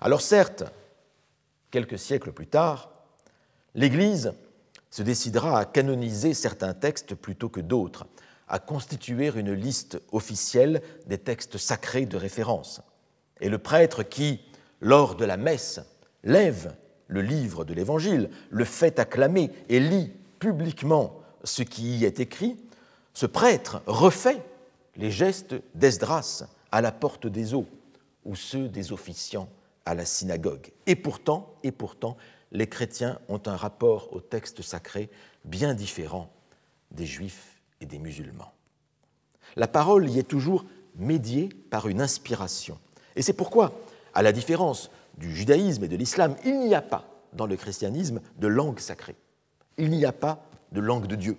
Alors 0.01 0.21
certes, 0.21 0.63
quelques 1.71 1.97
siècles 1.97 2.33
plus 2.33 2.45
tard, 2.45 2.91
l'Église 3.73 4.33
se 4.91 5.01
décidera 5.01 5.59
à 5.59 5.65
canoniser 5.65 6.33
certains 6.33 6.73
textes 6.73 7.15
plutôt 7.15 7.49
que 7.49 7.61
d'autres, 7.61 8.05
à 8.47 8.59
constituer 8.59 9.31
une 9.35 9.53
liste 9.53 9.99
officielle 10.11 10.81
des 11.07 11.17
textes 11.17 11.57
sacrés 11.57 12.05
de 12.05 12.17
référence. 12.17 12.81
Et 13.39 13.49
le 13.49 13.57
prêtre 13.57 14.03
qui, 14.03 14.41
lors 14.81 15.15
de 15.15 15.25
la 15.25 15.37
messe, 15.37 15.79
lève 16.23 16.75
le 17.07 17.21
livre 17.21 17.65
de 17.65 17.73
l'Évangile, 17.73 18.29
le 18.49 18.65
fait 18.65 18.99
acclamer 18.99 19.51
et 19.69 19.79
lit 19.79 20.11
publiquement 20.39 21.21
ce 21.43 21.63
qui 21.63 21.97
y 21.97 22.05
est 22.05 22.19
écrit, 22.19 22.57
ce 23.13 23.25
prêtre 23.25 23.81
refait 23.87 24.41
les 24.95 25.11
gestes 25.11 25.55
d'Esdras 25.75 26.45
à 26.71 26.81
la 26.81 26.91
porte 26.91 27.27
des 27.27 27.53
eaux 27.53 27.67
ou 28.25 28.35
ceux 28.35 28.67
des 28.67 28.91
officiants 28.91 29.49
à 29.85 29.95
la 29.95 30.05
synagogue. 30.05 30.71
Et 30.85 30.95
pourtant, 30.95 31.55
et 31.63 31.71
pourtant, 31.71 32.17
les 32.51 32.67
chrétiens 32.67 33.19
ont 33.29 33.41
un 33.45 33.55
rapport 33.55 34.13
au 34.13 34.19
texte 34.19 34.61
sacré 34.61 35.09
bien 35.45 35.73
différent 35.73 36.29
des 36.91 37.05
juifs 37.05 37.61
et 37.81 37.85
des 37.85 37.99
musulmans. 37.99 38.53
La 39.55 39.67
parole 39.67 40.09
y 40.09 40.19
est 40.19 40.27
toujours 40.27 40.65
médiée 40.95 41.49
par 41.69 41.87
une 41.87 42.01
inspiration. 42.01 42.77
Et 43.15 43.21
c'est 43.21 43.33
pourquoi, 43.33 43.79
à 44.13 44.21
la 44.21 44.31
différence 44.31 44.91
du 45.17 45.35
judaïsme 45.35 45.83
et 45.83 45.87
de 45.87 45.95
l'islam, 45.95 46.35
il 46.45 46.59
n'y 46.59 46.75
a 46.75 46.81
pas 46.81 47.05
dans 47.33 47.45
le 47.45 47.55
christianisme 47.55 48.21
de 48.39 48.47
langue 48.47 48.79
sacrée. 48.79 49.15
Il 49.77 49.89
n'y 49.89 50.05
a 50.05 50.11
pas 50.11 50.45
de 50.71 50.79
langue 50.79 51.07
de 51.07 51.15
Dieu. 51.15 51.37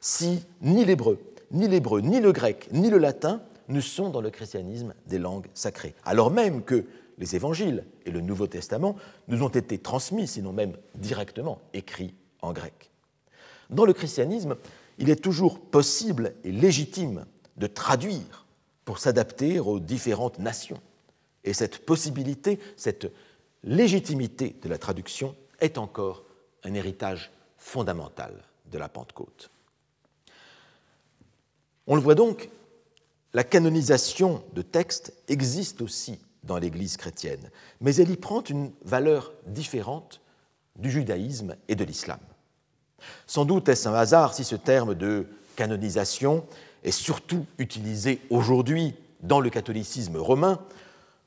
Si 0.00 0.44
ni 0.60 0.84
l'hébreu, 0.84 1.18
ni 1.50 1.68
l'hébreu, 1.68 2.00
ni 2.00 2.20
le 2.20 2.32
grec, 2.32 2.68
ni 2.72 2.90
le 2.90 2.98
latin 2.98 3.42
ne 3.68 3.80
sont 3.80 4.10
dans 4.10 4.20
le 4.20 4.30
christianisme 4.30 4.94
des 5.06 5.18
langues 5.18 5.46
sacrées, 5.54 5.94
alors 6.04 6.30
même 6.30 6.62
que 6.62 6.84
les 7.18 7.36
évangiles 7.36 7.84
et 8.04 8.10
le 8.10 8.20
Nouveau 8.20 8.46
Testament 8.46 8.96
nous 9.28 9.42
ont 9.42 9.48
été 9.48 9.78
transmis, 9.78 10.26
sinon 10.26 10.52
même 10.52 10.76
directement 10.96 11.60
écrits 11.72 12.14
en 12.42 12.52
grec. 12.52 12.90
Dans 13.70 13.84
le 13.84 13.92
christianisme, 13.92 14.56
il 14.98 15.10
est 15.10 15.22
toujours 15.22 15.60
possible 15.60 16.34
et 16.44 16.52
légitime 16.52 17.24
de 17.56 17.66
traduire 17.66 18.46
pour 18.84 18.98
s'adapter 18.98 19.60
aux 19.60 19.80
différentes 19.80 20.38
nations. 20.38 20.80
Et 21.44 21.52
cette 21.52 21.84
possibilité, 21.84 22.58
cette 22.76 23.10
légitimité 23.62 24.56
de 24.62 24.68
la 24.68 24.78
traduction 24.78 25.34
est 25.60 25.78
encore 25.78 26.24
un 26.64 26.74
héritage 26.74 27.30
fondamental 27.58 28.42
de 28.70 28.78
la 28.78 28.88
Pentecôte. 28.88 29.50
On 31.86 31.94
le 31.94 32.00
voit 32.00 32.14
donc, 32.14 32.48
la 33.34 33.44
canonisation 33.44 34.42
de 34.54 34.62
textes 34.62 35.12
existe 35.28 35.82
aussi 35.82 36.18
dans 36.44 36.58
l'Église 36.58 36.96
chrétienne, 36.96 37.50
mais 37.80 37.96
elle 37.96 38.10
y 38.10 38.16
prend 38.16 38.42
une 38.42 38.70
valeur 38.84 39.32
différente 39.46 40.20
du 40.76 40.90
judaïsme 40.90 41.56
et 41.68 41.74
de 41.74 41.84
l'islam. 41.84 42.20
Sans 43.26 43.44
doute 43.44 43.68
est-ce 43.68 43.88
un 43.88 43.94
hasard 43.94 44.34
si 44.34 44.44
ce 44.44 44.56
terme 44.56 44.94
de 44.94 45.26
canonisation 45.56 46.46
est 46.82 46.90
surtout 46.90 47.46
utilisé 47.58 48.20
aujourd'hui 48.30 48.94
dans 49.22 49.40
le 49.40 49.50
catholicisme 49.50 50.16
romain 50.16 50.60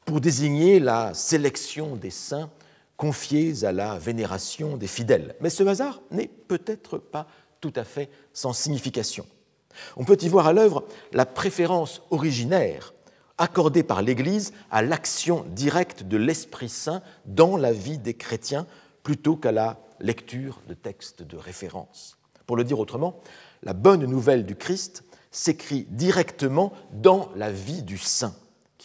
pour 0.08 0.22
désigner 0.22 0.80
la 0.80 1.14
sélection 1.14 1.98
des 1.98 2.12
saints 2.12 2.50
confiés 2.96 3.66
à 3.66 3.74
la 3.74 4.00
vénération 4.00 4.78
des 4.78 4.88
fidèles. 4.88 5.36
Mais 5.42 5.50
ce 5.50 5.64
hasard 5.64 6.02
n'est 6.12 6.30
peut-être 6.48 6.98
pas 6.98 7.28
tout 7.60 7.74
à 7.76 7.84
fait 7.84 8.10
sans 8.32 8.54
signification. 8.54 9.26
On 9.98 10.06
peut 10.06 10.18
y 10.22 10.30
voir 10.30 10.48
à 10.48 10.54
l'œuvre 10.54 10.86
la 11.12 11.26
préférence 11.26 12.02
originaire 12.10 12.94
accordée 13.38 13.84
par 13.84 14.02
l'Église 14.02 14.54
à 14.72 14.82
l'action 14.82 15.46
directe 15.50 16.04
de 16.04 16.16
l'Esprit 16.16 16.70
Saint 16.70 17.02
dans 17.26 17.58
la 17.58 17.74
vie 17.74 17.98
des 17.98 18.14
chrétiens 18.14 18.66
plutôt 19.04 19.36
qu'à 19.36 19.52
la 19.52 19.78
lecture 20.00 20.62
de 20.70 20.74
textes 20.74 21.22
de 21.22 21.36
référence. 21.36 22.18
Pour 22.46 22.56
le 22.56 22.64
dire 22.64 22.80
autrement, 22.80 23.20
la 23.62 23.74
bonne 23.74 24.06
nouvelle 24.06 24.46
du 24.46 24.56
Christ 24.56 25.04
s'écrit 25.32 25.86
directement 25.90 26.72
dans 26.94 27.30
la 27.36 27.52
vie 27.52 27.84
du 27.84 27.98
saint, 27.98 28.34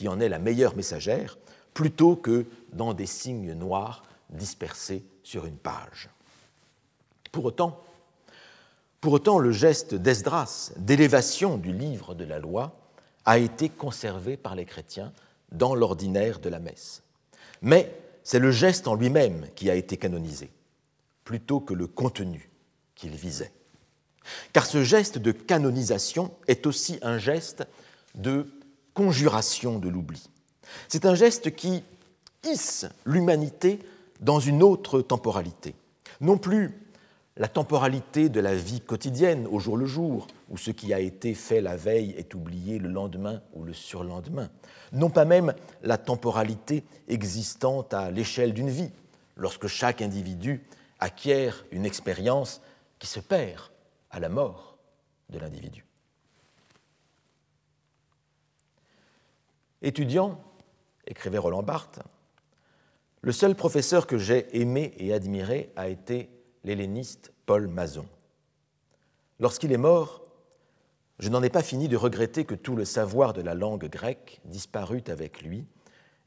en 0.08 0.20
est 0.20 0.28
la 0.28 0.38
meilleure 0.38 0.76
messagère, 0.76 1.38
plutôt 1.74 2.16
que 2.16 2.46
dans 2.72 2.94
des 2.94 3.06
signes 3.06 3.52
noirs 3.54 4.02
dispersés 4.30 5.04
sur 5.22 5.46
une 5.46 5.56
page. 5.56 6.08
Pour 7.30 7.44
autant, 7.44 7.80
pour 9.00 9.14
autant 9.14 9.38
le 9.38 9.52
geste 9.52 9.94
d'Esdras, 9.94 10.72
d'élévation 10.76 11.56
du 11.56 11.72
livre 11.72 12.14
de 12.14 12.24
la 12.24 12.38
loi, 12.38 12.76
a 13.24 13.38
été 13.38 13.68
conservé 13.68 14.36
par 14.36 14.54
les 14.54 14.64
chrétiens 14.64 15.12
dans 15.50 15.74
l'ordinaire 15.74 16.40
de 16.40 16.48
la 16.48 16.58
messe. 16.58 17.02
Mais 17.62 17.94
c'est 18.24 18.38
le 18.38 18.50
geste 18.50 18.88
en 18.88 18.94
lui-même 18.94 19.46
qui 19.54 19.70
a 19.70 19.74
été 19.74 19.96
canonisé 19.96 20.50
plutôt 21.24 21.60
que 21.60 21.74
le 21.74 21.86
contenu 21.86 22.50
qu'il 22.94 23.12
visait. 23.12 23.52
Car 24.52 24.66
ce 24.66 24.84
geste 24.84 25.18
de 25.18 25.32
canonisation 25.32 26.32
est 26.46 26.66
aussi 26.66 26.98
un 27.02 27.18
geste 27.18 27.64
de 28.14 28.46
conjuration 28.94 29.78
de 29.78 29.88
l'oubli. 29.88 30.28
C'est 30.88 31.06
un 31.06 31.14
geste 31.14 31.54
qui 31.54 31.82
hisse 32.44 32.86
l'humanité 33.04 33.78
dans 34.20 34.40
une 34.40 34.62
autre 34.62 35.00
temporalité. 35.00 35.74
Non 36.20 36.38
plus 36.38 36.72
la 37.36 37.48
temporalité 37.48 38.28
de 38.28 38.40
la 38.40 38.54
vie 38.54 38.80
quotidienne 38.80 39.46
au 39.46 39.58
jour 39.58 39.76
le 39.76 39.86
jour, 39.86 40.26
où 40.50 40.58
ce 40.58 40.70
qui 40.70 40.92
a 40.92 41.00
été 41.00 41.34
fait 41.34 41.60
la 41.60 41.76
veille 41.76 42.14
est 42.18 42.34
oublié 42.34 42.78
le 42.78 42.90
lendemain 42.90 43.40
ou 43.54 43.64
le 43.64 43.72
surlendemain. 43.72 44.50
Non 44.92 45.08
pas 45.08 45.24
même 45.24 45.54
la 45.82 45.96
temporalité 45.96 46.84
existante 47.08 47.94
à 47.94 48.10
l'échelle 48.10 48.52
d'une 48.52 48.68
vie, 48.68 48.90
lorsque 49.36 49.66
chaque 49.66 50.02
individu 50.02 50.62
acquiert 51.00 51.64
une 51.72 51.86
expérience 51.86 52.60
qui 52.98 53.06
se 53.06 53.20
perd 53.20 53.62
à 54.10 54.20
la 54.20 54.28
mort 54.28 54.76
de 55.30 55.38
l'individu. 55.38 55.84
Étudiant, 59.82 60.40
écrivait 61.06 61.38
Roland 61.38 61.62
Barthes, 61.62 62.00
le 63.20 63.32
seul 63.32 63.54
professeur 63.54 64.06
que 64.06 64.18
j'ai 64.18 64.60
aimé 64.60 64.94
et 64.96 65.12
admiré 65.12 65.72
a 65.76 65.88
été 65.88 66.30
l'helléniste 66.64 67.32
Paul 67.46 67.66
Mazon. 67.66 68.06
Lorsqu'il 69.40 69.72
est 69.72 69.76
mort, 69.76 70.22
je 71.18 71.28
n'en 71.28 71.42
ai 71.42 71.50
pas 71.50 71.62
fini 71.62 71.88
de 71.88 71.96
regretter 71.96 72.44
que 72.44 72.54
tout 72.54 72.76
le 72.76 72.84
savoir 72.84 73.32
de 73.32 73.42
la 73.42 73.54
langue 73.54 73.88
grecque 73.88 74.40
disparût 74.44 75.04
avec 75.08 75.42
lui 75.42 75.66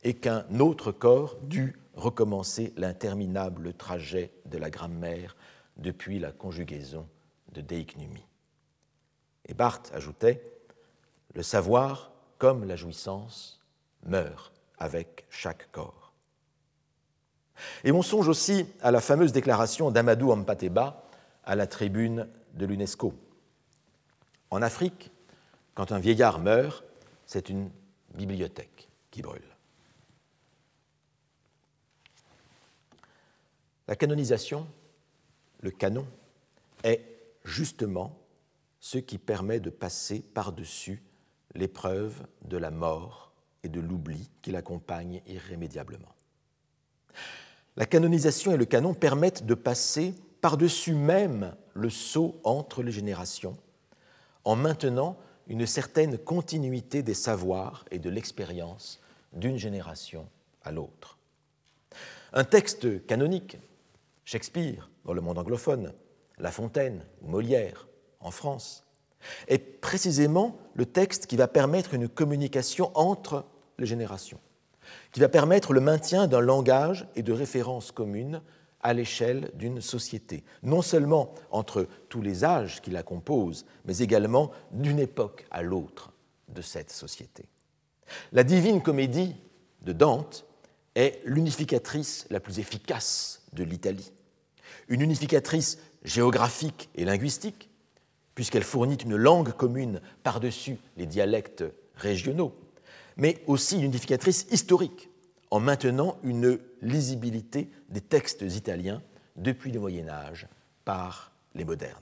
et 0.03 0.13
qu'un 0.13 0.45
autre 0.59 0.91
corps 0.91 1.37
dût 1.41 1.79
recommencer 1.95 2.73
l'interminable 2.77 3.73
trajet 3.73 4.31
de 4.45 4.57
la 4.57 4.69
grammaire 4.69 5.35
depuis 5.77 6.19
la 6.19 6.31
conjugaison 6.31 7.07
de 7.53 7.61
Deiknumi. 7.61 8.25
Et 9.47 9.53
Barthes 9.53 9.91
ajoutait 9.93 10.41
Le 11.33 11.43
savoir, 11.43 12.14
comme 12.37 12.65
la 12.65 12.75
jouissance, 12.75 13.59
meurt 14.03 14.53
avec 14.77 15.25
chaque 15.29 15.71
corps. 15.71 16.13
Et 17.83 17.91
on 17.91 18.01
songe 18.01 18.27
aussi 18.27 18.65
à 18.81 18.91
la 18.91 19.01
fameuse 19.01 19.31
déclaration 19.31 19.91
d'Amadou 19.91 20.31
Ampateba 20.31 21.03
à 21.43 21.55
la 21.55 21.67
tribune 21.67 22.27
de 22.53 22.65
l'UNESCO. 22.65 23.13
En 24.51 24.61
Afrique, 24.61 25.11
quand 25.73 25.91
un 25.91 25.99
vieillard 25.99 26.39
meurt, 26.39 26.83
c'est 27.25 27.49
une 27.49 27.69
bibliothèque 28.13 28.89
qui 29.11 29.21
brûle. 29.21 29.41
La 33.87 33.95
canonisation, 33.95 34.67
le 35.61 35.71
canon, 35.71 36.07
est 36.83 37.01
justement 37.43 38.17
ce 38.79 38.97
qui 38.97 39.17
permet 39.17 39.59
de 39.59 39.69
passer 39.69 40.19
par-dessus 40.19 41.03
l'épreuve 41.55 42.25
de 42.43 42.57
la 42.57 42.71
mort 42.71 43.31
et 43.63 43.69
de 43.69 43.79
l'oubli 43.79 44.29
qui 44.41 44.51
l'accompagne 44.51 45.21
irrémédiablement. 45.25 46.13
La 47.77 47.85
canonisation 47.85 48.53
et 48.53 48.57
le 48.57 48.65
canon 48.65 48.93
permettent 48.93 49.45
de 49.45 49.53
passer 49.53 50.13
par-dessus 50.41 50.93
même 50.93 51.55
le 51.73 51.89
saut 51.89 52.39
entre 52.43 52.83
les 52.83 52.91
générations, 52.91 53.57
en 54.43 54.55
maintenant 54.55 55.17
une 55.47 55.65
certaine 55.65 56.17
continuité 56.17 57.03
des 57.03 57.13
savoirs 57.13 57.85
et 57.91 57.99
de 57.99 58.09
l'expérience 58.09 59.01
d'une 59.33 59.57
génération 59.57 60.27
à 60.63 60.71
l'autre. 60.71 61.17
Un 62.33 62.43
texte 62.43 63.05
canonique, 63.05 63.57
Shakespeare 64.23 64.89
dans 65.03 65.13
le 65.13 65.21
monde 65.21 65.37
anglophone, 65.37 65.93
La 66.37 66.51
Fontaine 66.51 67.05
ou 67.21 67.27
Molière 67.27 67.87
en 68.19 68.31
France, 68.31 68.84
est 69.47 69.57
précisément 69.57 70.57
le 70.73 70.85
texte 70.85 71.27
qui 71.27 71.35
va 71.35 71.47
permettre 71.47 71.93
une 71.93 72.07
communication 72.07 72.91
entre 72.95 73.45
les 73.77 73.85
générations, 73.85 74.39
qui 75.11 75.19
va 75.19 75.29
permettre 75.29 75.73
le 75.73 75.81
maintien 75.81 76.27
d'un 76.27 76.41
langage 76.41 77.07
et 77.15 77.23
de 77.23 77.33
références 77.33 77.91
communes 77.91 78.41
à 78.81 78.93
l'échelle 78.93 79.49
d'une 79.55 79.81
société, 79.81 80.43
non 80.61 80.81
seulement 80.81 81.33
entre 81.49 81.87
tous 82.07 82.21
les 82.21 82.43
âges 82.43 82.81
qui 82.81 82.91
la 82.91 83.01
composent, 83.01 83.65
mais 83.85 83.97
également 83.97 84.51
d'une 84.71 84.99
époque 84.99 85.47
à 85.49 85.63
l'autre 85.63 86.11
de 86.49 86.61
cette 86.61 86.91
société. 86.91 87.45
La 88.31 88.43
divine 88.43 88.83
comédie 88.83 89.35
de 89.81 89.91
Dante 89.91 90.45
est 90.93 91.19
l'unificatrice 91.25 92.27
la 92.29 92.39
plus 92.39 92.59
efficace 92.59 93.41
de 93.53 93.63
l'Italie, 93.63 94.11
une 94.87 95.01
unificatrice 95.01 95.79
géographique 96.03 96.89
et 96.95 97.05
linguistique, 97.05 97.69
puisqu'elle 98.35 98.63
fournit 98.63 98.95
une 98.95 99.15
langue 99.15 99.53
commune 99.53 100.01
par-dessus 100.21 100.77
les 100.97 101.05
dialectes 101.05 101.63
régionaux, 101.95 102.53
mais 103.17 103.41
aussi 103.47 103.77
une 103.77 103.83
unificatrice 103.83 104.45
historique, 104.51 105.09
en 105.49 105.61
maintenant 105.61 106.17
une 106.23 106.59
lisibilité 106.81 107.71
des 107.89 108.01
textes 108.01 108.41
italiens 108.41 109.01
depuis 109.37 109.71
le 109.71 109.79
Moyen 109.79 110.09
Âge 110.09 110.47
par 110.83 111.31
les 111.55 111.63
modernes. 111.63 112.01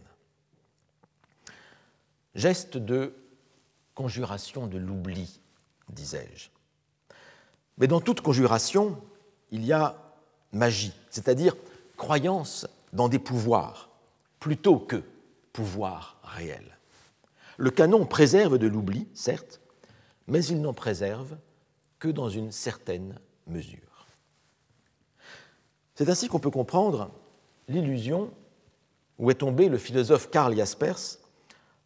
Geste 2.34 2.78
de 2.78 3.14
conjuration 3.94 4.66
de 4.66 4.80
l'oubli, 4.80 5.40
disais-je. 5.90 6.50
Mais 7.78 7.88
dans 7.88 8.02
toute 8.02 8.22
conjuration, 8.22 9.00
il 9.52 9.64
y 9.64 9.72
a 9.72 10.02
magie, 10.52 10.94
c'est-à-dire 11.12 11.56
croyance 11.96 12.68
dans 12.92 13.08
des 13.08 13.20
pouvoirs, 13.20 13.90
plutôt 14.40 14.80
que 14.80 15.04
pouvoir 15.52 16.13
Le 17.58 17.70
canon 17.70 18.06
préserve 18.06 18.58
de 18.58 18.68
l'oubli, 18.68 19.08
certes, 19.14 19.62
mais 20.28 20.44
il 20.46 20.62
n'en 20.62 20.74
préserve 20.74 21.38
que 22.00 22.08
dans 22.08 22.30
une 22.30 22.52
certaine 22.52 23.20
mesure. 23.48 24.08
C'est 25.96 26.10
ainsi 26.10 26.28
qu'on 26.28 26.40
peut 26.40 26.50
comprendre 26.50 27.12
l'illusion 27.68 28.32
où 29.20 29.30
est 29.30 29.36
tombé 29.36 29.70
le 29.70 29.78
philosophe 29.78 30.30
Karl 30.30 30.56
Jaspers 30.56 31.20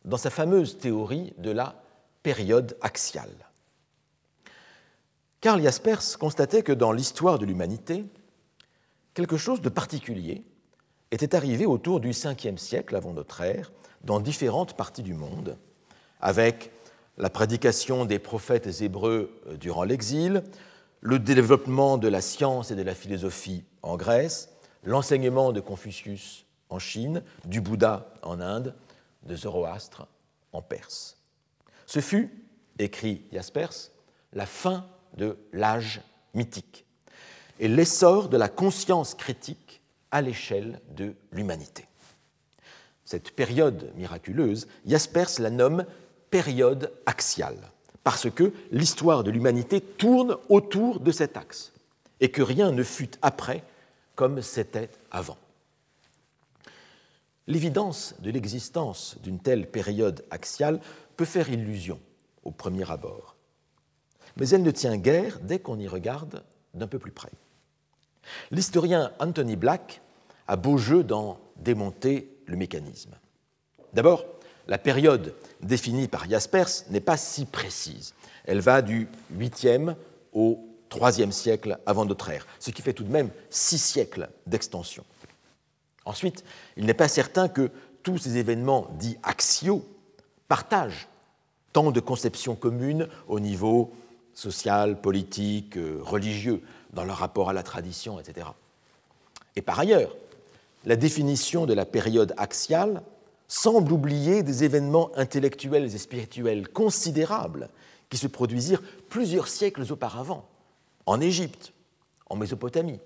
dans 0.06 0.18
sa 0.18 0.30
fameuse 0.30 0.78
théorie 0.78 1.34
de 1.38 1.52
la 1.52 1.76
période 2.24 2.78
axiale. 2.82 3.36
Karl 5.42 5.62
Jaspers 5.62 6.18
constatait 6.18 6.64
que 6.64 6.72
dans 6.72 6.92
l'histoire 6.92 7.38
de 7.38 7.46
l'humanité, 7.46 8.06
quelque 9.14 9.38
chose 9.38 9.62
de 9.62 9.70
particulier 9.70 10.44
était 11.12 11.36
arrivé 11.36 11.66
autour 11.66 12.00
du 12.00 12.12
5e 12.12 12.58
siècle 12.58 12.96
avant 12.96 13.14
notre 13.14 13.42
ère 13.42 13.72
dans 14.04 14.20
différentes 14.20 14.76
parties 14.76 15.04
du 15.04 15.14
monde, 15.14 15.58
avec 16.22 16.72
la 17.18 17.30
prédication 17.30 18.06
des 18.06 18.20
prophètes 18.20 18.82
hébreux 18.82 19.42
euh, 19.48 19.58
durant 19.58 19.84
l'exil, 19.84 20.44
le 21.02 21.20
développement 21.20 21.98
de 21.98 22.08
la 22.08 22.22
science 22.22 22.72
et 22.72 22.76
de 22.76 22.84
la 22.84 22.96
philosophie 22.96 23.64
en 23.82 23.98
Grèce, 23.98 24.50
l'enseignement 24.84 25.52
de 25.52 25.60
Confucius 25.60 26.46
en 26.70 26.80
Chine, 26.80 27.24
du 27.46 27.62
Bouddha 27.62 28.14
en 28.24 28.40
Inde, 28.42 28.76
de 29.24 29.36
Zoroastre 29.36 30.08
en 30.54 30.62
Perse. 30.62 31.18
Ce 31.86 32.00
fut, 32.00 32.32
écrit 32.80 33.24
Jaspers, 33.32 33.92
la 34.34 34.46
fin 34.46 34.86
de 35.16 35.38
l'âge 35.54 36.02
mythique 36.34 36.86
et 37.60 37.68
l'essor 37.68 38.30
de 38.30 38.38
la 38.38 38.50
conscience 38.50 39.16
critique 39.16 39.82
à 40.12 40.22
l'échelle 40.22 40.80
de 40.96 41.16
l'humanité. 41.32 41.86
Cette 43.08 43.32
période 43.32 43.94
miraculeuse, 43.96 44.68
Jaspers 44.86 45.40
la 45.40 45.50
nomme 45.50 45.86
période 46.30 46.92
axiale, 47.06 47.72
parce 48.04 48.30
que 48.30 48.52
l'histoire 48.70 49.24
de 49.24 49.32
l'humanité 49.32 49.80
tourne 49.80 50.36
autour 50.50 51.00
de 51.00 51.14
cet 51.14 51.38
axe, 51.38 51.72
et 52.20 52.32
que 52.32 52.42
rien 52.42 52.74
ne 52.74 52.84
fut 52.84 53.12
après 53.22 53.64
comme 54.16 54.42
c'était 54.42 54.90
avant. 55.10 55.38
L'évidence 57.48 58.14
de 58.20 58.30
l'existence 58.30 59.16
d'une 59.24 59.40
telle 59.40 59.72
période 59.72 60.26
axiale 60.30 60.82
peut 61.16 61.24
faire 61.24 61.50
illusion 61.50 62.02
au 62.44 62.52
premier 62.52 62.92
abord, 62.92 63.38
mais 64.36 64.50
elle 64.50 64.64
ne 64.64 64.72
tient 64.72 64.98
guère 64.98 65.40
dès 65.40 65.60
qu'on 65.60 65.80
y 65.80 65.88
regarde 65.88 66.44
d'un 66.74 66.88
peu 66.88 67.00
plus 67.00 67.14
près. 67.14 67.32
L'historien 68.52 69.14
Anthony 69.20 69.56
Black 69.56 70.02
a 70.50 70.58
beau 70.58 70.78
jeu 70.78 71.06
d'en 71.06 71.40
démonter 71.56 72.37
le 72.48 72.58
mécanisme. 72.58 73.12
D'abord, 73.94 74.26
la 74.68 74.78
période 74.78 75.34
définie 75.62 76.08
par 76.08 76.30
Jaspers 76.30 76.70
n'est 76.90 77.00
pas 77.00 77.18
si 77.18 77.46
précise. 77.46 78.14
Elle 78.46 78.60
va 78.60 78.82
du 78.82 79.08
8e 79.38 79.96
au 80.34 80.60
3e 80.90 81.32
siècle 81.32 81.80
avant 81.86 82.06
notre 82.06 82.30
ère, 82.30 82.48
ce 82.60 82.72
qui 82.72 82.82
fait 82.82 82.94
tout 82.94 83.04
de 83.04 83.12
même 83.12 83.30
six 83.50 83.78
siècles 83.78 84.30
d'extension. 84.46 85.04
Ensuite, 86.06 86.44
il 86.78 86.86
n'est 86.86 86.94
pas 86.94 87.10
certain 87.10 87.50
que 87.50 87.70
tous 88.04 88.18
ces 88.18 88.38
événements 88.38 88.88
dits 88.98 89.18
axiaux 89.24 89.86
partagent 90.48 91.08
tant 91.74 91.92
de 91.92 92.00
conceptions 92.00 92.56
communes 92.56 93.08
au 93.28 93.40
niveau 93.40 93.94
social, 94.34 95.02
politique, 95.02 95.78
euh, 95.78 96.00
religieux, 96.02 96.62
dans 96.94 97.04
leur 97.04 97.18
rapport 97.18 97.50
à 97.50 97.54
la 97.54 97.64
tradition, 97.64 98.20
etc. 98.20 98.48
Et 99.56 99.62
par 99.62 99.80
ailleurs, 99.80 100.16
la 100.88 100.96
définition 100.96 101.66
de 101.66 101.74
la 101.74 101.86
période 101.86 102.34
axiale 102.38 103.04
semble 103.50 103.92
oublier 103.92 104.42
des 104.42 104.64
événements 104.64 105.12
intellectuels 105.18 105.84
et 105.84 105.98
spirituels 105.98 106.70
considérables 106.70 107.70
qui 108.10 108.16
se 108.16 108.28
produisirent 108.28 108.82
plusieurs 109.10 109.50
siècles 109.50 109.84
auparavant, 109.92 110.48
en 111.06 111.20
Égypte, 111.20 111.74
en 112.30 112.38
Mésopotamie, 112.38 113.02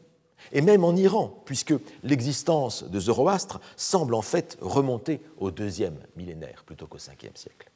et 0.52 0.62
même 0.62 0.84
en 0.84 0.96
Iran, 0.96 1.42
puisque 1.46 1.74
l'existence 2.04 2.84
de 2.84 3.00
Zoroastre 3.00 3.60
semble 3.76 4.14
en 4.14 4.22
fait 4.22 4.60
remonter 4.62 5.20
au 5.40 5.50
deuxième 5.50 5.98
millénaire 6.16 6.64
plutôt 6.68 6.86
qu'au 6.86 7.00
cinquième 7.00 7.36
siècle. 7.36 7.72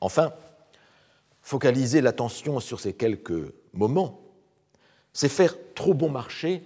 Enfin, 0.00 0.34
focaliser 1.40 2.02
l'attention 2.02 2.60
sur 2.60 2.78
ces 2.78 2.92
quelques 2.92 3.54
moments, 3.72 4.20
c'est 5.14 5.30
faire 5.30 5.56
trop 5.74 5.94
bon 5.94 6.10
marché 6.10 6.62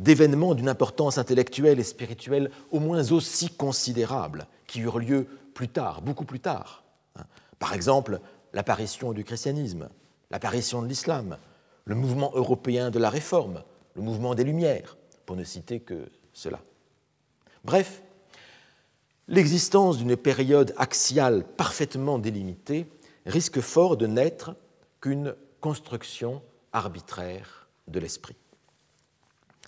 d'événements 0.00 0.54
d'une 0.54 0.68
importance 0.68 1.18
intellectuelle 1.18 1.78
et 1.78 1.84
spirituelle 1.84 2.50
au 2.70 2.80
moins 2.80 3.12
aussi 3.12 3.50
considérable 3.50 4.46
qui 4.66 4.80
eurent 4.80 4.98
lieu 4.98 5.26
plus 5.52 5.68
tard, 5.68 6.00
beaucoup 6.00 6.24
plus 6.24 6.40
tard. 6.40 6.84
Hein. 7.16 7.24
Par 7.58 7.74
exemple, 7.74 8.18
l'apparition 8.54 9.12
du 9.12 9.24
christianisme, 9.24 9.90
l'apparition 10.30 10.80
de 10.80 10.88
l'islam, 10.88 11.36
le 11.84 11.94
mouvement 11.94 12.32
européen 12.34 12.90
de 12.90 12.98
la 12.98 13.10
réforme, 13.10 13.62
le 13.94 14.00
mouvement 14.00 14.34
des 14.34 14.44
Lumières, 14.44 14.96
pour 15.26 15.36
ne 15.36 15.44
citer 15.44 15.80
que 15.80 16.08
cela. 16.32 16.60
Bref, 17.62 18.02
l'existence 19.28 19.98
d'une 19.98 20.16
période 20.16 20.72
axiale 20.78 21.44
parfaitement 21.44 22.18
délimitée 22.18 22.86
risque 23.26 23.60
fort 23.60 23.98
de 23.98 24.06
n'être 24.06 24.56
qu'une 25.02 25.34
construction 25.60 26.40
arbitraire 26.72 27.68
de 27.86 28.00
l'esprit. 28.00 28.36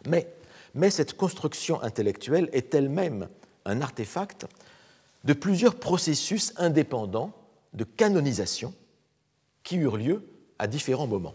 Mais, 0.06 0.90
cette 0.90 1.16
construction 1.16 1.82
intellectuelle 1.82 2.48
est 2.52 2.74
elle-même 2.74 3.28
un 3.64 3.80
artefact 3.80 4.46
de 5.24 5.32
plusieurs 5.32 5.76
processus 5.76 6.52
indépendants 6.56 7.32
de 7.74 7.84
canonisation 7.84 8.74
qui 9.62 9.76
eurent 9.76 9.96
lieu 9.96 10.24
à 10.58 10.66
différents 10.66 11.06
moments. 11.06 11.34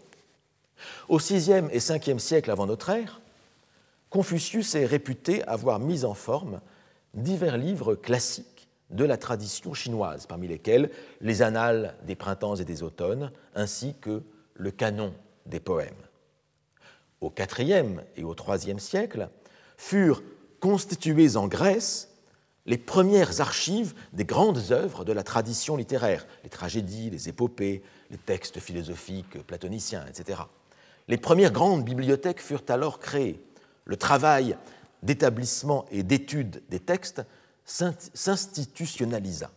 Au 1.10 1.18
VIe 1.18 1.52
et 1.72 1.80
Ve 1.80 2.18
siècle 2.20 2.52
avant 2.52 2.68
notre 2.68 2.90
ère, 2.90 3.22
Confucius 4.10 4.76
est 4.76 4.86
réputé 4.86 5.44
avoir 5.44 5.80
mis 5.80 6.06
en 6.06 6.14
forme 6.14 6.62
divers 7.14 7.58
livres 7.58 7.96
classiques 7.96 8.68
de 8.90 9.04
la 9.04 9.18
tradition 9.18 9.74
chinoise, 9.74 10.28
parmi 10.28 10.48
lesquels 10.48 10.90
les 11.20 11.42
annales 11.42 11.96
des 12.06 12.16
printemps 12.16 12.56
et 12.56 12.64
des 12.64 12.84
automnes, 12.84 13.32
ainsi 13.54 13.96
que 14.00 14.24
le 14.54 14.72
canon 14.72 15.14
des 15.46 15.60
poèmes. 15.60 16.07
Au 17.22 17.32
IVe 17.60 18.04
et 18.16 18.24
au 18.24 18.36
IIIe 18.36 18.80
siècle, 18.80 19.30
furent 19.78 20.22
constituées 20.60 21.36
en 21.36 21.48
Grèce 21.48 22.10
les 22.66 22.78
premières 22.78 23.40
archives 23.42 23.94
des 24.14 24.26
grandes 24.26 24.72
œuvres 24.72 25.06
de 25.06 25.14
la 25.14 25.24
tradition 25.24 25.78
littéraire, 25.78 26.28
les 26.44 26.50
tragédies, 26.50 27.10
les 27.10 27.30
épopées, 27.30 27.82
les 28.12 28.18
textes 28.18 28.60
philosophiques 28.60 29.42
platoniciens, 29.44 30.06
etc. 30.08 30.42
Les 31.08 31.18
premières 31.18 31.54
grandes 31.54 31.86
bibliothèques 31.86 32.42
furent 32.42 32.66
alors 32.68 33.00
créées. 33.00 33.42
Le 33.86 33.96
travail 33.96 34.58
d'établissement 35.02 35.86
et 35.92 36.04
d'étude 36.04 36.62
des 36.70 36.82
textes 36.82 37.22
s'institutionnalisa. 37.64 39.50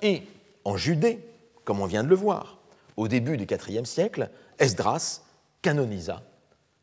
Et 0.00 0.22
en 0.64 0.76
Judée, 0.76 1.24
comme 1.64 1.80
on 1.80 1.86
vient 1.86 2.04
de 2.04 2.08
le 2.08 2.14
voir, 2.14 2.58
au 2.96 3.08
début 3.08 3.36
du 3.36 3.44
IVe 3.44 3.84
siècle, 3.84 4.30
Esdras 4.58 5.22
canonisa 5.60 6.22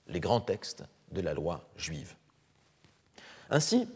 les 0.09 0.19
grands 0.19 0.41
textes 0.41 0.83
de 1.11 1.21
la 1.21 1.33
loi 1.33 1.67
juive. 1.77 2.15
Ainsi, 3.49 3.87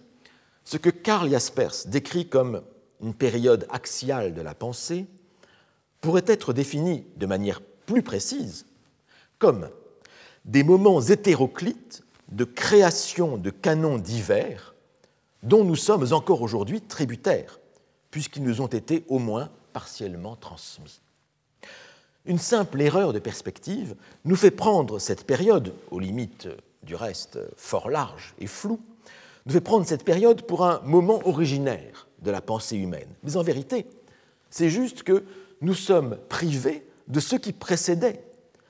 ce 0.63 0.77
que 0.77 0.89
Karl 0.89 1.29
Jaspers 1.29 1.87
décrit 1.87 2.27
comme 2.27 2.63
une 3.01 3.13
période 3.13 3.67
axiale 3.69 4.33
de 4.33 4.41
la 4.41 4.55
pensée 4.55 5.05
pourrait 6.01 6.23
être 6.27 6.53
défini 6.53 7.05
de 7.17 7.25
manière 7.25 7.61
plus 7.85 8.01
précise 8.01 8.65
comme 9.39 9.69
des 10.45 10.63
moments 10.63 11.01
hétéroclites 11.01 12.03
de 12.29 12.45
création 12.45 13.37
de 13.37 13.49
canons 13.49 13.97
divers 13.97 14.73
dont 15.43 15.63
nous 15.65 15.75
sommes 15.75 16.13
encore 16.13 16.41
aujourd'hui 16.41 16.81
tributaires, 16.81 17.59
puisqu'ils 18.09 18.43
nous 18.43 18.61
ont 18.61 18.67
été 18.67 19.03
au 19.09 19.19
moins 19.19 19.49
partiellement 19.73 20.35
transmis. 20.35 21.01
Une 22.25 22.39
simple 22.39 22.81
erreur 22.81 23.11
de 23.11 23.19
perspective 23.19 23.95
nous 24.23 24.37
fait 24.37 24.51
prendre 24.51 24.97
cette 24.97 25.25
période, 25.25 25.73
aux 25.91 25.99
limites 25.99 26.47
du 26.83 26.95
reste 26.95 27.37
fort 27.57 27.89
large 27.89 28.33
et 28.39 28.47
floue, 28.47 28.79
nous 29.45 29.51
fait 29.51 29.61
prendre 29.61 29.85
cette 29.85 30.05
période 30.05 30.43
pour 30.43 30.65
un 30.65 30.79
moment 30.85 31.19
originaire 31.27 32.07
de 32.21 32.31
la 32.31 32.39
pensée 32.39 32.77
humaine. 32.77 33.09
Mais 33.23 33.35
en 33.35 33.43
vérité, 33.43 33.85
c'est 34.49 34.69
juste 34.69 35.03
que 35.03 35.25
nous 35.59 35.73
sommes 35.73 36.17
privés 36.29 36.85
de 37.09 37.19
ce 37.19 37.35
qui 37.35 37.51
précédait, 37.51 38.23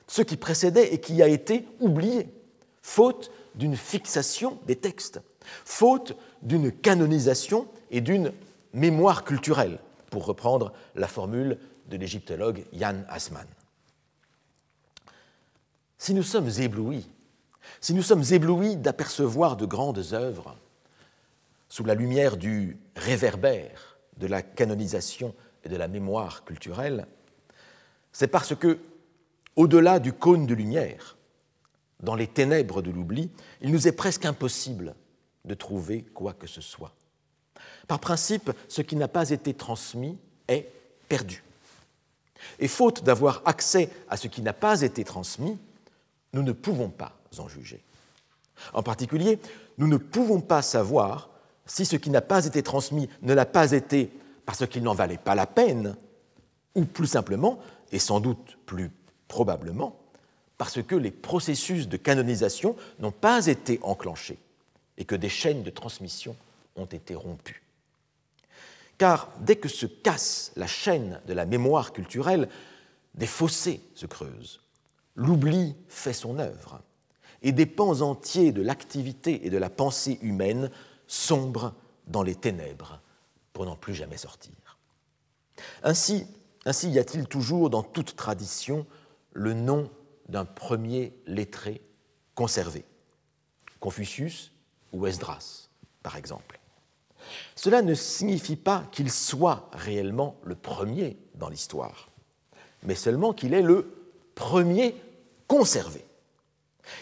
ce 0.08 0.22
qui 0.22 0.36
précédait 0.36 0.92
et 0.92 0.98
qui 0.98 1.22
a 1.22 1.28
été 1.28 1.64
oublié, 1.78 2.28
faute 2.82 3.30
d'une 3.54 3.76
fixation 3.76 4.58
des 4.66 4.76
textes, 4.76 5.20
faute 5.64 6.16
d'une 6.42 6.72
canonisation 6.72 7.68
et 7.92 8.00
d'une 8.00 8.32
mémoire 8.72 9.22
culturelle, 9.22 9.78
pour 10.10 10.26
reprendre 10.26 10.72
la 10.96 11.06
formule 11.06 11.58
de 11.88 11.96
l'égyptologue 11.96 12.64
Jan 12.72 13.02
Assmann. 13.08 13.46
Si 15.98 16.14
nous 16.14 16.22
sommes 16.22 16.50
éblouis, 16.58 17.08
si 17.80 17.94
nous 17.94 18.02
sommes 18.02 18.24
éblouis 18.30 18.76
d'apercevoir 18.76 19.56
de 19.56 19.66
grandes 19.66 20.12
œuvres 20.12 20.56
sous 21.68 21.84
la 21.84 21.94
lumière 21.94 22.36
du 22.36 22.78
réverbère 22.96 23.98
de 24.18 24.26
la 24.26 24.42
canonisation 24.42 25.34
et 25.64 25.68
de 25.68 25.76
la 25.76 25.88
mémoire 25.88 26.44
culturelle, 26.44 27.06
c'est 28.12 28.28
parce 28.28 28.54
que, 28.54 28.78
au-delà 29.56 29.98
du 29.98 30.12
cône 30.12 30.46
de 30.46 30.54
lumière, 30.54 31.16
dans 32.00 32.14
les 32.14 32.26
ténèbres 32.26 32.82
de 32.82 32.90
l'oubli, 32.90 33.30
il 33.60 33.70
nous 33.70 33.88
est 33.88 33.92
presque 33.92 34.24
impossible 34.24 34.94
de 35.44 35.54
trouver 35.54 36.02
quoi 36.02 36.32
que 36.32 36.46
ce 36.46 36.60
soit. 36.60 36.92
Par 37.88 37.98
principe, 37.98 38.50
ce 38.68 38.82
qui 38.82 38.96
n'a 38.96 39.08
pas 39.08 39.30
été 39.30 39.54
transmis 39.54 40.18
est 40.48 40.68
perdu. 41.08 41.42
Et 42.58 42.68
faute 42.68 43.04
d'avoir 43.04 43.42
accès 43.44 43.90
à 44.08 44.16
ce 44.16 44.28
qui 44.28 44.42
n'a 44.42 44.52
pas 44.52 44.82
été 44.82 45.04
transmis, 45.04 45.58
nous 46.32 46.42
ne 46.42 46.52
pouvons 46.52 46.90
pas 46.90 47.12
en 47.38 47.48
juger. 47.48 47.82
En 48.72 48.82
particulier, 48.82 49.38
nous 49.78 49.88
ne 49.88 49.96
pouvons 49.96 50.40
pas 50.40 50.62
savoir 50.62 51.30
si 51.66 51.84
ce 51.84 51.96
qui 51.96 52.10
n'a 52.10 52.20
pas 52.20 52.44
été 52.46 52.62
transmis 52.62 53.08
ne 53.22 53.34
l'a 53.34 53.46
pas 53.46 53.72
été 53.72 54.10
parce 54.46 54.66
qu'il 54.66 54.82
n'en 54.82 54.94
valait 54.94 55.18
pas 55.18 55.34
la 55.34 55.46
peine, 55.46 55.96
ou 56.74 56.84
plus 56.84 57.06
simplement, 57.06 57.58
et 57.92 57.98
sans 57.98 58.20
doute 58.20 58.58
plus 58.66 58.90
probablement, 59.28 59.98
parce 60.58 60.82
que 60.82 60.94
les 60.94 61.10
processus 61.10 61.88
de 61.88 61.96
canonisation 61.96 62.76
n'ont 62.98 63.10
pas 63.10 63.46
été 63.46 63.80
enclenchés 63.82 64.38
et 64.98 65.04
que 65.04 65.14
des 65.14 65.28
chaînes 65.28 65.62
de 65.62 65.70
transmission 65.70 66.36
ont 66.76 66.84
été 66.84 67.14
rompues. 67.14 67.63
Car 68.98 69.28
dès 69.40 69.56
que 69.56 69.68
se 69.68 69.86
casse 69.86 70.52
la 70.56 70.66
chaîne 70.66 71.20
de 71.26 71.32
la 71.32 71.46
mémoire 71.46 71.92
culturelle, 71.92 72.48
des 73.14 73.26
fossés 73.26 73.80
se 73.94 74.06
creusent. 74.06 74.60
L'oubli 75.16 75.76
fait 75.88 76.12
son 76.12 76.38
œuvre 76.38 76.80
et 77.42 77.52
des 77.52 77.66
pans 77.66 78.00
entiers 78.00 78.52
de 78.52 78.62
l'activité 78.62 79.46
et 79.46 79.50
de 79.50 79.58
la 79.58 79.70
pensée 79.70 80.18
humaine 80.22 80.70
sombrent 81.06 81.74
dans 82.06 82.22
les 82.22 82.34
ténèbres 82.34 83.00
pour 83.52 83.66
n'en 83.66 83.76
plus 83.76 83.94
jamais 83.94 84.16
sortir. 84.16 84.78
Ainsi, 85.82 86.26
ainsi 86.64 86.90
y 86.90 86.98
a-t-il 86.98 87.26
toujours 87.26 87.70
dans 87.70 87.82
toute 87.82 88.16
tradition 88.16 88.86
le 89.32 89.52
nom 89.52 89.90
d'un 90.28 90.44
premier 90.44 91.12
lettré 91.26 91.82
conservé, 92.34 92.84
Confucius 93.78 94.52
ou 94.92 95.06
Esdras, 95.06 95.68
par 96.02 96.16
exemple. 96.16 96.58
Cela 97.54 97.82
ne 97.82 97.94
signifie 97.94 98.56
pas 98.56 98.84
qu'il 98.92 99.10
soit 99.10 99.68
réellement 99.72 100.36
le 100.44 100.54
premier 100.54 101.16
dans 101.34 101.48
l'histoire, 101.48 102.10
mais 102.82 102.94
seulement 102.94 103.32
qu'il 103.32 103.54
est 103.54 103.62
le 103.62 103.90
premier 104.34 104.94
conservé. 105.46 106.04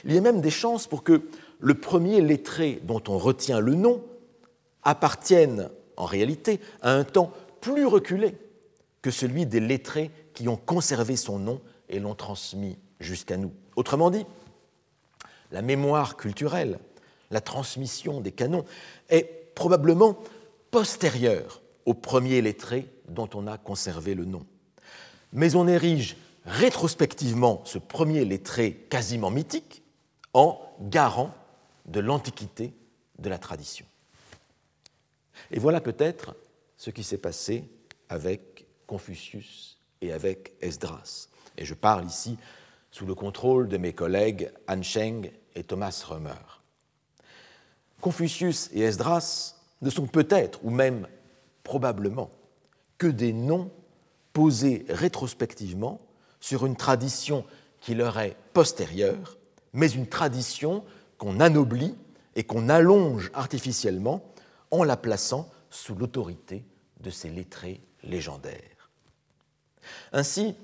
Il 0.05 0.15
y 0.15 0.19
a 0.19 0.21
même 0.21 0.41
des 0.41 0.51
chances 0.51 0.87
pour 0.87 1.03
que 1.03 1.23
le 1.59 1.75
premier 1.75 2.21
lettré 2.21 2.81
dont 2.85 3.03
on 3.09 3.19
retient 3.19 3.61
le 3.61 3.75
nom 3.75 4.05
appartienne 4.83 5.71
en 5.97 6.05
réalité 6.05 6.61
à 6.83 6.93
un 6.93 7.05
temps 7.05 7.33
plus 7.61 7.87
reculé 7.87 8.37
que 9.01 9.11
celui 9.11 9.47
des 9.47 9.61
lettrés 9.61 10.11
qui 10.35 10.49
ont 10.49 10.57
conservé 10.57 11.17
son 11.17 11.39
nom 11.39 11.61
et 11.89 11.99
l'ont 11.99 12.15
transmis 12.15 12.79
jusqu'à 13.01 13.37
nous. 13.37 13.53
Autrement 13.77 14.11
dit, 14.11 14.25
la 15.51 15.63
mémoire 15.63 16.17
culturelle, 16.17 16.79
la 17.31 17.41
transmission 17.41 18.21
des 18.21 18.33
canons 18.33 18.65
est 19.09 19.42
probablement 19.63 20.19
postérieure 20.73 21.63
au 21.87 21.95
premier 21.95 22.43
lettré 22.43 22.89
dont 23.09 23.31
on 23.35 23.47
a 23.47 23.59
conservé 23.59 24.17
le 24.17 24.25
nom. 24.25 24.45
Mais 25.33 25.55
on 25.55 25.69
érige 25.69 26.17
rétrospectivement 26.45 27.63
ce 27.65 27.79
premier 27.79 28.25
lettré 28.25 28.73
quasiment 28.91 29.31
mythique 29.31 29.85
en 30.35 30.61
garant 30.81 31.33
de 31.87 32.01
l'antiquité 32.01 32.75
de 33.21 33.29
la 33.29 33.39
tradition. 33.39 33.87
Et 35.53 35.61
voilà 35.61 35.81
peut-être 35.81 36.35
ce 36.77 36.91
qui 36.91 37.05
s'est 37.05 37.19
passé 37.19 37.63
avec 38.09 38.67
Confucius 38.89 39.79
et 40.01 40.11
avec 40.11 40.55
Esdras. 40.61 41.29
Et 41.57 41.65
je 41.65 41.75
parle 41.75 42.05
ici 42.05 42.37
sous 42.91 43.07
le 43.07 43.15
contrôle 43.15 43.69
de 43.69 43.77
mes 43.77 43.93
collègues 43.93 44.51
Han 44.67 44.83
Sheng 44.83 45.31
et 45.55 45.63
Thomas 45.63 46.05
Römer. 46.05 46.62
Confucius 48.03 48.69
et 48.75 48.81
Esdras 48.81 49.55
ne 49.81 49.89
sont 49.89 50.07
peut-être, 50.07 50.59
ou 50.65 50.71
même 50.71 51.07
probablement, 51.63 52.31
que 52.99 53.07
des 53.07 53.33
noms 53.33 53.71
posés 54.33 54.85
rétrospectivement 54.89 56.01
sur 56.41 56.67
une 56.67 56.77
tradition 56.77 57.45
qui 57.81 57.95
leur 57.95 58.19
est 58.19 58.37
postérieure, 58.53 59.39
mais 59.73 59.89
une 59.89 60.09
tradition 60.09 60.85
qu'on 61.17 61.39
anoblit 61.39 61.95
et 62.35 62.43
qu'on 62.43 62.69
allonge 62.69 63.31
artificiellement 63.35 64.23
en 64.73 64.83
la 64.83 64.97
plaçant 64.97 65.49
sous 65.71 65.95
l'autorité 65.95 66.65
de 67.01 67.11
ces 67.11 67.29
lettrés 67.29 67.81
légendaires. 68.03 68.91
Ainsi, 70.13 70.57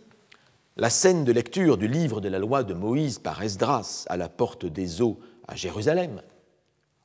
la 0.76 0.90
scène 0.90 1.24
de 1.24 1.30
lecture 1.30 1.76
du 1.76 1.86
livre 1.86 2.20
de 2.20 2.28
la 2.28 2.40
loi 2.40 2.64
de 2.64 2.74
Moïse 2.74 3.20
par 3.20 3.40
Esdras 3.40 4.06
à 4.08 4.16
la 4.16 4.28
porte 4.28 4.66
des 4.66 5.02
eaux 5.02 5.20
à 5.46 5.54
Jérusalem, 5.54 6.20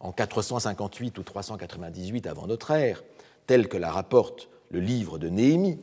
en 0.04 0.12
458 0.12 1.18
ou 1.18 1.24
398 1.24 2.28
avant 2.28 2.46
notre 2.46 2.72
ère, 2.72 3.04
telle 3.48 3.70
que 3.70 3.78
la 3.78 3.90
rapporte 3.90 4.50
le 4.70 4.82
livre 4.82 5.18
de 5.18 5.30
Néhémie, 5.30 5.80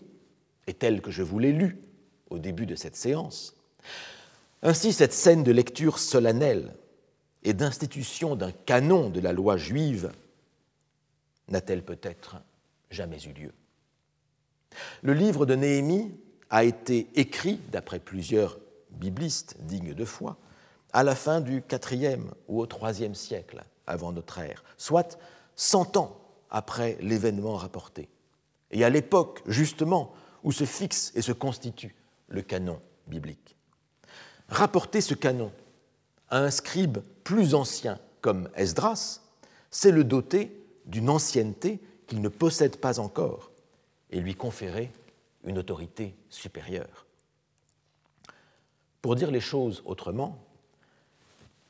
et 0.66 0.74
telle 0.74 1.00
que 1.00 1.10
je 1.10 1.22
vous 1.22 1.38
l'ai 1.38 1.52
lue 1.52 1.78
au 2.28 2.38
début 2.38 2.66
de 2.66 2.74
cette 2.76 2.96
séance. 2.96 3.56
Ainsi, 4.62 4.92
cette 4.92 5.14
scène 5.14 5.42
de 5.42 5.50
lecture 5.50 5.98
solennelle 5.98 6.74
et 7.42 7.54
d'institution 7.54 8.36
d'un 8.36 8.52
canon 8.52 9.08
de 9.08 9.20
la 9.20 9.32
loi 9.32 9.56
juive 9.56 10.12
n'a-t-elle 11.48 11.82
peut-être 11.82 12.36
jamais 12.90 13.18
eu 13.22 13.32
lieu? 13.32 13.52
Le 15.02 15.14
livre 15.14 15.46
de 15.46 15.54
Néhémie 15.54 16.12
a 16.50 16.62
été 16.62 17.08
écrit, 17.14 17.58
d'après 17.72 17.98
plusieurs 17.98 18.58
biblistes 18.90 19.56
dignes 19.60 19.94
de 19.94 20.04
foi, 20.04 20.36
à 20.92 21.04
la 21.04 21.14
fin 21.14 21.40
du 21.40 21.62
IVe 21.92 22.32
ou 22.48 22.60
au 22.60 22.66
IIIe 22.66 23.14
siècle 23.14 23.64
avant 23.90 24.12
notre 24.12 24.38
ère, 24.38 24.64
soit 24.76 25.18
100 25.56 25.96
ans 25.96 26.16
après 26.50 26.96
l'événement 27.00 27.56
rapporté, 27.56 28.08
et 28.70 28.84
à 28.84 28.90
l'époque 28.90 29.42
justement 29.46 30.12
où 30.42 30.52
se 30.52 30.64
fixe 30.64 31.12
et 31.14 31.22
se 31.22 31.32
constitue 31.32 31.94
le 32.28 32.42
canon 32.42 32.80
biblique. 33.06 33.56
Rapporter 34.48 35.00
ce 35.00 35.14
canon 35.14 35.52
à 36.28 36.38
un 36.38 36.50
scribe 36.50 36.98
plus 37.24 37.54
ancien 37.54 37.98
comme 38.20 38.48
Esdras, 38.54 39.20
c'est 39.70 39.92
le 39.92 40.04
doter 40.04 40.56
d'une 40.86 41.10
ancienneté 41.10 41.80
qu'il 42.06 42.20
ne 42.20 42.28
possède 42.28 42.76
pas 42.76 42.98
encore 42.98 43.50
et 44.10 44.20
lui 44.20 44.34
conférer 44.34 44.90
une 45.44 45.58
autorité 45.58 46.14
supérieure. 46.28 47.06
Pour 49.00 49.14
dire 49.16 49.30
les 49.30 49.40
choses 49.40 49.82
autrement, 49.86 50.38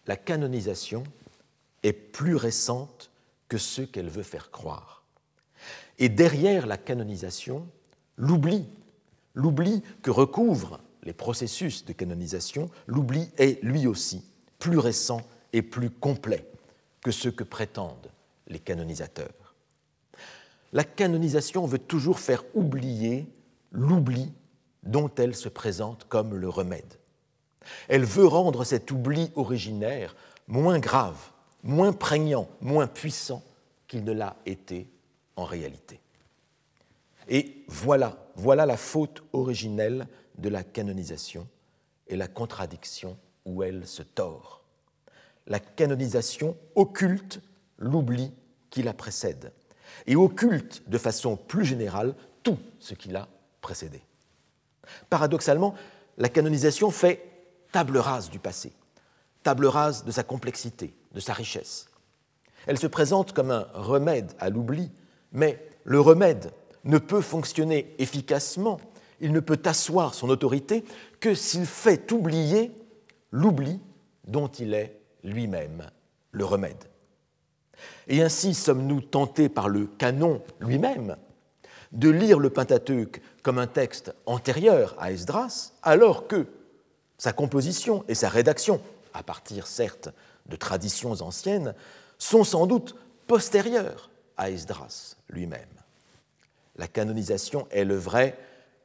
la 0.07 0.17
canonisation 0.17 1.05
est 1.83 1.93
plus 1.93 2.37
récente 2.37 3.11
que 3.49 3.59
ce 3.59 3.83
qu'elle 3.83 4.09
veut 4.09 4.23
faire 4.23 4.51
croire. 4.51 5.05
Et 5.99 6.09
derrière 6.09 6.67
la 6.67 6.77
canonisation, 6.77 7.67
l'oubli, 8.17 8.67
l'oubli 9.35 9.83
que 10.03 10.11
recouvrent 10.11 10.81
les 11.03 11.13
processus 11.13 11.85
de 11.85 11.93
canonisation, 11.93 12.71
l'oubli 12.87 13.29
est 13.39 13.63
lui 13.63 13.87
aussi 13.87 14.25
plus 14.59 14.79
récent 14.79 15.23
et 15.53 15.63
plus 15.63 15.91
complet 15.91 16.47
que 17.03 17.11
ce 17.11 17.29
que 17.29 17.45
prétendent 17.45 18.11
les 18.47 18.59
canonisateurs. 18.59 19.55
La 20.73 20.85
canonisation 20.85 21.67
veut 21.67 21.79
toujours 21.79 22.21
faire 22.21 22.45
oublier 22.55 23.27
l'oubli 23.73 24.33
dont 24.83 25.11
elle 25.17 25.35
se 25.35 25.49
présente 25.49 26.05
comme 26.09 26.35
le 26.35 26.49
remède. 26.49 26.95
Elle 27.89 28.05
veut 28.05 28.27
rendre 28.27 28.65
cet 28.65 28.91
oubli 28.91 29.31
originaire 29.35 30.15
moins 30.47 30.79
grave, 30.79 31.31
moins 31.63 31.93
prégnant, 31.93 32.49
moins 32.61 32.87
puissant 32.87 33.43
qu'il 33.87 34.05
ne 34.05 34.13
l'a 34.13 34.37
été 34.47 34.89
en 35.37 35.45
réalité. 35.45 36.01
Et 37.29 37.65
voilà, 37.69 38.17
voilà 38.37 38.67
la 38.67 38.77
faute 38.77 39.23
originelle 39.33 40.07
de 40.39 40.49
la 40.49 40.63
canonisation 40.63 41.47
et 42.09 42.17
la 42.17 42.29
contradiction 42.29 43.17
où 43.45 43.63
elle 43.63 43.87
se 43.87 44.03
tord. 44.03 44.63
La 45.47 45.61
canonisation 45.61 46.57
occulte 46.75 47.41
l'oubli 47.79 48.33
qui 48.71 48.83
la 48.83 48.93
précède 48.93 49.53
et 50.07 50.17
occulte 50.17 50.83
de 50.89 50.99
façon 50.99 51.37
plus 51.37 51.65
générale 51.65 52.15
tout 52.43 52.59
ce 52.79 52.95
qui 52.95 53.09
l'a 53.09 53.29
précédé. 53.61 54.01
Paradoxalement, 55.09 55.75
la 56.19 56.29
canonisation 56.29 56.91
fait 56.91 57.23
table 57.73 57.99
rase 57.99 58.31
du 58.31 58.39
passé, 58.39 58.73
table 59.43 59.67
rase 59.67 60.05
de 60.05 60.11
sa 60.11 60.23
complexité, 60.23 60.95
de 61.13 61.21
sa 61.21 61.33
richesse. 61.33 61.87
Elle 62.67 62.79
se 62.79 62.87
présente 62.87 63.33
comme 63.33 63.51
un 63.51 63.67
remède 63.75 64.33
à 64.39 64.51
l'oubli, 64.51 64.91
mais 65.33 65.65
le 65.85 66.01
remède 66.01 66.53
ne 66.85 66.99
peut 66.99 67.21
fonctionner 67.21 67.95
efficacement, 67.99 68.81
il 69.21 69.33
ne 69.33 69.41
peut 69.41 69.61
asseoir 69.65 70.15
son 70.15 70.29
autorité 70.29 70.85
que 71.21 71.35
s'il 71.35 71.67
fait 71.67 72.11
oublier 72.13 72.73
l'oubli 73.33 73.81
dont 74.27 74.49
il 74.49 74.75
est 74.75 74.99
lui-même 75.25 75.91
le 76.33 76.45
remède. 76.45 76.85
Et 78.09 78.23
ainsi 78.23 78.55
sommes-nous 78.55 79.01
tentés 79.01 79.49
par 79.49 79.69
le 79.69 79.87
canon 79.87 80.43
lui-même 80.61 81.17
de 81.93 82.09
lire 82.09 82.39
le 82.39 82.51
Pentateuque 82.51 83.21
comme 83.43 83.59
un 83.59 83.67
texte 83.67 84.15
antérieur 84.27 84.95
à 84.99 85.13
Esdras, 85.13 85.73
alors 85.83 86.27
que 86.27 86.47
sa 87.19 87.33
composition 87.33 88.05
et 88.09 88.15
sa 88.15 88.29
rédaction, 88.29 88.81
à 89.13 89.23
partir 89.23 89.67
certes 89.67 90.11
de 90.51 90.57
traditions 90.57 91.23
anciennes, 91.23 91.75
sont 92.19 92.45
sans 92.45 92.67
doute 92.67 92.97
postérieures 93.27 94.11
à 94.37 94.51
Esdras 94.51 95.17
lui-même. 95.29 95.69
La 96.77 96.89
canonisation 96.89 97.67
est 97.71 97.85
le 97.85 97.97
vrai 97.97 98.39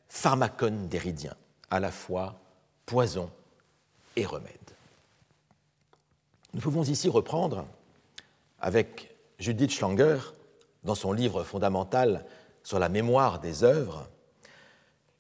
pharmacone 0.08 0.88
déridien, 0.88 1.36
à 1.70 1.80
la 1.80 1.92
fois 1.92 2.40
poison 2.86 3.30
et 4.16 4.26
remède. 4.26 4.52
Nous 6.54 6.62
pouvons 6.62 6.84
ici 6.84 7.10
reprendre, 7.10 7.66
avec 8.60 9.16
Judith 9.40 9.72
Schlanger, 9.72 10.20
dans 10.84 10.96
son 10.96 11.12
livre 11.12 11.44
fondamental 11.44 12.26
sur 12.64 12.80
la 12.80 12.90
mémoire 12.90 13.40
des 13.40 13.64
œuvres, 13.64 14.08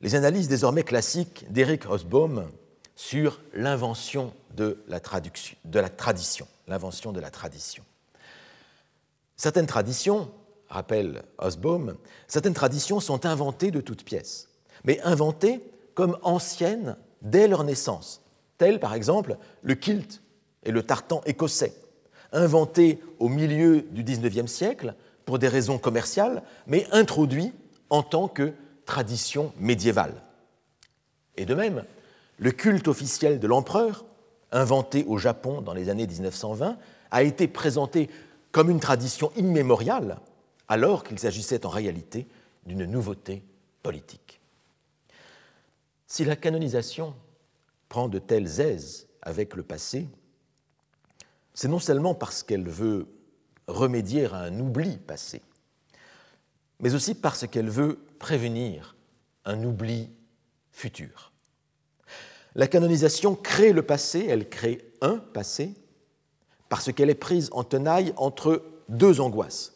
les 0.02 0.16
analyses 0.16 0.48
désormais 0.48 0.84
classiques 0.84 1.52
d'Eric 1.52 1.90
Hobsbawm 1.90 2.50
sur 2.96 3.42
l'invention 3.54 4.34
de 4.56 4.84
la, 4.88 5.00
de 5.00 5.80
la 5.80 5.90
tradition, 5.90 6.48
l'invention 6.68 7.12
de 7.12 7.20
la 7.20 7.30
tradition. 7.30 7.84
Certaines 9.36 9.68
traditions, 9.68 10.32
rappelle 10.70 11.24
Hobsbawm, 11.38 11.96
certaines 12.28 12.54
traditions 12.54 13.00
sont 13.00 13.26
inventées 13.26 13.72
de 13.72 13.82
toutes 13.82 14.04
pièces, 14.04 14.50
mais 14.84 15.02
inventées 15.02 15.62
comme 15.94 16.18
anciennes 16.24 16.96
dès 17.22 17.48
leur 17.48 17.64
naissance, 17.64 18.22
telles 18.58 18.80
par 18.80 18.94
exemple 18.94 19.38
le 19.62 19.76
kilt 19.76 20.22
et 20.64 20.72
le 20.72 20.84
tartan 20.84 21.22
écossais, 21.26 21.74
inventés 22.32 23.02
au 23.20 23.30
milieu 23.30 23.82
du 23.82 24.04
XIXe 24.04 24.52
siècle 24.52 24.96
pour 25.26 25.40
des 25.40 25.48
raisons 25.48 25.78
commerciales, 25.78 26.44
mais 26.68 26.88
introduits 26.92 27.54
en 27.90 28.04
tant 28.04 28.28
que 28.28 28.54
tradition 28.86 29.52
médiévale. 29.58 30.22
Et 31.38 31.46
de 31.46 31.56
même, 31.56 31.84
le 32.38 32.52
culte 32.52 32.88
officiel 32.88 33.40
de 33.40 33.48
l'empereur, 33.48 34.06
inventé 34.52 35.04
au 35.06 35.18
Japon 35.18 35.62
dans 35.62 35.74
les 35.74 35.90
années 35.90 36.08
1920, 36.08 36.78
a 37.12 37.24
été 37.24 37.48
présenté 37.48 38.10
comme 38.52 38.70
une 38.70 38.80
tradition 38.80 39.32
immémoriale, 39.36 40.20
alors 40.68 41.04
qu'il 41.04 41.20
s'agissait 41.20 41.66
en 41.66 41.70
réalité 41.70 42.28
d'une 42.66 42.86
nouveauté 42.86 43.44
politique. 43.84 44.40
Si 46.08 46.26
la 46.26 46.36
canonisation 46.36 47.14
prend 47.90 48.08
de 48.08 48.20
telles 48.20 48.60
aises 48.60 49.08
avec 49.22 49.56
le 49.56 49.64
passé, 49.64 50.08
c'est 51.54 51.68
non 51.68 51.80
seulement 51.80 52.16
parce 52.16 52.44
qu'elle 52.44 52.68
veut 52.68 53.08
remédier 53.68 54.26
à 54.26 54.38
un 54.38 54.60
oubli 54.60 54.98
passé, 54.98 55.42
mais 56.80 56.94
aussi 56.94 57.16
parce 57.16 57.48
qu'elle 57.48 57.70
veut 57.70 58.00
prévenir 58.20 58.96
un 59.46 59.64
oubli 59.64 60.10
futur. 60.72 61.32
La 62.56 62.68
canonisation 62.68 63.36
crée 63.36 63.74
le 63.74 63.84
passé, 63.84 64.26
elle 64.30 64.50
crée 64.50 64.90
un 65.02 65.18
passé, 65.18 65.74
parce 66.70 66.92
qu'elle 66.92 67.10
est 67.10 67.16
prise 67.16 67.50
en 67.52 67.64
tenaille 67.64 68.14
entre 68.16 68.64
deux 68.90 69.20
angoisses, 69.20 69.74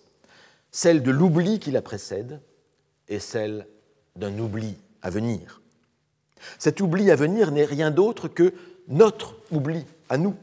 celle 0.71 1.03
de 1.03 1.11
l'oubli 1.11 1.59
qui 1.59 1.71
la 1.71 1.81
précède 1.81 2.41
et 3.09 3.19
celle 3.19 3.67
d'un 4.15 4.37
oubli 4.39 4.77
à 5.01 5.09
venir. 5.09 5.61
Cet 6.57 6.79
oubli 6.79 7.11
à 7.11 7.15
venir 7.15 7.51
n'est 7.51 7.65
rien 7.65 7.91
d'autre 7.91 8.27
que 8.27 8.53
notre 8.87 9.35
oubli 9.51 9.85
à 10.07 10.17
nous. 10.17 10.35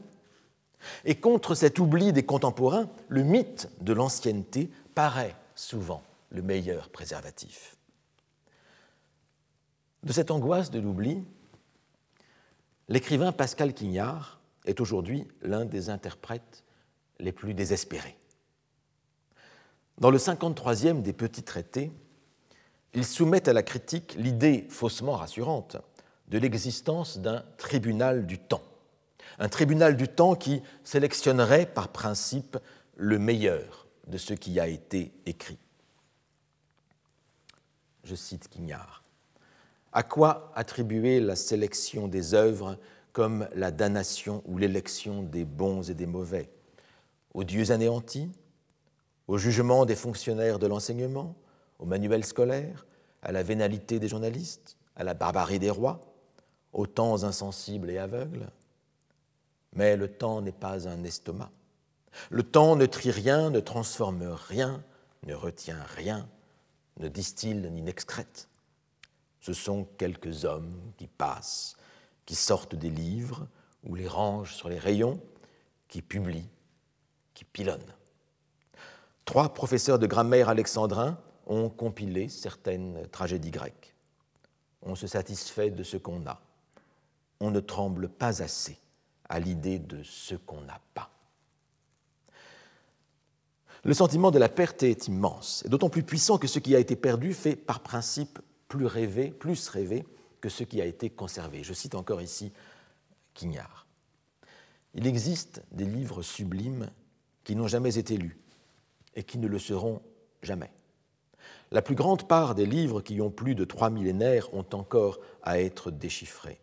Et 1.05 1.15
contre 1.15 1.55
cet 1.55 1.79
oubli 1.79 2.13
des 2.13 2.23
contemporains, 2.23 2.87
le 3.09 3.23
mythe 3.23 3.69
de 3.81 3.93
l'ancienneté 3.93 4.69
paraît 4.93 5.35
souvent 5.55 6.03
le 6.29 6.41
meilleur 6.43 6.89
préservatif. 6.89 7.75
De 10.03 10.13
cette 10.13 10.31
angoisse 10.31 10.69
de 10.69 10.79
l'oubli, 10.79 11.23
l'écrivain 12.87 13.31
Pascal 13.31 13.73
Quignard 13.73 14.39
est 14.65 14.79
aujourd'hui 14.79 15.27
l'un 15.41 15.65
des 15.65 15.89
interprètes 15.89 16.63
les 17.19 17.31
plus 17.31 17.53
désespérés. 17.53 18.17
Dans 19.97 20.11
le 20.11 20.17
53e 20.17 21.01
des 21.01 21.13
petits 21.13 21.43
traités, 21.43 21.91
il 22.93 23.05
soumet 23.05 23.49
à 23.49 23.53
la 23.53 23.63
critique 23.63 24.15
l'idée 24.17 24.67
faussement 24.69 25.15
rassurante 25.15 25.77
de 26.27 26.37
l'existence 26.37 27.17
d'un 27.17 27.43
tribunal 27.57 28.25
du 28.27 28.37
temps, 28.37 28.63
un 29.39 29.49
tribunal 29.49 29.97
du 29.97 30.07
temps 30.07 30.35
qui 30.35 30.61
sélectionnerait 30.83 31.65
par 31.65 31.89
principe 31.89 32.57
le 32.95 33.17
meilleur 33.19 33.87
de 34.07 34.17
ce 34.17 34.33
qui 34.33 34.59
a 34.59 34.67
été 34.67 35.13
écrit. 35.25 35.57
Je 38.03 38.15
cite 38.15 38.47
Quignard. 38.49 39.03
À 39.93 40.03
quoi 40.03 40.51
attribuer 40.55 41.19
la 41.19 41.35
sélection 41.35 42.07
des 42.07 42.33
œuvres 42.33 42.77
comme 43.13 43.47
la 43.55 43.71
damnation 43.71 44.43
ou 44.45 44.57
l'élection 44.57 45.23
des 45.23 45.45
bons 45.45 45.89
et 45.89 45.93
des 45.93 46.05
mauvais? 46.05 46.49
Aux 47.33 47.43
dieux 47.43 47.71
anéantis? 47.71 48.29
Au 49.27 49.37
jugement 49.37 49.85
des 49.85 49.95
fonctionnaires 49.95 50.59
de 50.59 50.67
l'enseignement? 50.67 51.35
Au 51.79 51.85
manuel 51.85 52.25
scolaire? 52.25 52.85
À 53.21 53.31
la 53.31 53.43
vénalité 53.43 53.99
des 53.99 54.07
journalistes? 54.07 54.77
À 54.95 55.03
la 55.03 55.13
barbarie 55.13 55.59
des 55.59 55.69
rois? 55.69 56.01
Aux 56.73 56.87
temps 56.87 57.23
insensibles 57.23 57.89
et 57.89 57.97
aveugles? 57.97 58.49
Mais 59.73 59.95
le 59.95 60.07
temps 60.07 60.41
n'est 60.41 60.51
pas 60.51 60.87
un 60.87 61.03
estomac. 61.03 61.51
Le 62.29 62.43
temps 62.43 62.75
ne 62.75 62.85
trie 62.85 63.11
rien, 63.11 63.49
ne 63.49 63.59
transforme 63.59 64.23
rien, 64.47 64.83
ne 65.25 65.33
retient 65.33 65.83
rien, 65.95 66.27
ne 66.99 67.07
distille 67.07 67.69
ni 67.71 67.81
n'excrète 67.81 68.47
ce 69.47 69.53
sont 69.53 69.85
quelques 69.97 70.43
hommes 70.43 70.91
qui 70.97 71.07
passent, 71.07 71.77
qui 72.25 72.35
sortent 72.35 72.75
des 72.75 72.89
livres 72.89 73.47
ou 73.85 73.95
les 73.95 74.05
rangent 74.05 74.53
sur 74.53 74.67
les 74.67 74.77
rayons, 74.77 75.21
qui 75.87 76.01
publient, 76.01 76.49
qui 77.33 77.45
pilonnent. 77.45 77.93
Trois 79.23 79.53
professeurs 79.53 79.99
de 79.99 80.05
grammaire 80.05 80.49
alexandrins 80.49 81.17
ont 81.45 81.69
compilé 81.69 82.27
certaines 82.27 83.07
tragédies 83.07 83.51
grecques. 83.51 83.95
On 84.81 84.95
se 84.95 85.07
satisfait 85.07 85.71
de 85.71 85.83
ce 85.83 85.95
qu'on 85.95 86.27
a. 86.27 86.41
On 87.39 87.49
ne 87.49 87.61
tremble 87.61 88.09
pas 88.09 88.43
assez 88.43 88.77
à 89.29 89.39
l'idée 89.39 89.79
de 89.79 90.03
ce 90.03 90.35
qu'on 90.35 90.59
n'a 90.59 90.81
pas. 90.93 91.09
Le 93.85 93.93
sentiment 93.93 94.31
de 94.31 94.39
la 94.39 94.49
perte 94.49 94.83
est 94.83 95.07
immense, 95.07 95.63
et 95.65 95.69
d'autant 95.69 95.87
plus 95.87 96.03
puissant 96.03 96.37
que 96.37 96.47
ce 96.47 96.59
qui 96.59 96.75
a 96.75 96.79
été 96.79 96.97
perdu 96.97 97.33
fait 97.33 97.55
par 97.55 97.79
principe 97.79 98.39
plus 98.67 98.85
rêvé, 98.85 99.29
plus 99.29 99.69
rêvé 99.69 100.05
que 100.41 100.49
ce 100.49 100.63
qui 100.63 100.81
a 100.81 100.85
été 100.85 101.09
conservé. 101.09 101.63
Je 101.63 101.73
cite 101.73 101.95
encore 101.95 102.21
ici 102.21 102.51
Quignard. 103.33 103.87
Il 104.93 105.07
existe 105.07 105.61
des 105.71 105.85
livres 105.85 106.21
sublimes 106.21 106.89
qui 107.43 107.55
n'ont 107.55 107.67
jamais 107.67 107.97
été 107.97 108.17
lus 108.17 108.37
et 109.15 109.23
qui 109.23 109.37
ne 109.37 109.47
le 109.47 109.59
seront 109.59 110.01
jamais. 110.41 110.71
La 111.71 111.81
plus 111.81 111.95
grande 111.95 112.27
part 112.27 112.55
des 112.55 112.65
livres 112.65 113.01
qui 113.01 113.21
ont 113.21 113.29
plus 113.29 113.55
de 113.55 113.65
trois 113.65 113.89
millénaires 113.89 114.53
ont 114.53 114.65
encore 114.73 115.19
à 115.43 115.59
être 115.59 115.91
déchiffrés. 115.91 116.59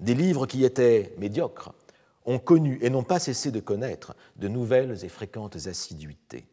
Des 0.00 0.14
livres 0.14 0.46
qui 0.46 0.64
étaient 0.64 1.14
médiocres 1.18 1.72
ont 2.24 2.38
connu 2.38 2.78
et 2.82 2.90
n'ont 2.90 3.02
pas 3.02 3.18
cessé 3.18 3.50
de 3.50 3.60
connaître 3.60 4.14
de 4.36 4.48
nouvelles 4.48 5.04
et 5.04 5.08
fréquentes 5.08 5.66
assiduités. 5.66 6.46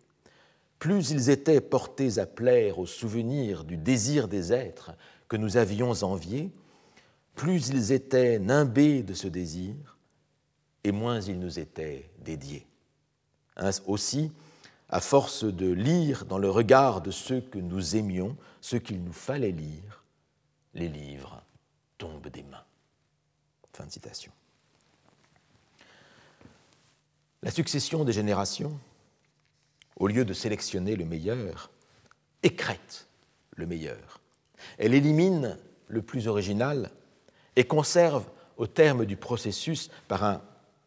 Plus 0.79 1.11
ils 1.11 1.29
étaient 1.29 1.61
portés 1.61 2.19
à 2.19 2.25
plaire 2.25 2.79
au 2.79 2.85
souvenir 2.85 3.65
du 3.65 3.77
désir 3.77 4.27
des 4.29 4.53
êtres 4.53 4.91
que 5.27 5.35
nous 5.35 5.57
avions 5.57 5.91
enviés, 6.03 6.51
plus 7.35 7.69
ils 7.69 7.91
étaient 7.91 8.39
nimbés 8.39 9.03
de 9.03 9.13
ce 9.13 9.27
désir, 9.27 9.97
et 10.83 10.91
moins 10.91 11.19
ils 11.19 11.39
nous 11.39 11.59
étaient 11.59 12.09
dédiés. 12.19 12.65
Aussi, 13.85 14.31
à 14.87 15.01
force 15.01 15.43
de 15.43 15.69
lire 15.69 16.25
dans 16.25 16.37
le 16.37 16.49
regard 16.49 17.01
de 17.01 17.11
ceux 17.11 17.41
que 17.41 17.59
nous 17.59 17.97
aimions 17.97 18.37
ce 18.61 18.77
qu'il 18.77 19.03
nous 19.03 19.13
fallait 19.13 19.51
lire, 19.51 20.03
les 20.73 20.87
livres 20.87 21.43
tombent 21.97 22.29
des 22.29 22.43
mains. 22.43 22.63
Fin 23.73 23.85
de 23.85 23.91
citation. 23.91 24.31
La 27.41 27.51
succession 27.51 28.03
des 28.03 28.13
générations, 28.13 28.77
au 29.99 30.07
lieu 30.07 30.25
de 30.25 30.33
sélectionner 30.33 30.95
le 30.95 31.05
meilleur, 31.05 31.69
écrète 32.41 33.07
le 33.55 33.67
meilleur. 33.67 34.21
Elle 34.77 34.93
élimine 34.93 35.57
le 35.87 36.01
plus 36.01 36.27
original 36.27 36.89
et 37.55 37.65
conserve, 37.65 38.25
au 38.57 38.67
terme 38.67 39.05
du 39.05 39.17
processus, 39.17 39.89
par 40.07 40.23
un 40.23 40.41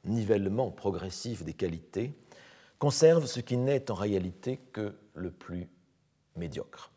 nivellement 0.04 0.70
progressif 0.70 1.44
des 1.44 1.54
qualités, 1.54 2.12
conserve 2.78 3.26
ce 3.26 3.40
qui 3.40 3.56
n'est 3.56 3.90
en 3.90 3.94
réalité 3.94 4.58
que 4.72 4.94
le 5.14 5.30
plus 5.30 5.68
médiocre. 6.36 6.90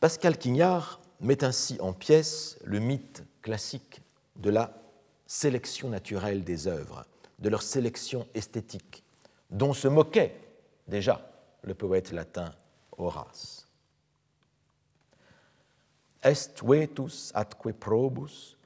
Pascal 0.00 0.38
Quignard 0.38 1.00
met 1.20 1.44
ainsi 1.44 1.78
en 1.80 1.92
pièces 1.92 2.58
le 2.64 2.78
mythe 2.78 3.24
classique 3.42 4.00
de 4.36 4.50
la 4.50 4.76
sélection 5.26 5.88
naturelle 5.88 6.44
des 6.44 6.66
œuvres, 6.66 7.06
de 7.38 7.48
leur 7.48 7.62
sélection 7.62 8.26
esthétique, 8.34 9.03
dont 9.54 9.72
se 9.72 9.88
moquait 9.88 10.34
déjà 10.86 11.30
le 11.62 11.74
poète 11.74 12.12
latin 12.12 12.52
Horace. 12.98 13.66
Est 16.22 16.62
vetus 16.62 17.30
atque 17.34 17.72
probus, 17.72 18.56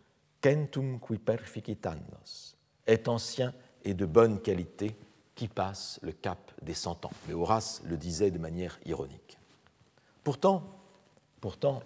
centum 0.42 0.98
qui 0.98 1.18
perficitannos, 1.18 2.56
est 2.86 3.06
ancien 3.06 3.52
et 3.84 3.94
de 3.94 4.06
bonne 4.06 4.40
qualité 4.40 4.96
qui 5.34 5.46
passe 5.46 6.00
le 6.02 6.12
cap 6.12 6.52
des 6.62 6.74
cent 6.74 7.04
ans. 7.04 7.12
Mais 7.26 7.34
Horace 7.34 7.82
le 7.84 7.96
disait 7.96 8.30
de 8.30 8.38
manière 8.38 8.78
ironique. 8.86 9.38
Pourtant, 10.24 10.62
pourtant, 11.40 11.82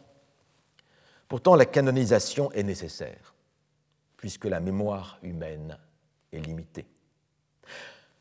pourtant 1.26 1.56
la 1.56 1.66
canonisation 1.66 2.52
est 2.52 2.62
nécessaire, 2.62 3.34
puisque 4.16 4.44
la 4.44 4.60
mémoire 4.60 5.18
humaine 5.22 5.76
est 6.32 6.40
limitée. 6.40 6.86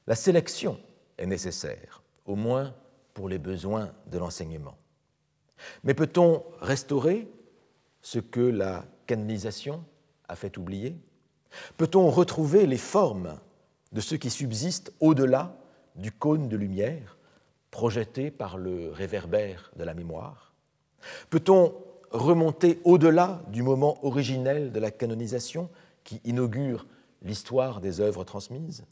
La 0.07 0.15
sélection 0.15 0.79
est 1.17 1.25
nécessaire, 1.25 2.01
au 2.25 2.35
moins 2.35 2.73
pour 3.13 3.29
les 3.29 3.37
besoins 3.37 3.91
de 4.07 4.17
l'enseignement. 4.17 4.77
Mais 5.83 5.93
peut-on 5.93 6.43
restaurer 6.59 7.27
ce 8.01 8.19
que 8.19 8.41
la 8.41 8.85
canonisation 9.05 9.83
a 10.27 10.35
fait 10.35 10.57
oublier? 10.57 10.97
Peut-on 11.77 12.09
retrouver 12.09 12.65
les 12.65 12.77
formes 12.77 13.39
de 13.91 14.01
ce 14.01 14.15
qui 14.15 14.29
subsiste 14.29 14.93
au-delà 14.99 15.55
du 15.95 16.11
cône 16.11 16.47
de 16.47 16.57
lumière 16.57 17.17
projeté 17.69 18.31
par 18.31 18.57
le 18.57 18.89
réverbère 18.91 19.71
de 19.75 19.83
la 19.83 19.93
mémoire? 19.93 20.53
Peut-on 21.29 21.75
remonter 22.11 22.79
au-delà 22.83 23.43
du 23.49 23.63
moment 23.63 24.03
originel 24.05 24.71
de 24.71 24.79
la 24.79 24.91
canonisation 24.91 25.69
qui 26.03 26.21
inaugure 26.23 26.87
l'histoire 27.21 27.81
des 27.81 28.01
œuvres 28.01 28.23
transmises? 28.23 28.85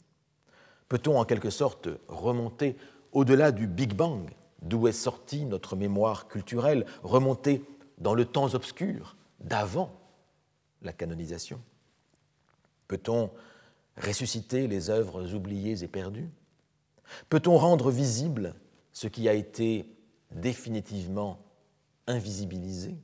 Peut-on 0.90 1.18
en 1.20 1.24
quelque 1.24 1.50
sorte 1.50 1.88
remonter 2.08 2.76
au-delà 3.12 3.52
du 3.52 3.68
Big 3.68 3.94
Bang, 3.94 4.28
d'où 4.60 4.88
est 4.88 4.92
sortie 4.92 5.44
notre 5.44 5.76
mémoire 5.76 6.26
culturelle, 6.26 6.84
remonter 7.04 7.64
dans 7.98 8.12
le 8.12 8.24
temps 8.24 8.54
obscur 8.54 9.16
d'avant 9.38 9.92
la 10.82 10.92
canonisation? 10.92 11.62
Peut-on 12.88 13.30
ressusciter 13.96 14.66
les 14.66 14.90
œuvres 14.90 15.32
oubliées 15.32 15.84
et 15.84 15.86
perdues? 15.86 16.28
Peut-on 17.28 17.56
rendre 17.56 17.92
visible 17.92 18.56
ce 18.92 19.06
qui 19.06 19.28
a 19.28 19.32
été 19.32 19.86
définitivement 20.32 21.38
invisibilisé? 22.08 22.96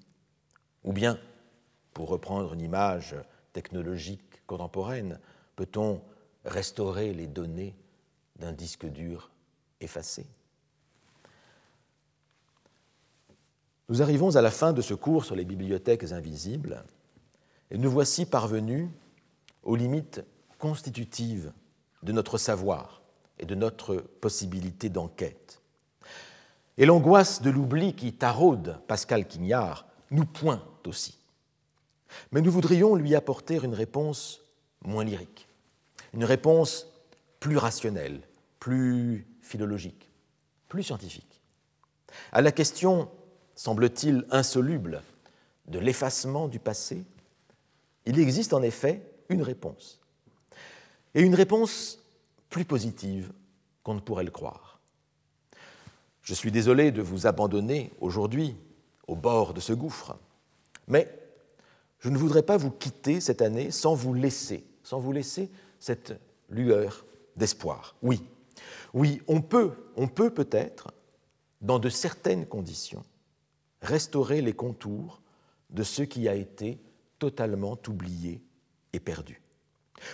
Ou 0.83 0.93
bien, 0.93 1.21
pour 1.95 2.09
reprendre 2.09 2.53
une 2.53 2.63
image 2.63 3.15
technologique 3.53 4.45
contemporaine, 4.49 5.21
peut-on 5.55 6.01
restaurer 6.47 7.13
les 7.13 7.27
données 7.27 7.75
d'un 8.39 8.53
disque 8.53 8.87
dur 8.87 9.31
effacé 9.81 10.27
Nous 13.89 14.03
arrivons 14.03 14.35
à 14.35 14.43
la 14.43 14.51
fin 14.51 14.73
de 14.73 14.83
ce 14.83 14.95
cours 14.95 15.25
sur 15.25 15.37
les 15.37 15.45
bibliothèques 15.45 16.11
invisibles 16.11 16.83
et 17.71 17.79
nous 17.79 17.91
voici 17.91 18.27
parvenus 18.27 18.89
aux 19.63 19.77
limites 19.77 20.25
constitutives 20.59 21.53
de 22.03 22.13
notre 22.13 22.37
savoir 22.37 23.03
et 23.39 23.47
de 23.47 23.55
notre 23.55 23.97
possibilité 23.97 24.89
d'enquête. 24.89 25.61
Et 26.79 26.87
l'angoisse 26.87 27.43
de 27.43 27.51
l'oubli 27.51 27.95
qui 27.95 28.13
taraude 28.13 28.81
Pascal 28.89 29.27
Quignard 29.27 29.87
nous 30.11 30.25
pointe 30.25 30.87
aussi. 30.87 31.19
Mais 32.33 32.41
nous 32.41 32.51
voudrions 32.51 32.97
lui 32.97 33.15
apporter 33.15 33.57
une 33.63 33.75
réponse 33.75 34.41
moins 34.83 35.05
lyrique, 35.05 35.46
une 36.17 36.25
réponse 36.25 36.87
plus 37.41 37.59
rationnelle, 37.59 38.23
plus 38.59 39.27
philologique, 39.43 40.11
plus 40.67 40.83
scientifique. 40.83 41.43
À 42.33 42.41
la 42.41 42.53
question, 42.53 43.11
semble-t-il, 43.55 44.27
insoluble 44.31 45.03
de 45.67 45.79
l'effacement 45.79 46.49
du 46.49 46.59
passé, 46.59 47.05
il 48.07 48.19
existe 48.19 48.55
en 48.55 48.63
effet 48.63 49.03
une 49.29 49.43
réponse. 49.43 50.01
Et 51.15 51.21
une 51.21 51.35
réponse 51.35 51.99
plus 52.49 52.65
positive 52.65 53.31
qu'on 53.83 53.95
ne 53.95 54.01
pourrait 54.01 54.25
le 54.25 54.31
croire. 54.31 54.81
Je 56.23 56.33
suis 56.33 56.51
désolé 56.51 56.93
de 56.93 57.03
vous 57.03 57.27
abandonner 57.27 57.93
aujourd'hui 58.01 58.57
au 59.07 59.17
bord 59.17 59.53
de 59.53 59.61
ce 59.61 59.75
gouffre, 59.75 60.17
mais 60.89 61.15
je 61.99 62.09
ne 62.09 62.17
voudrais 62.17 62.43
pas 62.43 62.57
vous 62.57 62.71
quitter 62.71 63.21
cette 63.21 63.43
année 63.43 63.71
sans 63.71 63.95
vous 63.95 64.15
laisser, 64.15 64.65
sans 64.83 64.99
vous 64.99 65.13
laisser 65.13 65.51
cette 65.87 66.19
lueur 66.49 67.07
d'espoir. 67.37 67.95
Oui, 68.03 68.25
oui, 68.93 69.23
on 69.29 69.41
peut, 69.41 69.71
on 69.95 70.09
peut 70.09 70.31
peut-être, 70.31 70.93
dans 71.61 71.79
de 71.79 71.89
certaines 71.89 72.45
conditions, 72.45 73.05
restaurer 73.83 74.43
les 74.43 74.53
contours 74.53 75.23
de 75.71 75.85
ce 75.85 76.03
qui 76.03 76.29
a 76.29 76.35
été 76.35 76.81
totalement 77.21 77.79
oublié 77.87 78.43
et 78.93 78.99
perdu. 78.99 79.41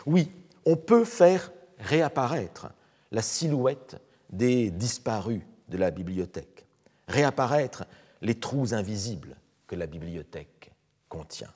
Oui, 0.05 0.31
on 0.67 0.77
peut 0.77 1.07
faire 1.07 1.51
réapparaître 1.79 2.69
la 3.11 3.23
silhouette 3.23 3.97
des 4.29 4.71
disparus 4.71 5.41
de 5.69 5.79
la 5.79 5.91
bibliothèque, 5.91 6.67
réapparaître 7.09 7.85
les 8.21 8.39
trous 8.39 8.75
invisibles 8.75 9.37
que 9.67 9.75
la 9.77 9.87
bibliothèque 9.87 10.71
contient. 11.09 11.55